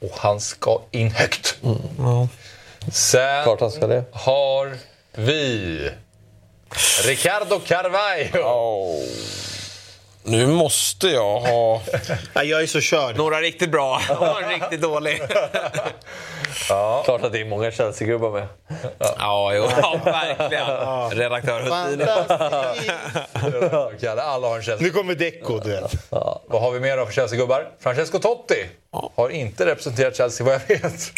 [0.01, 1.57] Och han ska in högt.
[2.91, 4.03] Sen Klart han ska det.
[4.11, 4.77] har
[5.15, 5.91] vi
[7.05, 9.01] Ricardo Carvalho.
[10.29, 11.81] Nu måste jag ha
[12.33, 13.17] jag är så körd.
[13.17, 15.21] några riktigt bra och en riktigt dålig.
[17.05, 18.47] Klart att det är många Chelsea-gubbar med.
[18.99, 21.09] Ja, jo, ja verkligen.
[21.09, 21.59] Redaktör.
[24.01, 24.87] Kalle, Alla har en Chelsea.
[24.87, 25.91] Nu kommer Deco, du vet.
[26.47, 27.67] Vad har vi mer då för Chelsea-gubbar?
[27.79, 28.65] Francesco Totti
[29.15, 31.11] har inte representerat Chelsea vad jag vet.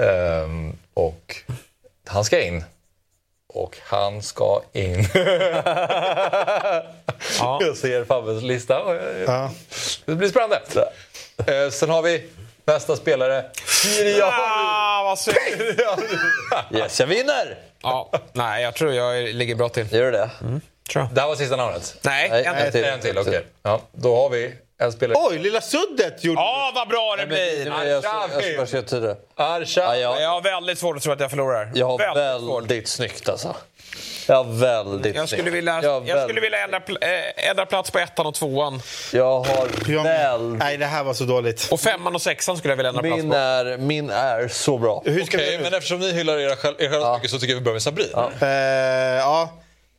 [0.00, 1.36] Ehm, och
[2.08, 2.64] han ska in.
[3.48, 5.04] Och han ska in.
[7.60, 8.82] Jag ser Fabbes lista.
[8.82, 9.50] och jag- Ja.
[10.04, 10.60] Det blir spännande.
[11.46, 12.26] Eh, sen har vi
[12.64, 13.44] nästa spelare.
[13.66, 14.26] Syria.
[14.32, 15.36] Ah, vad synd.
[16.74, 17.58] Yes, jag vinner!
[17.82, 19.92] Ja, nej, jag tror jag ligger bra till.
[19.92, 20.30] Gör du det?
[20.38, 21.08] Tror jag.
[21.14, 21.96] Det här var sista namnet.
[22.02, 22.84] Nej, Nej, en nej, till.
[22.84, 23.46] En till, okej.
[23.62, 25.18] Ja, då har vi en spelare.
[25.30, 26.40] Oj, lilla suddet gjorde...
[26.40, 27.66] Ja, vad bra det blir!
[27.66, 27.88] Jag,
[30.00, 30.20] jag.
[30.20, 31.72] Ja, har väldigt svårt att tro att jag förlorar.
[31.74, 33.56] jag har väldigt väldigt snyggt alltså.
[34.26, 37.90] Jag har väldigt Jag skulle vilja, jag, har jag skulle vilja ändra, äh, ändra plats
[37.90, 38.82] på ettan och tvåan.
[39.12, 40.58] jag har Jag- väldigt...
[40.58, 41.68] Nej, det här var så dåligt.
[41.70, 43.36] Och femman och sexan skulle jag vilja ändra plats Min på.
[43.36, 45.02] är, min är så bra.
[45.04, 45.58] Hur ska vi...
[45.62, 47.82] men eftersom ni hyllar själv, er själva så mycket så tycker jag vi börjar med
[47.82, 48.08] Sabrin.
[48.40, 48.48] Eh,
[49.18, 49.50] ja,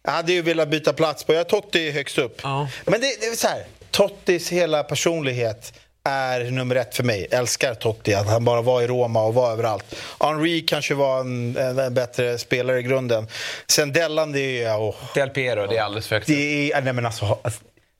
[0.04, 1.34] jag hade ju velat byta plats på.
[1.34, 2.40] Jag har Totti högst upp.
[2.44, 2.68] Ja.
[2.86, 3.64] Men det, det är så här.
[3.92, 5.74] Tottis hela personlighet
[6.06, 7.28] är nummer ett för mig.
[7.32, 9.96] Älskar Totti, att han bara var i Roma och var överallt.
[10.20, 13.28] Henri kanske var en, en, en bättre spelare i grunden.
[13.68, 14.78] Sen Dellan, det är...
[14.78, 16.28] Oh, Del Piero, det är alldeles för högt.
[16.28, 17.38] det är nej men alltså,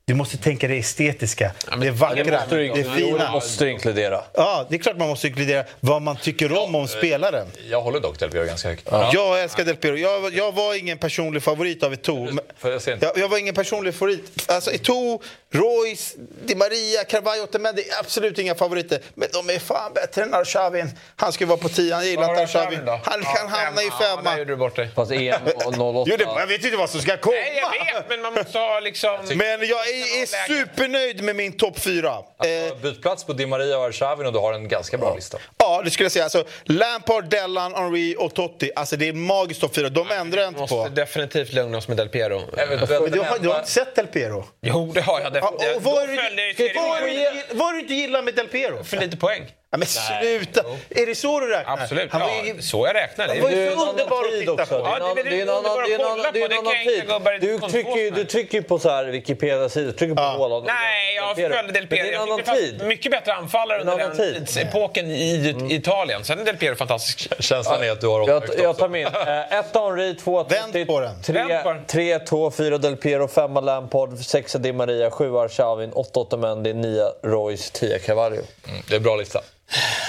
[0.08, 3.30] du måste tänka det estetiska, det vackra, Det måste du, det det fina.
[3.30, 4.24] måste du inkludera.
[4.34, 7.46] Ja, det är klart man måste inkludera vad man tycker om om spelaren.
[7.70, 8.88] Jag håller dock Del Piero ganska högt.
[9.12, 9.96] Jag älskar Del Piero.
[9.96, 12.38] Jag, jag var ingen personlig favorit av Eto'o.
[12.62, 13.06] jag ser inte.
[13.06, 14.50] Jag, jag var ingen personlig favorit.
[14.52, 15.22] Alltså Eto'o,
[15.52, 16.14] Royce,
[16.44, 17.82] Di Maria, Carvalho, Otamendi.
[18.00, 18.98] Absolut inga favoriter.
[19.14, 20.90] Men de är fan bättre än Arshavin.
[21.16, 21.98] Han skulle vara på tian.
[22.00, 22.80] Jag gillar inte Arshavin.
[23.04, 24.38] Han kan hamna i Ja, där femma.
[24.38, 24.88] gjorde du bort dig.
[24.94, 26.10] Fast EM och 08.
[26.10, 27.36] Jo, det, jag vet inte vad som ska komma.
[27.36, 29.16] Nej, jag vet, men man måste ha liksom...
[29.34, 32.10] Men jag är supernöjd med min topp fyra.
[32.10, 35.38] Eh, Byt plats på Di Maria och Arshavin och du har en ganska bra lista.
[35.58, 36.24] ja, det skulle jag säga.
[36.24, 38.70] Alltså, Lampard, Dellan, Henry och Totti.
[38.76, 39.88] Alltså, det är magiskt topp fyra.
[39.88, 40.88] De ändrar jag inte Måste på.
[40.88, 42.42] definitivt lugna oss med Del Piero.
[42.56, 44.44] Men du, har, du har inte sett Del Piero?
[44.62, 45.86] Jo, det har jag Ja, definitivt.
[45.86, 46.12] och jag
[46.56, 47.42] serien.
[47.52, 48.84] vad är det du inte gillar med Del Piero?
[48.84, 49.42] För lite poäng.
[49.70, 50.60] Ja, men sluta!
[50.90, 51.72] Är det så du räknar?
[51.82, 52.12] Absolut.
[52.12, 53.28] Han var Ja, ju- så jag räknar.
[53.28, 54.66] Han var ju Det så underbar att titta också.
[54.66, 54.84] på.
[54.84, 56.30] Det Ja, det är väl det underbart att det kolla på.
[56.32, 57.06] det Det kan jag inte tid.
[57.08, 60.66] gubbar Du trycker ju du trycker ju på så här Wikipedia-sidor, trycker på Haaland.
[60.66, 62.04] Nej, jag följde Del Piero.
[62.06, 62.84] Det Jag annan tyckte det tid.
[62.86, 64.34] mycket bättre anfallare under den tid.
[64.46, 66.24] tidsepoken i Italien.
[66.24, 67.42] Sen är Del Piero fantastisk.
[67.42, 69.06] Känslan är att du har Jag, högt jag tar min.
[69.06, 71.84] Eh, ett Henry, två Vänd på den.
[71.86, 77.08] Tre, två, fyra Del Piero, femma Lampard, sexa Di Maria, sjua Arshavin, åtta Otamendi, nia
[77.22, 78.36] Royce, tia Cavallo.
[78.36, 79.40] Mm, det är bra lista.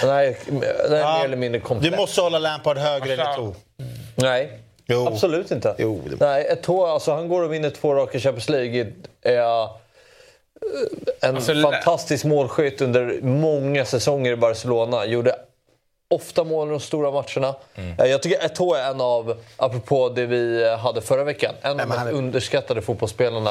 [0.03, 0.37] Nej,
[0.89, 1.97] nej Ja, mer eller mindre Du komplett.
[1.97, 3.55] måste hålla Lampard högre eller två.
[4.15, 5.07] Nej, Jo.
[5.07, 5.75] absolut inte.
[5.77, 8.87] Jo, det- Nej, Eto'o, alltså, han går och vinner två raka Champions League.
[9.21, 9.69] Är eh,
[11.21, 15.05] en Alltså, fantastisk målskytt under många säsonger i Barcelona.
[15.05, 15.35] Gjorde
[16.09, 17.55] ofta mål i de stora matcherna.
[17.75, 17.95] Mm.
[17.99, 21.77] Eh, Jag tycker Eto'o är en av, apropå det vi hade förra veckan, en av
[21.77, 23.49] men de mest är- underskattade fotbollsspelarna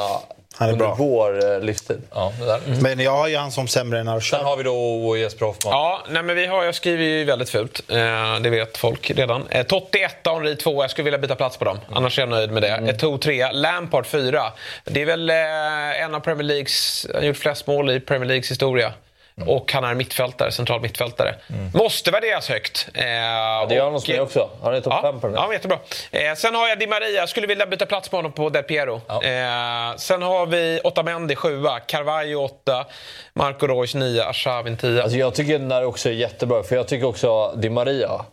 [0.55, 0.95] Han är under bra.
[0.99, 2.01] vår eh, livstid.
[2.13, 2.61] Ja, det där.
[2.81, 4.45] Men jag har ju han som sämre än Sen Arshavin.
[4.45, 5.73] har vi då Jesper Hoffman.
[5.73, 7.81] Ja, nej, men vi har, jag skriver ju väldigt fult.
[7.91, 7.95] Eh,
[8.41, 9.47] det vet folk redan.
[9.49, 10.83] Eh, Totti 1, Henry 2.
[10.83, 11.79] Jag skulle vilja byta plats på dem.
[11.91, 12.69] Annars är jag nöjd med det.
[12.69, 12.95] Mm.
[12.95, 14.51] Eto'o 3, Lampard 4.
[14.85, 17.05] Det är väl eh, en av Premier Leagues...
[17.13, 18.93] Han har gjort flest mål i Premier Leagues historia.
[19.45, 21.35] Och han är mittfältare, central mittfältare.
[21.73, 22.87] Måste värderas högt.
[22.93, 24.49] Eh, Ja, det gör han hos mig också.
[24.63, 25.53] Han är topp Ja, fem på den ja, här.
[25.53, 25.79] jättebra.
[26.11, 27.09] Eh, sen har jag Di Maria.
[27.09, 29.01] Jag skulle vilja byta plats på honom på Del Piero.
[29.07, 29.23] Ja.
[29.23, 32.85] Eh, sen har vi Otamendi 7, Carvalho 8,
[33.33, 35.01] Marco Reus 9, Arshavin 10.
[35.03, 38.25] Alltså jag tycker den där också är jättebra, för jag tycker också Di Maria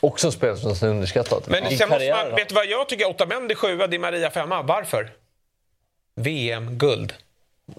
[0.00, 1.42] också en spelare som är underskattad.
[1.46, 3.06] Men I sen måste man, vet du vad jag tycker?
[3.08, 4.48] Otamendi 7, Di Maria 5.
[4.62, 5.10] Varför?
[6.16, 7.14] VM-guld.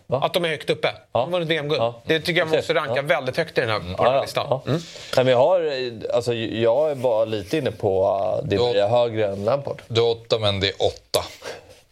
[0.07, 0.21] Va?
[0.23, 0.87] Att de är högt uppe.
[1.11, 1.81] De har vunnit VM-guld.
[1.81, 2.01] Ja.
[2.05, 2.69] Det tycker jag Precis.
[2.69, 3.01] måste ranka Ja.
[3.01, 4.45] väldigt högt i den här, på Ja, den här ja, listan.
[4.49, 4.61] ja.
[4.67, 4.79] Mm.
[5.15, 5.71] Nej, men jag, har,
[6.13, 8.07] alltså, jag är bara lite inne på
[8.43, 9.81] uh, Di Maria högre än Lampard.
[9.87, 11.23] Du har Otamendi 8.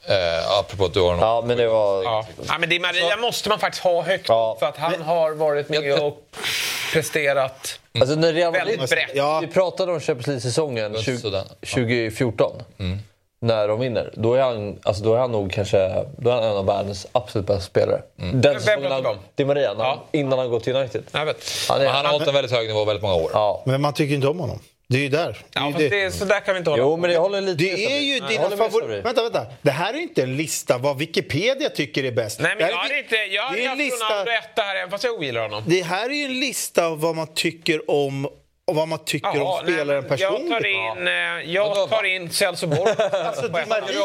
[0.09, 1.19] Eh, apropå att du har någon.
[1.19, 2.03] Ja, men det var...
[2.03, 2.25] Ja.
[2.47, 4.55] ja, men Di Maria måste man faktiskt ha högt Ja.
[4.59, 6.23] för att han har varit med och
[6.93, 9.09] presterat Alltså när Real väldigt brett.
[9.13, 9.39] Ja.
[9.39, 11.43] vi pratade om Champions League-säsongen Det var inte sådär.
[11.61, 12.51] 2014.
[12.79, 12.99] Mm.
[13.39, 14.11] När de vinner.
[14.13, 17.07] Då är, han, alltså då är han nog kanske då är han en av världens
[17.11, 18.01] absolut bästa spelare.
[18.15, 19.17] Den Vem vi om?
[19.35, 19.89] Di Maria, när Ja.
[19.89, 21.03] han, innan han går till United.
[21.11, 21.43] Jag vet.
[21.69, 23.31] Han är, han har hållit en väldigt hög nivå väldigt många år.
[23.33, 23.63] ja.
[23.65, 24.59] Men man tycker inte om honom.
[24.89, 25.37] Det är ju där.
[25.53, 25.89] Det är Ja, det.
[25.89, 28.19] det, så där kan vi inte hålla Jo, men jag håller lite Det är ju
[28.19, 29.01] dina favoriter.
[29.01, 29.45] Vänta, vänta.
[29.61, 32.39] Det här är inte en lista vad Wikipedia tycker är bäst.
[32.39, 33.15] Nej, men det, jag är, inte...
[33.15, 35.63] Jag en haft lista- Ronaldo etta här, även fast jag ogillar honom.
[35.67, 38.27] det här är ju en lista av vad man tycker om
[38.67, 42.03] och vad man tycker Jaha, om nej, spelaren men Jag tar in, eh, jag tar
[42.03, 42.97] in Celso Borges.
[43.13, 43.41] Alltså,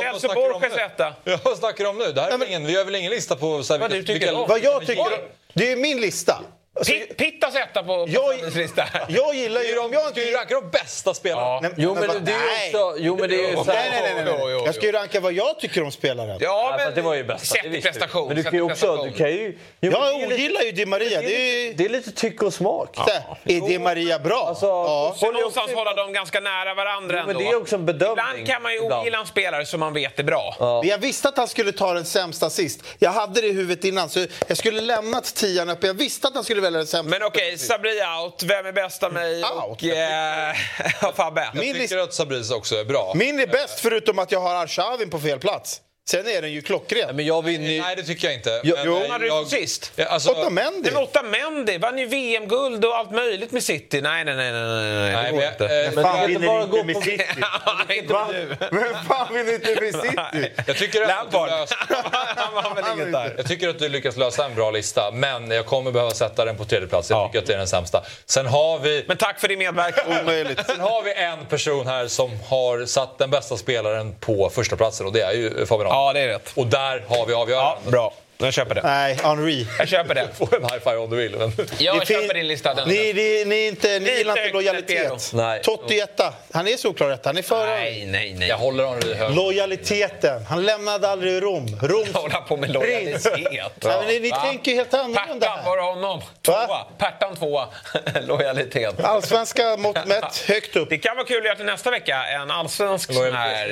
[0.02, 1.14] Celso Borges etta.
[1.24, 2.12] Ja, vad snackar du om nu?
[2.12, 3.92] Det här är Ja, men- ingen, vi gör väl ingen lista på så här, Vad
[3.92, 4.48] vilka, du tycker vilka, om?
[4.48, 5.02] Vad jag tycker...
[5.02, 5.24] Oj.
[5.54, 6.40] Det är min lista.
[6.74, 8.84] Alltså, Pit- Pittas etta på Jag- lista.
[9.08, 9.78] jag gillar ju...
[9.78, 10.38] Om jag ska ju inte...
[10.38, 11.46] ranka de bästa spelarna.
[11.46, 11.58] Ja.
[11.62, 12.70] Nej, Jo, men vad- det är nej.
[12.72, 12.98] ju också...
[13.02, 14.66] Jo, men det är ju så Nej, här, nej, nej, nej, Jo, jo, nej.
[14.66, 16.28] Jag ska ju ranka vad jag tycker om spelaren.
[16.28, 17.58] Ja, Ja, men fast det var ju bästa.
[17.62, 18.26] Det i prestation.
[18.28, 18.96] Men du kan ju också...
[19.04, 21.20] Du kan ju, jo, men Jag ogillar ju Di Maria.
[21.20, 21.34] det Det
[21.66, 22.96] är, är, det är lite tycke och smak.
[23.44, 24.44] är Di Maria bra?
[24.48, 25.14] Alltså, ja.
[25.18, 27.50] Så någonstans hålla dem ganska nära varandra Jo, men ändå.
[27.50, 28.12] det är också en bedömning.
[28.26, 30.56] Ibland kan man ju ogilla en spelare som man vet är bra.
[30.82, 32.80] Men Jag visste att han skulle ta den sämsta sist.
[32.98, 35.86] Jag hade det i huvudet innan, så jag skulle lämnat tian uppe.
[35.86, 37.10] Jag visste att han skulle välja den sämsta.
[37.18, 37.90] Men okej, Sabri
[38.24, 38.42] out.
[38.42, 39.82] Vem är bäst av mig och Out.
[39.82, 41.48] eh, Fabbe?
[41.54, 43.12] Jag Min tycker att Sabris också är bra.
[43.14, 45.80] Min är bäst förutom att jag har Arshavin på fel plats.
[46.08, 47.16] Sen är den ju klockren.
[47.16, 47.80] Men jag vinner ju...
[47.80, 48.60] Nej, det tycker jag inte.
[48.64, 49.02] Jo, Men, jo.
[49.04, 49.92] eh, hade du sist?
[49.96, 50.90] Ja, alltså, Otamendi.
[50.90, 54.00] Men Otamendi vann ju VM-guld och allt möjligt med City.
[54.00, 55.92] Nej, nej, nej, nej, nej, nej, Nej, det går men, inte.
[55.94, 57.00] Men Fan vinner inte bara inte gå med på...
[57.00, 57.24] City.
[57.88, 58.28] Nej, inte Va?
[58.70, 60.50] Men fan vill inte med City?
[60.66, 61.74] Jag tycker, att du löst,
[62.36, 63.34] Han vann väl inget där.
[63.36, 66.56] jag tycker att du lyckas lösa en bra lista, men jag kommer behöva sätta den
[66.56, 67.10] på tredje plats.
[67.10, 67.26] Jag Ja.
[67.26, 68.04] tycker att det är den sämsta.
[68.26, 69.04] Sen har vi...
[69.08, 70.20] Men tack för din medverkan.
[70.22, 70.66] Omöjligt.
[70.66, 75.06] Sen har vi en person här som har satt den bästa spelaren på första platsen
[75.06, 75.91] och det är ju Fabian.
[75.92, 76.52] Ja, det är rätt.
[76.56, 77.90] Och där har vi Ja, avgörandet.
[77.90, 78.12] bra.
[78.42, 78.80] Jag köper det.
[78.84, 79.66] Nej, Henri.
[79.78, 80.28] Jag köper det.
[80.38, 81.36] Få en high five om du vill.
[81.36, 81.52] Men...
[81.78, 82.74] Jag Det köper din lista.
[82.74, 82.88] Den.
[82.88, 85.30] Ni, ni, ni, inte, ni gillar inte lojalitet.
[85.32, 85.62] Nej.
[85.62, 86.32] Totti etta.
[86.52, 87.28] Han är solklar etta.
[87.28, 87.70] Han är före.
[87.70, 88.48] Nej, nej, nej.
[88.48, 89.34] Jag håller Henry högt.
[89.36, 90.44] Lojaliteten.
[90.46, 91.78] Han lämnade aldrig Rom.
[91.82, 92.06] Rom.
[92.14, 93.32] Hålla på med lojalitet.
[93.50, 94.36] Ja, men ni, ni Va?
[94.36, 95.70] tänker ju helt annorlunda Pertan, här.
[95.70, 96.20] var honom?
[96.42, 96.86] Tvåa.
[96.98, 97.68] Pertan tvåa.
[98.22, 99.04] Lojalitet.
[99.04, 100.90] Allsvenska mått mätt, högt upp.
[100.90, 102.24] Det kan vara kul att göra till nästa vecka.
[102.24, 103.68] En allsvensk sån här...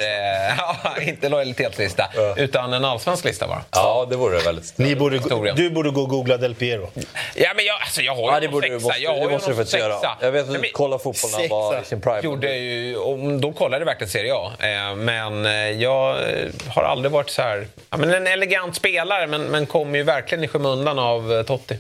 [0.99, 3.63] Eh, inte lojalitetslista, utan en allsvensk lista bara.
[3.71, 5.57] Ja, det vore det väldigt väldigt Ni borde, historien.
[5.57, 6.91] du borde gå och googla Del Piero.
[7.35, 8.87] Ja, men jag, alltså, jag har Ja, ju det någon borde du- sexa.
[8.87, 10.17] måste- jag har det måste du faktiskt göra.
[10.21, 12.21] Jag vet att du kollar fotboll när han var i sin prime.
[12.23, 14.53] Gjorde ju, och då kollade jag verkligen Serie A.
[14.61, 17.67] Eh, Men eh, jag eh, har aldrig varit så här...
[17.91, 21.77] Ja, men en elegant spelare, men, men kom ju verkligen i skymundan av Totti.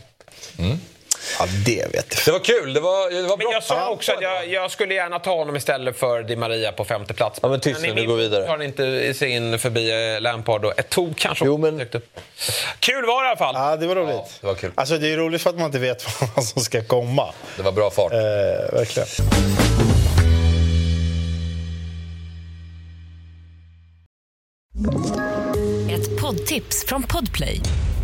[1.39, 2.25] Ja, det vet jag.
[2.25, 4.95] Det var kul, det var, det var Men jag sa också att jag, jag skulle
[4.95, 7.39] gärna ta honom istället för Di Maria på femte plats.
[7.43, 8.43] Ja, men tyst nu, min går vi vidare.
[8.45, 11.87] tar han inte sig in förbi eh, Lampard och ett tog kanske Jo, men-.
[12.79, 13.55] Kul var det i alla fall.
[13.55, 14.15] Ja, det var roligt.
[14.17, 14.73] Ja, det var kul.
[14.75, 16.07] Alltså, det är roligt för att man inte vet
[16.37, 17.33] vad som ska komma.
[17.57, 18.13] Det var bra fart.
[18.13, 18.19] Eh,
[18.73, 19.09] verkligen.
[25.91, 27.61] Ett poddtips från Podplay.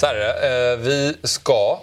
[0.00, 0.72] Så här är det.
[0.72, 1.80] Eh, vi ska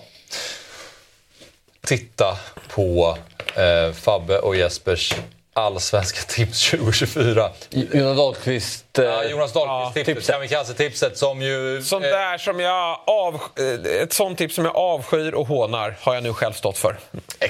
[1.82, 2.38] titta
[2.70, 3.18] på
[3.56, 5.14] eh, Fabbe och Jespers
[5.58, 7.50] allsvenska tips 2024.
[7.94, 9.00] Jonas Dahlqvist...
[9.00, 11.82] eh, Ja, Jonas Dahlqvist-tipset, Kamikaze-tipset som ju...
[11.84, 15.96] Sånt eh, där som jag av, eh, ett sånt tips som jag avskyr och hånar
[16.02, 16.98] har jag nu själv stått för.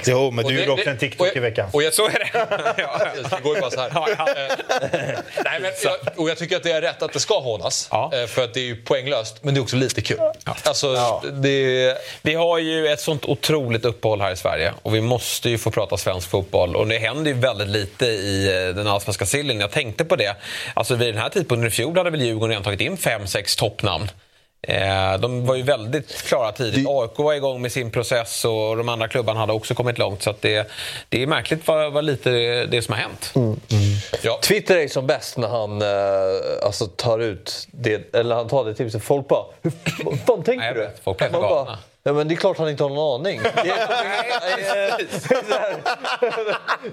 [0.06, 1.68] Jo, men Och du gjorde också det- en TikTok och- i veckan.
[1.72, 2.28] Och jag, Så är det.
[2.82, 3.00] ja.
[3.30, 3.88] Det går ju bara så här.
[3.88, 7.88] Eh, Nej, men jag, och jag tycker att det är rätt att det ska hånas.
[7.90, 8.10] Ja.
[8.14, 10.18] eh, För att det är ju poänglöst, men det är också lite kul.
[10.64, 11.94] Alltså, det...
[12.22, 15.70] Vi har ju ett sånt otroligt uppehåll här i Sverige och vi måste ju få
[15.70, 16.76] prata svensk fotboll.
[16.76, 19.60] Och det händer ju väldigt lite i eh, den allsvenska sillen.
[19.60, 20.36] Jag tänkte på det.
[20.74, 23.56] Alltså vid den här tidpunkten i fjol hade väl Djurgården redan tagit in fem, sex
[23.56, 24.10] toppnamn.
[24.62, 26.86] Eh, De var ju väldigt klara tidigt.
[26.88, 30.22] AIK var igång med sin process och de andra klubbarna hade också kommit långt.
[30.22, 30.70] Så det,
[31.08, 32.30] det är märkligt vad, vad lite
[32.66, 33.32] det som har hänt.
[34.22, 34.38] Ja.
[34.42, 38.74] Twitter är som bäst när han eh, alltså, tar ut det, eller han tar det
[38.74, 39.02] tipset.
[39.02, 39.70] Folk bara, hur
[40.26, 40.80] fan tänker Nej, du?
[40.80, 41.00] vet.
[41.04, 41.78] Folk blir galna.
[42.02, 43.40] Ja, men det är klart han inte har någon aning.
[43.52, 43.62] Det är,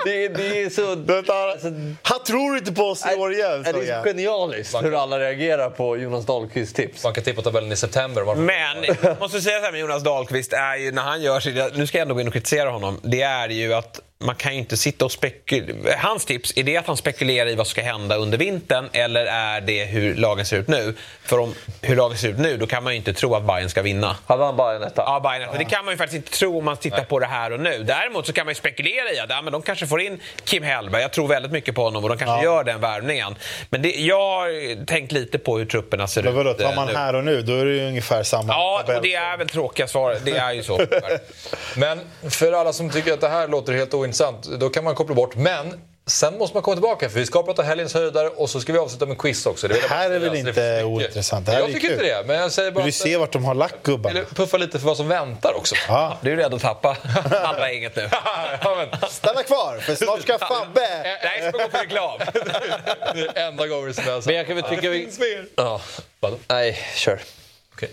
[0.06, 0.91] det är, det är så...
[1.34, 1.68] Alltså,
[2.02, 3.64] Han tror inte på oss i år igen.
[3.64, 7.03] det är så genialiskt hur alla reagerar på Jonas Dahlqvists tips.
[7.03, 8.23] Man kan tippa tabellen i september.
[8.26, 8.45] Man...
[8.45, 8.86] Men
[9.19, 11.98] måste säga så här med Jonas Dahlqvist, är ju, när han gör sitt, nu ska
[11.98, 14.78] jag ändå gå in och kritisera honom, det är ju att man kan ju inte
[14.78, 15.96] sitta och spekulera.
[15.98, 19.26] Hans tips, är det att han spekulerar i vad som ska hända under vintern eller
[19.26, 20.94] är det hur lagen ser ut nu?
[21.24, 23.70] För om hur lagen ser ut nu, då kan man ju inte tro att Bayern
[23.70, 24.16] ska vinna.
[24.26, 25.02] Hade han Bayern etta?
[25.06, 25.58] Ja, Bayern etta.
[25.58, 27.84] Det kan man ju faktiskt inte tro om man tittar på det här och nu.
[27.84, 30.64] Däremot så kan man ju spekulera i att ja, men de kanske får in Kim
[30.64, 31.02] Hellberg.
[31.02, 33.36] Jag tror väldigt mycket på honom och de kanske gör den värvningen.
[33.70, 36.76] Men det, jag har tänkt lite på hur trupperna ser Men ut vadå, tar eh,
[36.76, 36.94] man nu.
[36.94, 38.98] här och nu, då är det ju ungefär samma Ja, tabell.
[38.98, 40.18] och det är väl tråkiga svar.
[40.26, 40.80] Det är ju så.
[41.76, 42.00] Men
[42.30, 44.15] för alla som tycker att det här låter helt ointressant,
[44.60, 45.36] då kan man koppla bort.
[45.36, 48.74] Men sen måste man komma tillbaka, för vi ska prata helgens höjdare och så ska
[48.74, 49.68] vi avsluta med quiz också.
[49.68, 51.46] Det Det jag här är väl inte det finns ointressant?
[51.46, 51.92] Det här jag är tycker kul.
[51.98, 54.20] inte det, men jag säger bara Vill du att- se vart de har lagt gubbarna?
[54.20, 55.76] Eller puffa lite för vad som väntar också.
[55.88, 56.18] Ja.
[56.22, 56.98] Du är rädd att tappa
[57.32, 58.10] halva gänget nu.
[58.62, 61.18] ja, men, Stanna kvar, för snart ska Fabbe...
[61.24, 62.20] Nej, ska gå på reklam.
[63.14, 65.10] det är enda gången som jag Men jag kan väl tycka vi...
[65.56, 65.82] Ja.
[66.20, 66.38] Vadå?
[66.48, 67.20] Nej, kör.
[67.74, 67.90] Okej.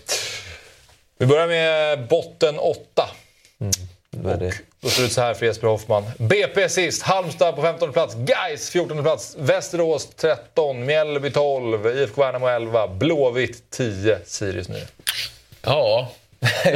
[1.17, 3.09] Vi börjar med botten 8.
[3.57, 3.71] Vad
[4.13, 4.53] det?
[4.81, 6.03] Då ser det ut så här för Jesper Hoffman.
[6.17, 12.47] BP sist, Halmstad på 15 plats, Gais 14 plats, Västerås 13, Mjällby 12, IFK Värnamo
[12.47, 14.77] 11, Blåvitt 10, Sirius 9.
[15.61, 16.11] Ja.
[16.63, 16.69] det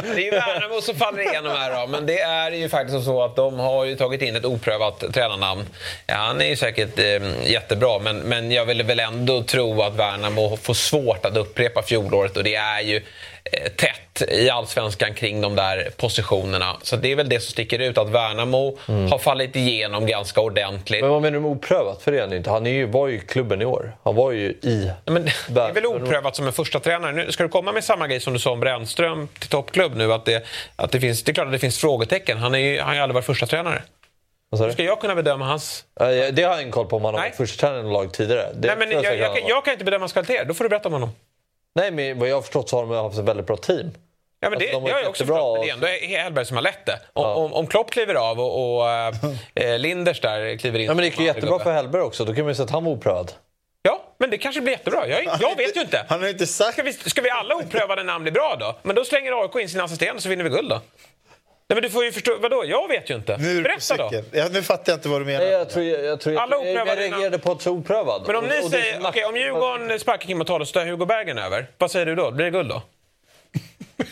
[0.00, 1.86] är ju Värnamo som faller igenom här då.
[1.86, 5.64] Men det är ju faktiskt så att de har ju tagit in ett oprövat tränarnamn.
[6.06, 9.94] Ja, han är ju säkert eh, jättebra men, men jag vill väl ändå tro att
[9.94, 13.02] Värnamo får svårt att upprepa fjolåret och det är ju
[13.76, 16.76] tätt i allsvenskan kring de där positionerna.
[16.82, 21.00] Så det är väl det som sticker ut att Värnamo har fallit igenom ganska ordentligt.
[21.00, 22.02] Men vad menar du med oprövat?
[22.02, 22.50] För det är han inte.
[22.50, 23.96] Han är ju, var ju i klubben i år.
[24.02, 24.90] Han var ju i...
[25.04, 27.12] Men det är väl oprövat som en första tränare.
[27.12, 30.12] Nu ska du komma med samma grej som du sa om Brännström till toppklubb nu?
[30.12, 30.44] Att det,
[30.76, 32.38] att det, finns, det är klart att det finns frågetecken.
[32.38, 33.82] Han, är ju, han har ju aldrig varit första tränare.
[34.58, 35.84] Hur ska jag kunna bedöma hans...
[35.98, 38.46] Det har jag ingen koll på om han har varit första tränare i lag tidigare.
[38.54, 39.64] Det Nej, men jag, jag, jag, varit.
[39.64, 40.44] kan inte bedöma hans kvaliteter.
[40.44, 41.10] Då får du berätta om honom.
[41.74, 43.90] Nej, men vad jag har förstått så har de haft ett väldigt bra team.
[44.40, 45.58] Ja, men det, Alltså, de har jag också förstått.
[45.58, 47.00] Men det är ändå Hellberg som har lett det.
[47.12, 48.90] Om, om, om Klopp kliver av och, och
[49.54, 50.84] äh, Linders där kliver in...
[50.84, 52.24] Ja, men det gick ju jättebra för Hellberg också.
[52.24, 53.32] Då kan man ju säga att han var oprövad.
[53.82, 55.08] Ja, men det kanske blir jättebra.
[55.08, 56.04] Jag, jag vet ju inte.
[56.08, 56.72] Han har inte sagt...
[56.72, 58.76] Ska vi, ska vi alla oprövade namn bli bra då?
[58.82, 60.80] Men då slänger AIK in sin assistent så vinner vi guld då.
[61.68, 62.38] Nej, men du får ju förstå.
[62.40, 62.64] Vadå?
[62.66, 63.36] Jag vet ju inte.
[63.36, 64.10] Nu Berätta då.
[64.32, 65.40] Ja, nu fattar jag inte vad du menar.
[65.40, 68.22] Nej, jag tror jag, jag, tror Alla jag, jag, reagerade på att så oprövad.
[68.26, 70.86] Men om Och- ni och är säger, okej, om Djurgården sparkar Kim Motala så tar
[70.86, 71.66] Hugo Bergen över.
[71.78, 72.30] Vad säger du då?
[72.30, 72.82] Blir det guld då?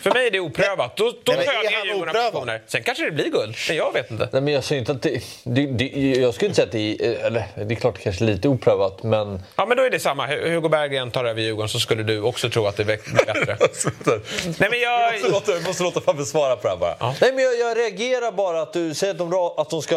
[0.01, 0.97] För mig är det oprövat.
[0.97, 2.61] Då, då Nej, men är följer han Djurgården positioner.
[2.67, 3.55] Sen kanske det blir guld.
[3.67, 4.29] Men jag vet inte.
[4.31, 5.85] Nej, men jag säger inte att det, det, det...
[6.21, 7.25] Jag skulle inte säga att det är...
[7.25, 9.41] Eller, det är klart det kanske är lite oprövat, men...
[9.55, 10.27] Ja, men då är det samma.
[10.27, 13.57] Hu- Hugo Berggren tar över Djurgården så skulle du också tro att det blir bättre.
[14.59, 15.11] Nej, men jag...
[15.11, 17.13] Vi måste låta, måste låta Fabbe svara på det här bara.
[17.21, 19.95] Nej, men jag, jag reagerar bara att du säger att de, att de ska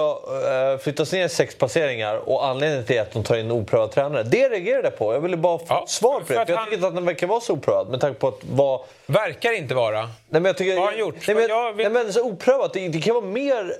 [0.73, 4.23] uh, flyttas ner sex placeringar och anledningen till att de tar in oprövad tränare.
[4.23, 5.13] Det reagerar jag på.
[5.15, 6.41] Jag ville bara få ett svar på det.
[6.41, 8.29] att För jag han- tycker inte att den verkar vara så oprövad med tanke på
[8.29, 8.81] att vad...
[9.07, 10.01] Verkar inte vara.
[10.01, 11.27] Nej, men jag tycker, Vad har han gjort?
[11.27, 12.73] Nej, men, nej, men så oprövat.
[12.73, 13.73] Det, det kan vara mer,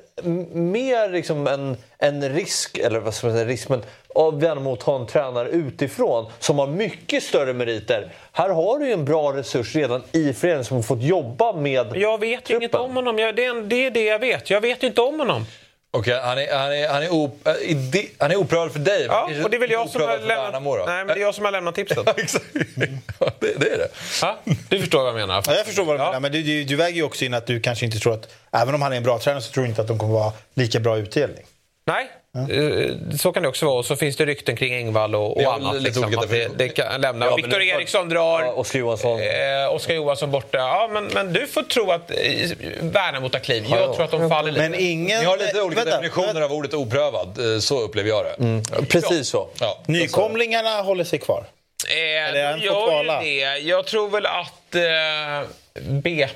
[0.57, 3.83] mer liksom en, en risk, eller vad ska man säga, risk, men
[4.15, 8.13] av Värnamo att ta en tränare utifrån som har mycket större meriter.
[8.33, 11.87] Här har du ju en bra resurs redan i föreningen som har fått jobba med
[11.95, 13.19] Jag vet ju inget om honom.
[13.19, 14.51] Jag, det, är, det är det jag vet.
[14.51, 15.45] Jag vet inte om honom.
[15.91, 19.05] Okej, han, är, han, är, han, är op, ide- han är oprövad för dig.
[19.09, 21.35] Ja, men och det är väl jag som har lämnat, nej, men det är jag
[21.35, 22.05] som har lämnat tipset.
[23.41, 23.89] det, det är det.
[24.23, 24.39] Ja,
[24.69, 25.43] du förstår vad jag menar.
[25.47, 27.47] Ja, jag förstår vad du menar, men du, du, du väger ju också in att
[27.47, 29.69] du kanske inte tror att, även om han är en bra tränare, så tror du
[29.71, 31.45] inte att de kommer vara lika bra utdelning.
[31.87, 32.11] Nej,
[32.51, 33.79] eh, så kan det också vara.
[33.79, 35.83] Och så finns det rykten kring Engvall och, och annat.
[35.83, 37.27] Liksom, det, det kan lämna.
[37.27, 38.43] Ja, Viktor Eriksson drar.
[38.43, 39.21] Ja, Oskar Johansson.
[39.21, 40.59] Eh, Oskar Johansson borta.
[40.59, 42.17] Ja, men, men du får tro att eh,
[42.81, 43.65] Värnamo tar kliv.
[43.71, 44.69] Jag tror att de faller lite.
[44.69, 45.21] Men ingen...
[45.21, 47.55] Ni har lite olika vänta, definitioner av ordet oprövad.
[47.55, 48.87] eh, Så upplever jag det.
[48.87, 49.49] Precis så.
[49.61, 51.45] Ja, Nykomlingarna håller sig kvar.
[51.89, 53.59] Eh, Eller är han ju det.
[53.59, 55.49] Jag tror väl att eh,
[55.83, 56.29] BP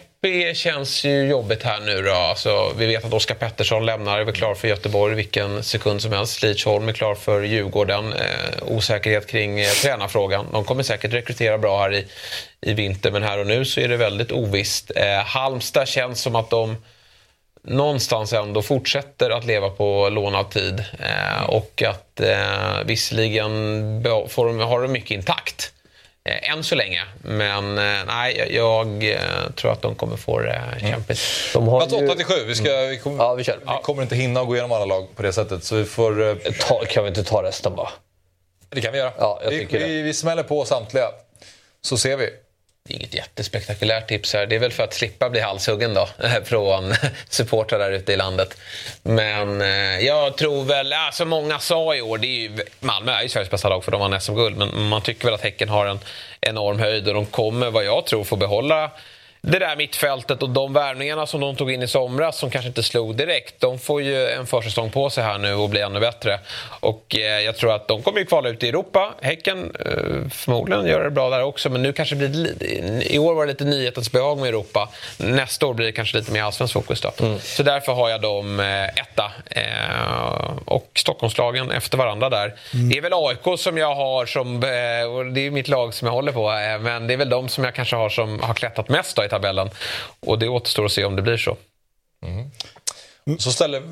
[0.54, 2.12] känns ju jobbigt här nu då.
[2.12, 6.12] Alltså, vi vet att Oskar Pettersson lämnar, är väl klar för Göteborg vilken sekund som
[6.12, 6.42] helst.
[6.42, 8.12] Lidsholm är klar för Djurgården.
[8.12, 10.46] Eh, osäkerhet kring eh, tränarfrågan.
[10.52, 12.06] De kommer säkert rekrytera bra här i,
[12.60, 14.90] i vinter men här och nu så är det väldigt ovisst.
[14.96, 16.76] Eh, Halmstad känns som att de
[17.62, 20.84] någonstans ändå fortsätter att leva på lånad tid.
[20.98, 25.72] Eh, och att eh, visserligen får de, har de mycket intakt
[26.24, 27.02] än så länge.
[27.22, 31.20] Men eh, nej, jag, jag eh, tror att de kommer få det eh, kämpigt.
[31.54, 32.06] De har Plats ju...
[32.06, 32.34] 8 till 7.
[32.46, 33.58] Vi, ska, vi, kommer, Ja, vi kör.
[33.60, 35.64] vi kommer inte hinna gå igenom alla lag på det sättet.
[35.64, 36.28] Så vi får...
[36.28, 36.34] eh,
[36.68, 37.88] Ta, kan vi inte ta resten bara?
[38.68, 39.12] Det kan vi göra.
[39.18, 41.06] Ja, jag vi, vi, vi smäller på samtliga.
[41.82, 42.30] Så ser vi.
[42.88, 44.46] Det är inget jättespektakulärt tips här.
[44.46, 46.08] Det är väl för att slippa bli halshuggen då
[46.44, 46.94] från
[47.28, 48.58] supportrar där ute i landet.
[49.02, 53.22] Men eh, jag tror väl, som många sa i år, det är ju, Malmö är
[53.22, 54.56] ju Sveriges bästa lag för de vann SM-guld.
[54.56, 56.00] Men man tycker väl att Häcken har en
[56.40, 58.90] enorm höjd och de kommer, vad jag tror, få behålla
[59.42, 62.82] det där mittfältet och de värvningarna som de tog in i somras som kanske inte
[62.82, 63.60] slog direkt.
[63.60, 66.40] De får ju en försäsong på sig här nu och bli ännu bättre.
[66.80, 69.14] Och eh, jag tror att de kommer ju kvala ut i Europa.
[69.22, 73.18] Häcken eh, förmodligen gör det bra där också men nu kanske blir det, li- i
[73.18, 74.88] år var det lite nyhetens behag med Europa.
[75.18, 77.10] Nästa år blir det kanske lite mer allsvensk fokus då.
[77.42, 79.32] Så därför har jag dem eh, etta.
[79.50, 82.54] Eh, och Stockholmslagen efter varandra där.
[82.90, 86.06] Det är väl AIK som jag har som, eh, och det är mitt lag som
[86.06, 88.54] jag håller på, eh, men det är väl de som jag kanske har som har
[88.54, 89.70] klättrat mest då tabellen.
[90.20, 91.56] Och det återstår att se om det blir så.
[93.38, 93.82] Så ställer...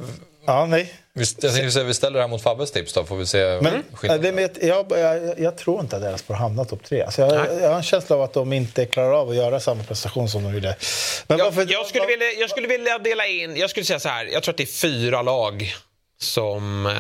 [0.47, 0.95] Ja, nej.
[1.13, 3.75] Vi, jag tänkte vi ställer det här mot Fabbes tips då, får vi se Men,
[3.75, 4.23] äh, skillnaden.
[4.23, 7.03] det, men jag, jag, jag tror inte att Elfsborg hamnar topp tre.
[7.03, 9.83] Alltså jag, jag har en känsla av att de inte klarar av att göra samma
[9.83, 10.77] prestation som de gjorde.
[11.27, 14.25] Men varför, Jag skulle, vilja, jag skulle vilja dela in, jag skulle säga så här,
[14.27, 15.75] jag tror att det är fyra lag
[16.21, 16.93] som eh,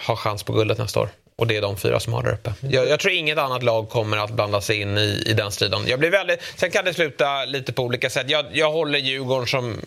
[0.00, 1.08] har chans på guldet nästa år.
[1.38, 2.52] Och det är de fyra som har där uppe.
[2.60, 5.86] Jag, jag tror inget annat lag kommer att blanda sig in i, i den striden.
[5.86, 8.30] Jag blir väldigt, sen kan det sluta lite på olika sätt.
[8.30, 9.80] Jag, jag håller Djurgården som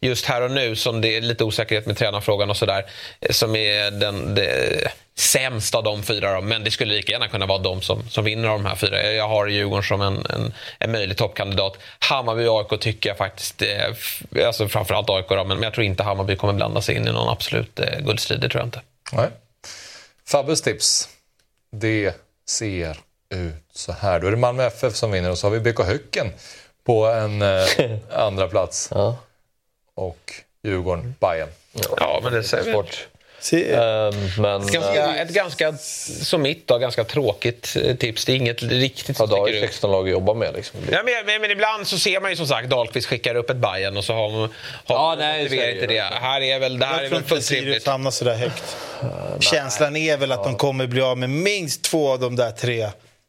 [0.00, 2.84] just här och nu, som det är lite osäkerhet med tränarfrågan och sådär,
[3.30, 6.34] som är den det, sämsta av de fyra.
[6.34, 6.40] Då.
[6.40, 9.12] Men det skulle lika gärna kunna vara de som, som vinner av de här fyra.
[9.12, 11.78] Jag har Djurgården som en, en, en möjlig toppkandidat.
[11.98, 15.84] Hammarby och AIK tycker jag faktiskt, eh, alltså framförallt AIK då, men, men jag tror
[15.84, 18.40] inte Hammarby kommer blanda sig in i någon absolut eh, guldstrid.
[18.40, 18.80] Det tror jag inte.
[19.12, 19.28] Nej.
[20.24, 21.08] Fabbes tips.
[21.70, 22.14] Det
[22.46, 24.20] ser ut så här.
[24.20, 26.32] Då är det Malmö FF som vinner och så har vi BK Häcken
[26.84, 27.64] på en eh,
[28.10, 28.88] andra plats.
[29.94, 30.32] Och
[30.62, 31.48] Djurgården, Bayern.
[31.96, 32.72] Ja, men det säger vi.
[33.52, 35.72] Ehm, men, Ett ganska, ett ganska,
[36.22, 38.24] som mitt då, ganska tråkigt eh, tips.
[38.24, 39.70] Det är inget riktigt ja, som du har sticker ju ut.
[39.70, 40.54] 16 lag att jobba med.
[40.54, 40.80] Liksom.
[40.90, 43.56] Ja, men, men, men ibland så ser man ju som sagt Dahlqvist skickar upp ett
[43.56, 44.48] Bayern och så har man, har
[44.86, 46.00] Ja, nej, motiverar är inte det.
[46.00, 47.86] Här är väl, det här är jag tror väl inte fullt Sirius rimligt.
[47.86, 48.76] hamnar så där högt.
[49.40, 52.88] Känslan är väl att de kommer bli av med minst två av de där tre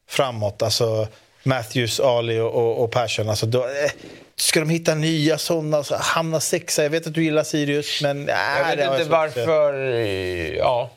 [0.10, 0.62] framåt.
[0.62, 1.08] Alltså
[1.44, 3.30] Matthews, Ali och, och, och Persson.
[3.30, 3.92] Alltså då, eh,
[4.36, 6.84] ska de hitta nya sådana, alltså, hamna sexa?
[6.84, 8.30] Jag vet att du gillar Sirius, men...
[8.30, 9.74] Äh, Jag vet inte varför...
[10.58, 10.90] Ja.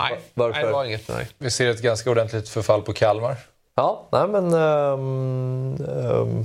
[0.00, 0.52] Nej, Varför?
[0.58, 1.08] nej, det var inget.
[1.08, 1.26] Nej.
[1.38, 3.36] Vi ser ett ganska ordentligt förfall på Kalmar.
[3.76, 4.52] Ja, nej men...
[4.52, 6.44] ehm, ehm,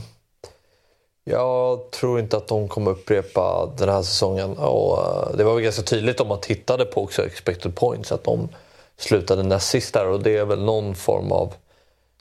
[1.24, 4.58] Jag tror inte att de kommer upprepa den här säsongen.
[4.58, 8.24] Och eh, det var väl ganska tydligt om man tittade på också expected points att
[8.24, 8.50] de
[8.98, 11.54] slutade näst sist där och det är väl någon form av...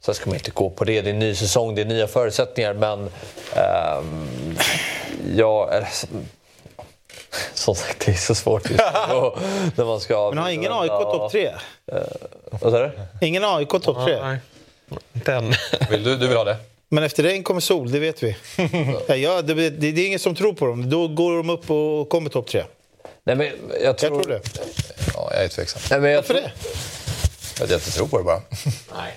[0.00, 2.06] Sen ska man inte gå på det, det är en ny säsong, det är nya
[2.06, 3.10] förutsättningar men...
[3.54, 4.58] ehm,
[5.36, 5.88] ja, eller,
[7.54, 9.14] som sagt, det är så svårt just nu.
[9.76, 11.46] När man ska Men har ingen AIK topp tre?
[11.46, 12.02] Eh,
[12.50, 12.90] vad sa du?
[13.20, 14.22] Ingen AIK topp tre?
[14.22, 14.38] Nej.
[15.12, 15.54] Den.
[15.90, 16.56] Vill du, du vill ha det?
[16.88, 18.36] Men efter regn kommer sol, det vet vi.
[19.06, 20.90] ja, ja, det, det, det är ingen som tror på dem.
[20.90, 22.64] Då går de upp och kommer topp tre.
[23.24, 23.46] Nej, men
[23.82, 24.16] jag tror...
[24.16, 24.40] Jag tror det.
[25.14, 25.82] Ja, jag är tveksam.
[25.90, 26.42] Nej, men jag Varför tror...
[26.42, 26.52] det?
[27.60, 28.42] Jag inte, tror på det bara.
[28.96, 29.12] Nej.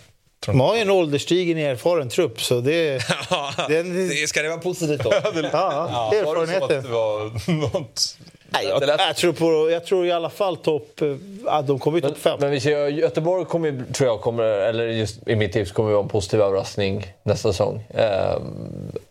[0.46, 2.92] De har ju en ålderstigen erfaren trupp, så det...
[3.70, 5.12] den, Ska det vara positivt då?
[5.14, 6.84] ja, att erfarenheten.
[6.84, 8.18] det var något...
[8.54, 11.02] Nej, jag, jag, tror på, jag tror i alla fall topp...
[11.02, 11.08] eh,
[11.46, 12.38] Ja, de kommer ju topp fem.
[12.42, 16.04] Men vi ser, Göteborg kommer, tror jag kommer, eller just i mitt tips, kommer vara
[16.04, 17.84] en positiv överraskning nästa säsong.
[17.90, 18.38] Eh,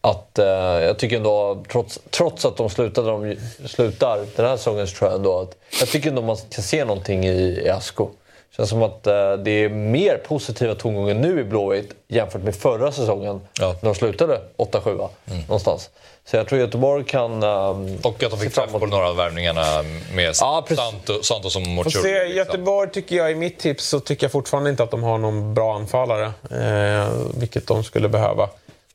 [0.00, 3.36] att, eh, jag tycker ändå, trots, trots att de slutade, de
[3.68, 6.84] slutar den här säsongen, så tror jag ändå att jag tycker ändå man kan se
[6.84, 8.08] någonting i, i Asko.
[8.56, 12.92] Känns som att eh, det är mer positiva tongångar nu i Blåvitt jämfört med förra
[12.92, 13.64] säsongen Ja.
[13.64, 13.76] Mm.
[13.82, 15.08] när de slutade 8-7
[15.48, 15.90] någonstans.
[16.24, 17.42] Så jag tror Göteborg kan...
[17.42, 19.82] ehm, Och att de fick träff på några av värvningarna
[20.14, 20.84] med Ja, precis.
[20.84, 22.10] Santo, Santos som se, liksom.
[22.36, 25.54] Göteborg tycker jag i mitt tips så tycker jag fortfarande inte att de har någon
[25.54, 26.32] bra anfallare.
[26.50, 28.48] Eh, vilket de skulle behöva.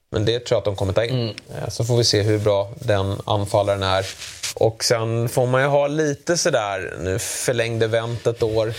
[0.10, 1.30] Men det tror jag att de kommer ta in.
[1.30, 4.06] Eh, så får vi se hur bra den anfallaren är.
[4.56, 8.73] Och sen får man ju ha lite sådär, nu förlängde Wendt ett år.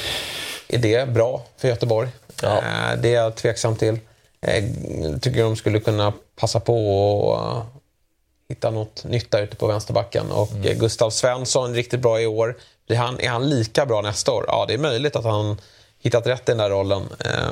[0.68, 2.08] Är det bra för Göteborg?
[2.42, 2.56] Ja.
[2.56, 3.98] Eh, det är jag tveksam till.
[4.40, 4.64] Eh,
[5.20, 7.62] tycker de skulle kunna passa på och eh,
[8.48, 10.30] hitta något nytt där ute på vänsterbacken.
[10.30, 10.78] Och Mm.
[10.78, 12.56] Gustav Svensson, riktigt bra i år.
[12.86, 14.44] Blir han, är han lika bra nästa år?
[14.48, 15.60] Ja, det är möjligt att han
[15.98, 17.02] hittat rätt i den där rollen.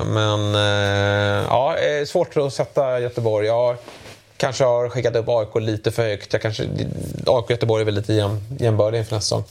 [0.05, 0.53] Men
[1.43, 3.47] ja, är svårt att sätta Göteborg.
[3.47, 3.77] Jag
[4.37, 6.33] kanske har skickat upp AIK lite för högt.
[6.33, 9.43] Jag kanske, AIK och Göteborg är väl lite jäm, jämbördiga inför nästa säsong.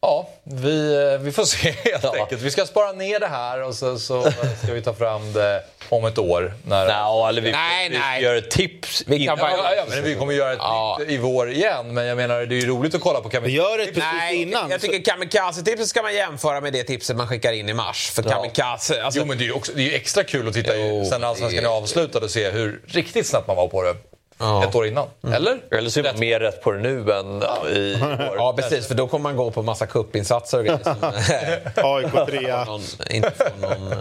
[0.00, 2.42] Ja, vi, eh, vi får se helt enkelt.
[2.42, 4.22] Vi ska spara ner det här och så, så
[4.62, 6.54] ska vi ta fram det om ett år.
[6.66, 6.86] När...
[6.86, 8.22] Nej, eller vi, Nej, vi nej.
[8.22, 9.04] gör ett tips.
[9.06, 10.96] Vi kan Ja, ja, ja, men vi kommer göra ett Ja.
[11.00, 11.94] nytt i vår igen.
[11.94, 13.56] Men jag menar, det är ju roligt att kolla på Vi Kamikaze.
[13.56, 14.70] gör ett precis Nej, innan.
[14.70, 18.10] jag tycker kamikaze-tipset ska man jämföra med det tipset man skickar in i mars.
[18.10, 19.02] För kamikaze...
[19.04, 20.88] Alltså, Jo, men det är ju också, det är ju extra kul att titta i,
[20.88, 23.82] Jo, sen Allsvenskan det är är- avslutad och se hur riktigt snabbt man var på
[23.82, 23.94] det
[24.38, 24.64] Ja.
[24.64, 25.06] ett år innan.
[25.32, 25.58] Eller?
[25.70, 27.42] Eller så är man mer rätt på det nu än
[27.76, 28.34] i år.
[28.36, 28.86] Ja, precis.
[28.86, 32.64] För då kommer man gå på massa kuppinsatser och grejer som AIK trea.
[32.66, 33.98] någon, inte får någon eh,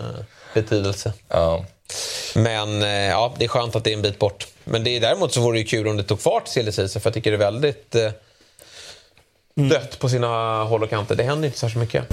[0.54, 1.14] betydelse.
[1.28, 1.66] Ja.
[2.36, 4.48] Men eh, ja, det är skönt att det är en bit bort.
[4.64, 7.14] Men det är, däremot så vore det kul om det tog fart season, för jag
[7.14, 8.12] tycker det är väldigt eh,
[9.56, 11.16] dött på sina håll och kanter.
[11.16, 12.08] Det händer inte särskilt mycket.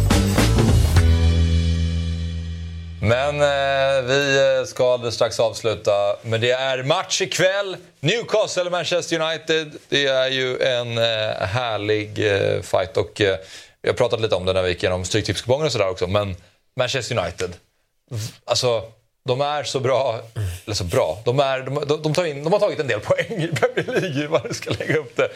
[3.05, 6.17] Men eh, vi eh, ska alldeles strax avsluta.
[6.23, 7.77] Men det är match ikväll.
[8.01, 9.73] Newcastle Manchester United.
[9.89, 12.97] Det är ju en eh, härlig eh, fight.
[12.97, 13.37] Och, eh,
[13.83, 16.07] vi har pratat lite om det när vi gick igenom Stryktipskupongen och sådär också.
[16.07, 16.37] Men
[16.77, 17.53] Manchester United.
[18.45, 18.83] Alltså,
[19.29, 20.21] de är så bra.
[20.65, 21.19] Eller så bra.
[21.25, 24.29] De, är, de, de, tar in, de har tagit en del poäng i Premier League,
[24.29, 25.29] vad du ska lägga upp det.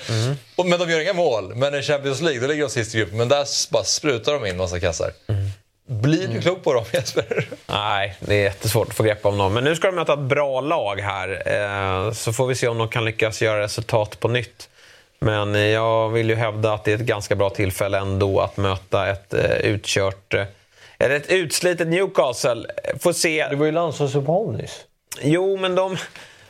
[0.56, 1.54] Och, men de gör inga mål.
[1.54, 3.18] Men i Champions League, då ligger de sist i gruppen.
[3.18, 5.12] Men där bara sprutar de in massa kassar.
[5.90, 7.48] Blir du klok på dem Jesper?
[7.66, 9.54] Nej, det är jättesvårt att få grepp om dem.
[9.54, 11.42] Men nu ska de möta ett bra lag här.
[11.46, 14.68] Eh, så får vi se om de kan lyckas göra resultat på nytt.
[15.18, 19.08] Men jag vill ju hävda att det är ett ganska bra tillfälle ändå att möta
[19.08, 20.34] ett eh, utkört...
[20.34, 20.44] Eh,
[20.98, 22.66] eller ett utslitet Newcastle.
[23.00, 23.46] Får se.
[23.50, 24.84] Det var ju landslagsuppehåll nyss.
[25.22, 25.96] Jo, men de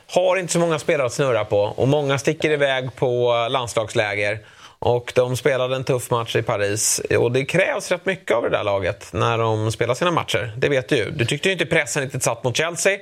[0.07, 1.61] har inte så många spelare att snurra på.
[1.61, 4.39] Och många sticker iväg på landslagsläger.
[4.81, 7.01] Och de spelade en tuff match i Paris.
[7.19, 10.53] Och det krävs rätt mycket av det där laget när de spelar sina matcher.
[10.57, 11.11] Det vet du ju.
[11.11, 12.99] Du tyckte ju inte pressen riktigt satt mot Chelsea.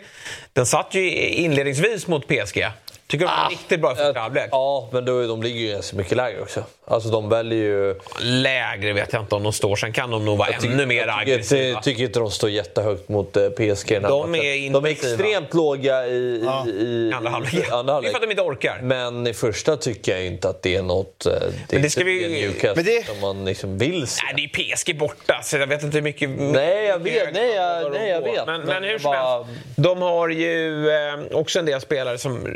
[0.53, 2.67] Den satt ju inledningsvis mot PSG.
[3.09, 4.49] Tycker de var riktigt bra i första halvlek.
[4.51, 6.65] Ja, men då, de ligger ju ganska mycket lägre också.
[6.85, 7.95] Alltså de väljer ju...
[8.21, 9.77] Lägre vet jag inte om de står.
[9.77, 11.63] Sen kan de nog vara tycker- ännu mer jag tycker, aggressiva.
[11.63, 13.89] Jag tycker inte de står jättehögt mot eh, PSG.
[13.89, 14.45] den här De matchen.
[14.45, 16.67] är de är extremt låga i, Ja.
[16.69, 17.53] i, Andra halvlek.
[17.53, 18.79] Det är för att de inte orkar.
[18.83, 21.27] Men i första tycker jag inte att det är något...
[21.27, 24.07] eh, Det är Men det ska inte vi- Newcastle men det- som man liksom vill
[24.07, 24.23] se.
[24.25, 26.31] Nej, det är PSG borta, så jag vet inte hur mycket...
[26.31, 27.35] Nej, jag vet.
[27.35, 28.47] Nej, jag, nej, jag vet.
[28.47, 32.19] Men, men hur jag som bara- helst, de har ju eh, också en del spelare
[32.19, 32.47] som...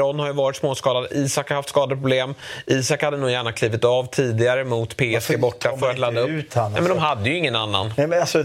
[0.00, 2.34] Almiron har ju varit småskadad, Isak har haft skadeproblem.
[2.66, 6.54] Isak hade nog gärna klivit av tidigare mot PSG borta för att ladda upp.
[6.54, 6.98] han, Nej, men de alltså?
[7.06, 7.92] hade ju ingen annan.
[7.96, 8.44] Nej, men alltså,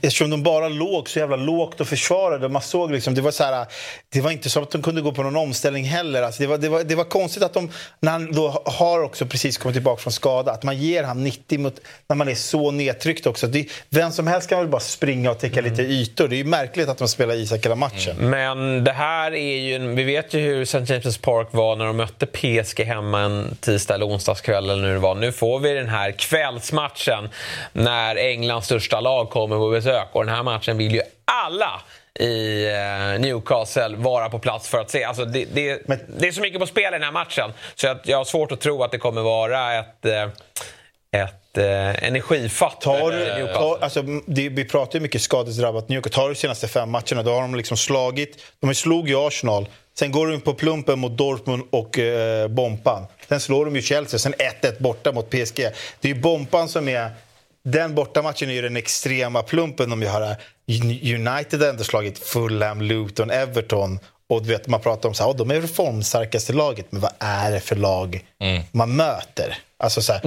[0.00, 2.48] Eftersom de bara låg så jävla lågt och försvarade.
[2.48, 3.66] Man såg liksom, det var så här,
[4.08, 6.22] det var inte så att de kunde gå på någon omställning heller.
[6.22, 7.70] Alltså det, var, det, var, det var konstigt att de,
[8.00, 11.58] när han då har också precis kommit tillbaka från skada, att man ger han 90
[11.58, 13.46] mot, när man är så nedtryckt också.
[13.46, 16.28] Det, vem som helst kan väl bara springa och täcka lite ytor.
[16.28, 18.16] Det är ju märkligt att de spelar Isak hela matchen.
[18.18, 19.94] Men det här är ju...
[19.94, 20.78] Vi vet ju hur St.
[20.78, 24.98] James' Park var när de mötte PSG hemma en tisdag eller onsdagskväll eller nu det
[24.98, 25.14] var.
[25.14, 27.28] Nu får vi den här kvällsmatchen
[27.72, 30.08] när Englands största lag kommer på besök.
[30.12, 31.80] Och den här matchen vill ju alla
[32.20, 35.04] i eh, Newcastle vara på plats för att se.
[35.04, 35.82] Alltså det, det,
[36.18, 38.52] det är så mycket på spel i den här matchen så jag, jag har svårt
[38.52, 40.22] att tro att det kommer vara ett, eh,
[41.22, 43.54] ett eh, energifatt Tar Newcastle.
[43.54, 46.14] tar, alltså, det, vi pratar ju mycket skadedrabbat Newcastle.
[46.14, 48.42] Tar du de senaste fem matcherna, då har de liksom slagit...
[48.60, 49.68] De slog ju Arsenal.
[49.94, 53.06] Sen går de på plumpen mot Dortmund och eh, Bompan.
[53.28, 54.18] Sen slår de ju Chelsea.
[54.18, 55.56] Sen 1-1 borta mot PSG.
[56.00, 57.10] Det är ju Bompan som är...
[57.64, 60.36] Den bortamatchen är ju den extrema plumpen de gör här.
[61.14, 63.98] United har ändå slagit Fulham, Luton, Everton.
[64.28, 66.86] Och du vet, man pratar om så här, "Åh, de är reformstarkaste laget.
[66.90, 68.24] Men vad är det för lag
[68.72, 69.58] man möter?
[69.78, 70.20] Alltså så här,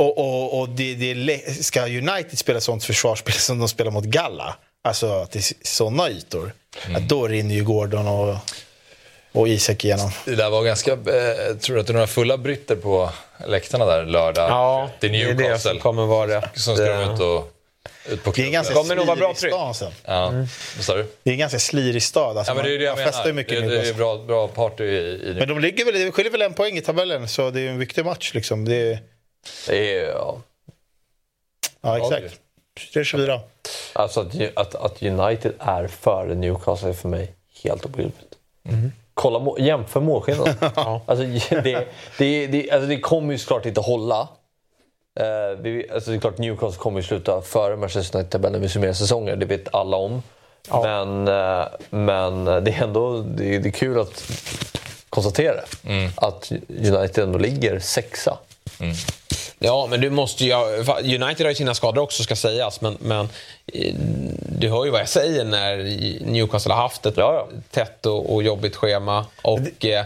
[0.00, 4.56] Och, och, och det, det ska United spela sånt försvarsspel som de spelar mot Galla,
[4.84, 6.52] alltså att det är såna ytor,
[6.92, 8.36] ja, då rinner ju Gordon och,
[9.32, 10.10] och Isak igenom.
[10.24, 10.92] Det där var ganska...
[10.92, 13.10] Eh, tror du att det är några fulla britter på
[13.46, 14.50] läktarna där lördag?
[14.50, 17.52] Ja, det är det det som kommer vara rätt, Som ska eh, ut och...
[18.08, 19.52] Ut på Det är en ganska Kommer nog vara bra slirig tryck.
[19.52, 19.92] stad sen.
[20.04, 21.06] Ja, du?
[21.22, 22.38] Det är en ganska slirig stad.
[22.38, 24.18] Alltså Ja, men det är det jag man festar ju mycket Det, det är bra,
[24.18, 27.28] bra party i, i Men de ligger väl, det skiljer väl en poäng i tabellen,
[27.28, 28.34] så det är en viktig match.
[28.34, 28.64] Liksom.
[28.64, 28.98] Det är,
[29.66, 30.40] Det är, ja.
[31.80, 32.40] ja, exakt.
[32.94, 33.40] 3-24.
[33.92, 37.34] Alltså att, att, att United är före Newcastle är för mig
[37.64, 38.34] helt obegripligt.
[39.14, 40.54] Kolla, jämför målskillnaden.
[41.06, 41.24] alltså,
[41.62, 41.86] det,
[42.18, 44.28] det, det, alltså, det kommer ju såklart inte hålla.
[45.20, 48.68] Eh, vi, alltså, det är klart Newcastle kommer ju sluta före Manchester United-tabellen när vi
[48.68, 49.36] summerar säsonger.
[49.36, 50.22] Det vet alla om.
[50.82, 54.24] Men, eh, men det är ändå det det är kul att
[55.10, 55.60] konstatera
[56.14, 58.38] att United ändå ligger sexa.
[59.58, 60.52] Ja, men du måste ju...
[61.02, 62.80] United har ju sina skador också, ska sägas.
[62.80, 63.28] Men, men
[63.66, 63.94] eh,
[64.48, 65.76] du hör ju vad jag säger när
[66.32, 67.18] Newcastle har haft ett
[67.70, 69.26] tätt och, och jobbigt schema.
[69.42, 70.00] Och eh,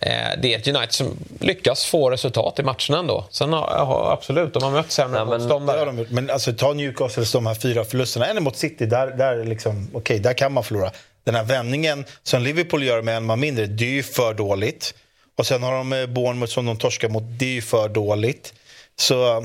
[0.00, 3.24] eh, det är ett United som lyckas få resultat i matcherna ändå.
[3.30, 5.96] Sen har, har absolut, de har mött sämre Det motståndare.
[5.98, 6.10] gjort.
[6.10, 8.26] Men alltså, ta Newcastles de här fyra förlusterna.
[8.26, 10.90] En mot City, där, där, är liksom, okej, där kan man förlora.
[11.24, 14.94] Den här vändningen som Liverpool gör med en man mindre, det är ju för dåligt.
[15.40, 18.54] Och sen har de eh, Bournemouth som de torskar mot, det är ju för dåligt.
[18.96, 19.44] Så...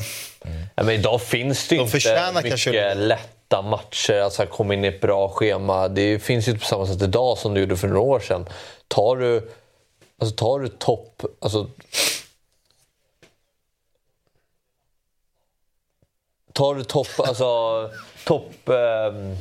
[0.76, 4.20] Ja, men idag finns det ju De inte mycket kanske- lätta matcher.
[4.20, 5.88] Alltså komma in i ett bra schema.
[5.88, 8.46] Det finns ju inte på samma sätt idag som det gjorde för några år sedan.
[8.88, 9.50] Tar du,
[10.20, 11.24] alltså tar du topp...
[11.42, 11.70] Alltså,
[16.54, 17.08] tar du topp...
[17.18, 17.46] Alltså,
[18.26, 18.70] topp...
[18.70, 19.36] ehm,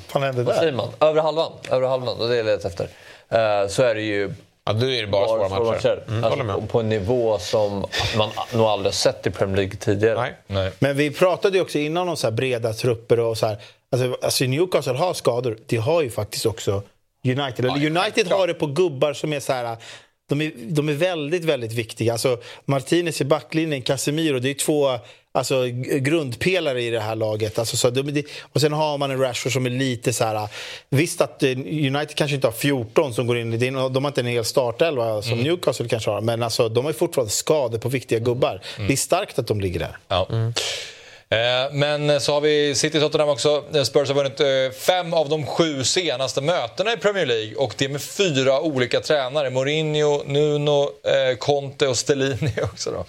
[0.45, 0.89] vad säger man?
[1.01, 1.53] Övre halvan.
[1.71, 2.89] Övre halvan, och det är jag letar efter.
[3.29, 4.35] Eh, så är det ju...
[4.67, 6.05] Ja, då är det bara svåra matcher.
[6.09, 6.61] Mm, alltså.
[6.67, 7.87] På en nivå som
[8.17, 10.35] man nog aldrig har sett i Premier League tidigare.
[10.79, 13.59] Men vi pratade ju också innan om så här breda trupper och så här.
[13.93, 15.59] Alltså, alltså Newcastle har skador.
[15.67, 16.83] Det har ju faktiskt också
[17.25, 17.65] United.
[17.65, 19.77] Eller United har det på gubbar som är så här...
[20.29, 22.13] De är, de är väldigt, väldigt viktiga.
[22.13, 24.99] Alltså, Martinez i backlinjen, Casemiro, det är två
[25.35, 25.65] alltså,
[26.01, 27.59] grundpelare i det här laget.
[27.59, 27.93] Alltså, så
[28.53, 30.49] och sen har man en Rashford som är lite så här...
[30.91, 33.57] Visst att eh, United kanske inte har 14 som går in i...
[33.71, 36.21] De har inte en hel startelva som Newcastle kanske har.
[36.21, 38.61] Men alltså, de har fortfarande skador på viktiga gubbar.
[38.77, 39.97] Det är starkt att de ligger där.
[40.09, 40.29] Ja.
[41.29, 43.65] Eh, Men så har vi City Tottenham också.
[43.85, 44.47] Spurs har vunnit eh,
[44.81, 49.51] fem av de sju senaste mötena i Premier League och det med fyra olika tränare.
[49.51, 52.91] Mourinho, Nuno, eh, Conte och Stellini också.
[52.91, 53.05] Då.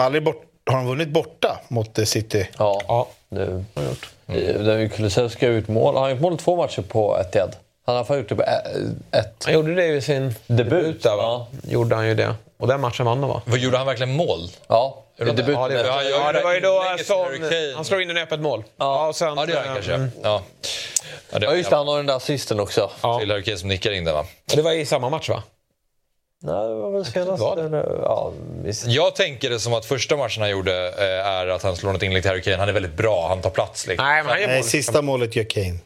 [0.00, 2.48] Aldrig bort, har de vunnit borta mot eh, City?
[2.58, 4.08] Ja, det har han gjort.
[4.28, 4.88] Mm.
[4.88, 5.94] Kulusevski har gjort mål.
[5.94, 7.56] Han har gjort mål två matcher på Etihad.
[7.86, 8.42] Han har gjort det på
[9.12, 9.44] ett.
[9.44, 11.02] Han gjorde det i sin debut.
[11.02, 11.46] där, va?
[11.62, 12.34] Gjorde han ju det.
[12.58, 13.42] Och den matchen vann de va?
[13.44, 14.50] Vad gjorde han verkligen mål?
[14.66, 15.52] Ja, i debuten.
[15.52, 17.26] Ja, det, Ja, ja, det var ju då som,
[17.76, 18.64] han slår in en öppet mål.
[18.76, 19.94] Ja, och sen, Ja, det gör han kanske.
[19.94, 20.10] Mm.
[20.22, 20.42] Ja.
[21.32, 21.76] Ja, det, Ja, just det.
[21.76, 22.90] Han har den där assisten också.
[23.20, 24.24] Till Harry Kane som nickar in den va?
[24.54, 25.42] Det var i samma match va?
[26.42, 27.42] Nej, det var väl senast.
[28.02, 28.32] Ja,
[28.64, 28.86] visst.
[28.86, 32.02] Jag tänker det som att första matchen han gjorde eh, är att han slår något
[32.02, 32.56] inlägg till Harry Kane.
[32.56, 33.86] Han är väldigt bra, han tar plats.
[33.86, 34.06] Liksom.
[34.06, 35.78] Nej, men han gör Nej, sista målet gör Kane.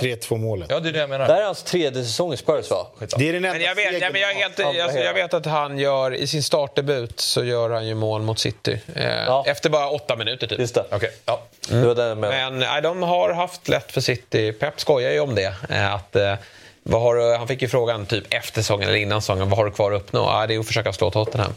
[0.00, 0.66] 3-2 målet.
[0.70, 1.26] Ja, det är det jag menar.
[1.26, 2.86] Det här är hans tredje säsong i Spurs va?
[2.98, 5.46] Det är den enda Men jag, vet, ja, men jag, helt, alltså, jag vet att
[5.46, 8.80] han gör, i sin startdebut så gör han ju mål mot City.
[8.94, 10.58] Eh, Efter bara åtta minuter typ.
[10.58, 10.84] Just det.
[10.90, 11.42] Okej, ja.
[11.68, 12.14] Det var.
[12.14, 14.52] Men nej, de har haft lätt för City.
[14.52, 15.54] Pep skojar ju om det.
[15.70, 16.38] eh, Att, eh, vad
[16.84, 19.48] du- han fick ju frågan typ efter säsongen eller innan säsongen.
[19.48, 20.20] Vad har du kvar att uppnå?
[20.20, 21.52] Ja, det är att försöka slå Tottenham.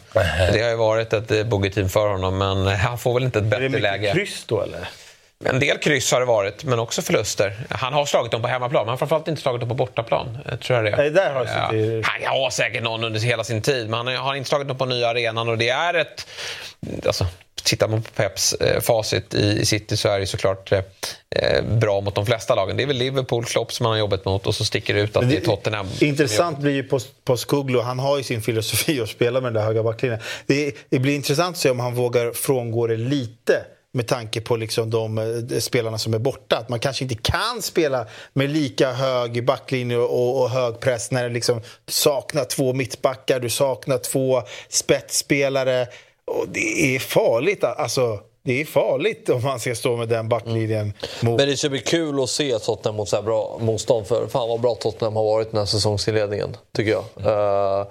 [0.52, 3.38] Det har ju varit ett eh, bogeyteam för honom men eh, han får väl inte
[3.38, 4.12] ett Är det bättre mycket läge.
[4.12, 4.88] kryss då eller?
[5.44, 7.56] En del kryss har det varit, men också förluster.
[7.70, 10.38] Han har slagit dem på hemmaplan, men han har framförallt inte slagit dem på bortaplan.
[10.48, 10.96] eh, Tror jag det.
[10.96, 11.52] Nej, där har Ja.
[12.04, 14.84] Han har säkert någon under hela sin tid, men han har inte slagit dem på
[14.84, 16.26] nya arenan och det är ett...
[17.06, 17.26] Alltså,
[17.66, 20.80] tittar man på Peps eh, facit i, i City så är det såklart eh,
[21.30, 22.76] eh, bra mot de flesta lagen.
[22.76, 25.16] Det är väl Liverpool, Klopp som han har jobbat mot och så sticker det ut
[25.16, 25.86] att Men det är Tottenham.
[26.00, 29.54] Intressant blir ju på, på Skuglo, han har ju sin filosofi att spela med den
[29.54, 30.20] där höga backlinjen.
[30.46, 34.56] Det, det blir intressant att se om han vågar frångå det lite med tanke på
[34.56, 36.56] liksom de spelarna som är borta.
[36.56, 41.22] Att man kanske inte kan spela med lika hög backlinje och, och hög press när
[41.22, 45.86] det liksom, du saknar två mittbackar, du saknar två spetsspelare.
[46.26, 47.64] Och det är farligt.
[47.64, 50.92] Alltså, det är farligt om man ska stå med den backlinjen.
[51.20, 51.38] Mot...
[51.38, 54.06] Men det ska bli kul att se Tottenham mot så här bra motstånd.
[54.06, 57.04] För fan vad bra Tottenham har varit den här säsongsinledningen, tycker jag.
[57.26, 57.86] Eh,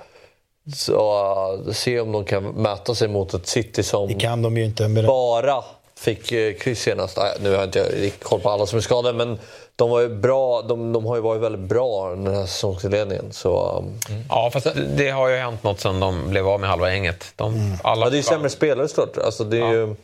[0.76, 4.57] så uh, se om de kan mäta sig mot ett City som Det kan de
[4.57, 4.88] ju inte.
[4.88, 5.64] Med bara
[6.06, 7.18] fick uh, kryss senast.
[7.41, 9.40] Nu har jag inte riktigt koll på alla som är skadade, men
[9.76, 13.32] de, var ju bra, de, de har ju varit väldigt bra den här säsongsinledningen.
[13.32, 13.99] Så, um,
[14.30, 14.68] Ja, fast
[14.98, 17.34] det har ju hänt något sen de blev av med halva gänget.
[17.36, 19.18] De, alla ja, det är ju sämre spelare såklart.
[19.18, 19.95] Alltså, det är ju,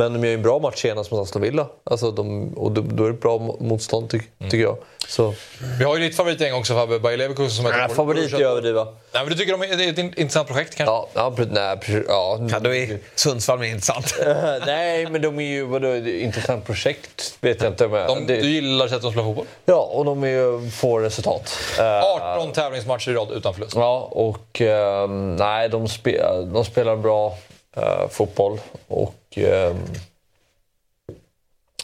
[0.00, 1.66] men de gör ju en bra match senast mot Aston Villa.
[1.84, 4.76] Alltså, de, och då, då är det ett bra motstånd, ty, tycker jag.
[5.08, 5.34] Så.
[5.78, 8.84] Vi har ju ditt favoritgäng också Fabbe, Bayer Leverkusen som är Nej, favorit är överdriva.
[8.84, 10.92] Nej, men du tycker de är, det är ett in- intressant projekt kanske?
[10.92, 11.78] Ja, ja, nej,
[12.08, 12.38] ja.
[12.50, 14.14] Ja, då är Sundsvall mer intressant.
[14.66, 15.64] nej, men de är ju...
[15.64, 17.88] Vadå, intressant projekt vet jag inte.
[17.88, 19.46] Men De, det, Du gillar sättet de spelar fotboll?
[19.64, 21.58] Ja, och de är ju, får resultat.
[21.78, 22.02] Eh,
[22.36, 23.76] 18 tävlingsmatcher i rad utan förlust.
[23.76, 26.22] Ja, och ehm, nej, de, spe,
[26.52, 27.36] de spelar bra
[27.76, 28.60] eh, fotboll.
[28.88, 29.78] Och um,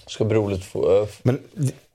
[0.06, 1.42] ska bli roligt att eh, Men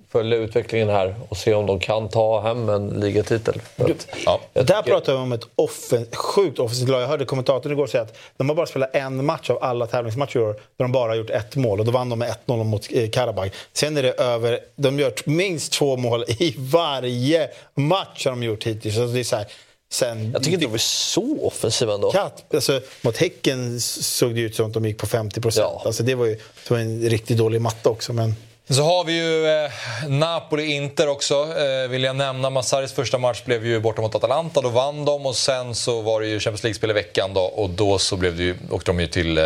[0.10, 3.62] följa utvecklingen här och se om de kan ta hem en ligatitel.
[3.62, 7.02] För att, jag Där tycker- pratar vi om ett offen, sjukt offensivt lag.
[7.02, 10.38] Jag hörde kommentatorn igår säga att de har bara spelat en match av alla tävlingsmatcher
[10.40, 11.80] i år där de bara har gjort ett mål.
[11.80, 13.52] Och då vann de med 1-0 mot eh, Karabag.
[13.74, 14.60] Sen är det över...
[14.76, 18.96] De gör minst två mål i varje match har de gjort hittills.
[18.96, 19.46] Så det är så här,
[19.92, 22.12] sen, jag tycker inte de är så offensiva ändå.
[22.12, 25.86] Katt, alltså, mot Häcken såg det ut som att de gick på 50 procent.
[25.86, 28.14] Alltså, det var ju det var en riktigt dålig matte också.
[28.14, 28.36] Men...
[28.70, 29.72] Så har vi ju eh,
[30.08, 31.34] Napoli-Inter också.
[31.34, 32.50] Eh, vill jag nämna.
[32.50, 34.62] Massaris första match blev ju borta mot Atalanta.
[34.62, 37.70] Då vann de och sen så var det ju Champions League-spel i veckan då och
[37.70, 39.44] då så blev det ju, åkte de ju till eh,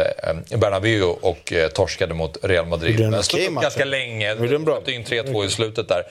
[0.57, 2.99] Bernabéu och eh, torskade mot Real Madrid.
[2.99, 4.35] Gjorde en okej match, ganska länge.
[4.35, 6.03] Släppte in 3-2 i slutet där.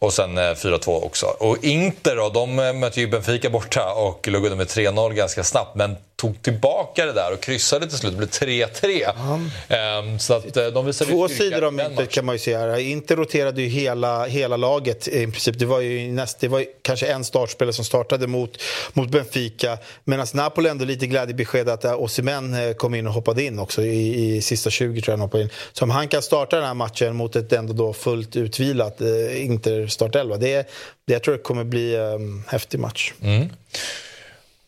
[0.00, 1.26] Och sen eh, 4-2 också.
[1.26, 5.12] Och Inter då, de eh, möter mötte ju Benfica borta och låg under med 3-0
[5.12, 5.74] ganska snabbt.
[5.74, 8.12] Men tog tillbaka det där och kryssade till slut.
[8.12, 9.46] Det blev 3-3.
[9.68, 12.78] Ehm, så att eh, de visade Två sidor av myntet kan man ju se här.
[12.78, 15.58] Inter roterade ju hela, hela laget i princip.
[15.58, 18.62] Det var ju, näst, det var ju kanske en startspelare som startade mot,
[18.92, 19.78] mot Benfica.
[20.04, 23.82] Medan Napoli ändå lite glädjebesked att eh, Osimhen eh, kom in och hoppade in också
[23.82, 25.50] i, i sista 20 tror jag han hoppade in.
[25.72, 29.00] Så om han kan starta den här matchen mot ett ändå då fullt utvilat
[29.34, 30.36] Inter startelva.
[30.36, 30.68] Det,
[31.06, 33.12] det jag tror det kommer bli en häftig match.
[33.22, 33.48] Mm.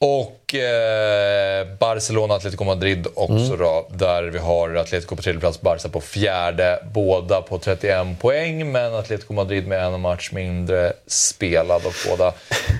[0.01, 3.59] Och eh, Barcelona Atletico Madrid också Mm.
[3.59, 3.87] då.
[3.91, 6.83] Där vi har Atletico på tredje plats, Barca på fjärde.
[6.95, 11.87] Båda på 31 poäng, men Atletico Madrid med en match mindre spelad.
[11.87, 12.33] Och båda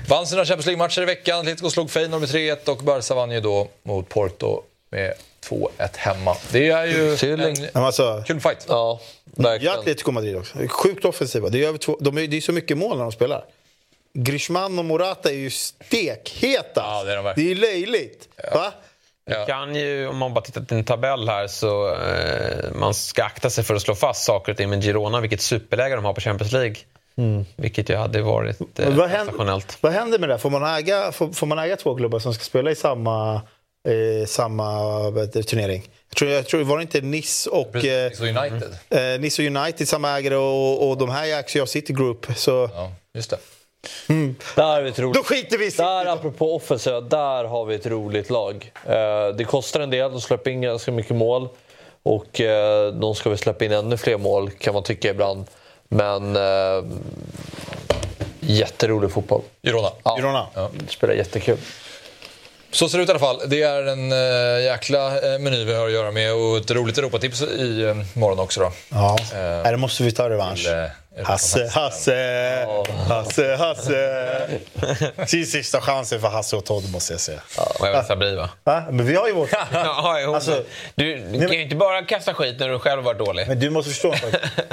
[0.07, 1.39] vann sina Champions League-matcher i veckan.
[1.39, 5.13] Atletico slog Feyenoord med 3-1 och Barca vann ju då mot Porto med
[5.49, 6.35] 2-1 hemma.
[6.51, 7.15] Det är ju
[7.73, 8.65] en alltså, kul fight.
[8.69, 8.99] Ja,
[9.35, 10.57] Ja, Atletico Madrid också.
[10.67, 11.49] Sjukt offensiva.
[11.49, 13.43] Det är, över två, de är, det är så mycket mål när de spelar.
[14.13, 16.81] Griezmann och Morata är ju stekheta.
[16.81, 18.29] Ja, det är de det är ju löjligt.
[18.53, 18.73] Va?
[19.25, 23.23] Du kan ju, om man bara tittar till en tabell här, så eh, man ska
[23.23, 26.13] akta sig för att slå fast saker och ting med Girona, vilket superläge de har
[26.13, 26.75] på Champions League.
[27.17, 27.45] Mm.
[27.55, 29.77] Vilket ju hade varit eh, vad, händer, sensationellt.
[29.81, 30.37] vad händer med det?
[30.37, 33.41] Får man, äga, får, får man äga två klubbar som ska spela i samma,
[33.87, 34.81] eh, samma
[35.11, 35.89] det, turnering?
[36.09, 37.75] Jag tror, jag tror, var det inte Nice och...
[37.75, 38.75] Eh, Nice och United.
[38.89, 42.25] eh, Nice och United samma ägare och, och de här ägs ju av City Group.
[42.35, 42.69] Så...
[42.73, 43.37] Ja, just det.
[44.55, 45.15] Där är vi ett roligt.
[45.15, 45.69] Då skiter vi.
[45.69, 48.71] Där, apropå offensiva, där har vi ett roligt lag.
[48.85, 51.49] Eh, det kostar en del, de släpper in ganska mycket mål.
[52.03, 55.45] Och eh, de ska väl släppa in ännu fler mål, kan man tycka ibland.
[55.89, 56.83] Men eh,
[58.39, 59.41] jätterolig fotboll.
[59.63, 59.91] Girona.
[60.03, 60.47] Ja, Girona.
[60.87, 61.57] spelar jättekul.
[62.71, 63.41] Så ser det ut i alla fall.
[63.47, 66.97] Det är en äh, jäkla äh, meny vi har att göra med och ett roligt
[66.97, 68.71] Europatips i äh, morgon också då.
[68.89, 70.63] Ja, Nej, det måste vi ta revansch.
[70.63, 70.89] Till,
[71.23, 72.65] Hasse, Hasse,
[73.07, 74.59] Hasse, Hasse.
[75.27, 77.39] Sin sista chansen för Hasse och Todd måste jag säga.
[77.79, 78.49] Och även Sabri va?
[78.63, 78.83] Va?
[78.91, 79.49] Men vi har ju vårt...
[79.73, 80.63] ja, jo, Alltså-
[80.95, 83.47] du, du kan ju inte bara kasta skit när du själv varit dålig.
[83.47, 84.13] Men du måste förstå.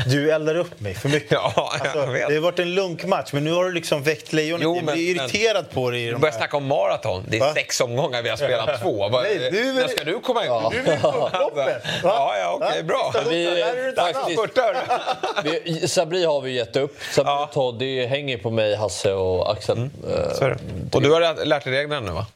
[0.06, 1.32] Du eldar upp mig för mycket.
[1.32, 2.28] Ja, Alltså, jag vet.
[2.28, 4.62] det har varit en lunkmatch, men nu har du liksom väckt lejonet.
[4.64, 6.02] Jo, jag men- blir irriterad på dig.
[6.02, 7.24] i Du de börjar här- snacka om maraton.
[7.28, 7.54] Det är Va?
[7.54, 9.08] sex omgångar, vi har spelat två.
[9.08, 10.70] Nej, du- När ska du komma igång?
[10.72, 11.82] Du vill på upploppet?
[12.02, 13.10] Ja, ja, okej, bra.
[13.14, 15.56] Sista Vi- faktiskt-.
[15.64, 16.96] Vi, Sabri har vi gett upp.
[17.12, 19.76] Sabri och Todd, det hänger på mig, Hasse och Axel.
[19.78, 19.90] Mm.
[20.34, 20.58] Så är det.
[20.96, 22.26] Och du har lärt- dig reglerna nu va?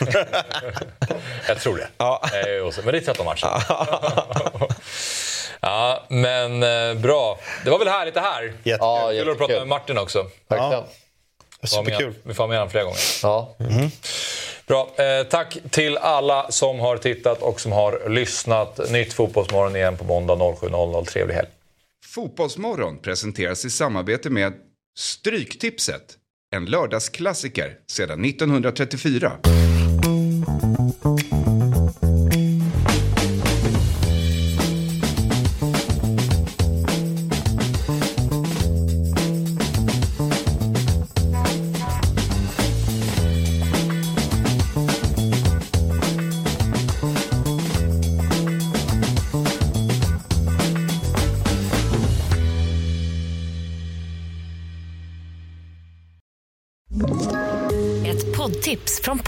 [1.48, 1.88] Jag tror det.
[1.98, 2.22] Ja.
[2.24, 3.48] Eh, så- Men det är 13 matcher.
[5.60, 7.38] ja, men eh, bra.
[7.64, 8.42] Det var väl härligt det här?
[8.42, 8.78] Jättekul.
[8.80, 10.26] Ja, Kul att prata med Martin också.
[10.48, 10.84] Verkligen.
[11.62, 12.14] Superkul.
[12.22, 12.98] Vi får ha med honom flera gånger.
[13.22, 13.54] Ja.
[14.66, 14.88] Bra.
[14.96, 18.90] Eh, tack till alla som har tittat och som har lyssnat.
[18.90, 21.04] Nytt Fotbollsmorgon igen på måndag 07.00.
[21.04, 21.48] Trevlig helg.
[22.16, 24.52] Fotbollsmorgon presenteras i samarbete med
[24.98, 26.16] Stryktipset.
[26.54, 29.32] En lördagsklassiker sedan 1934.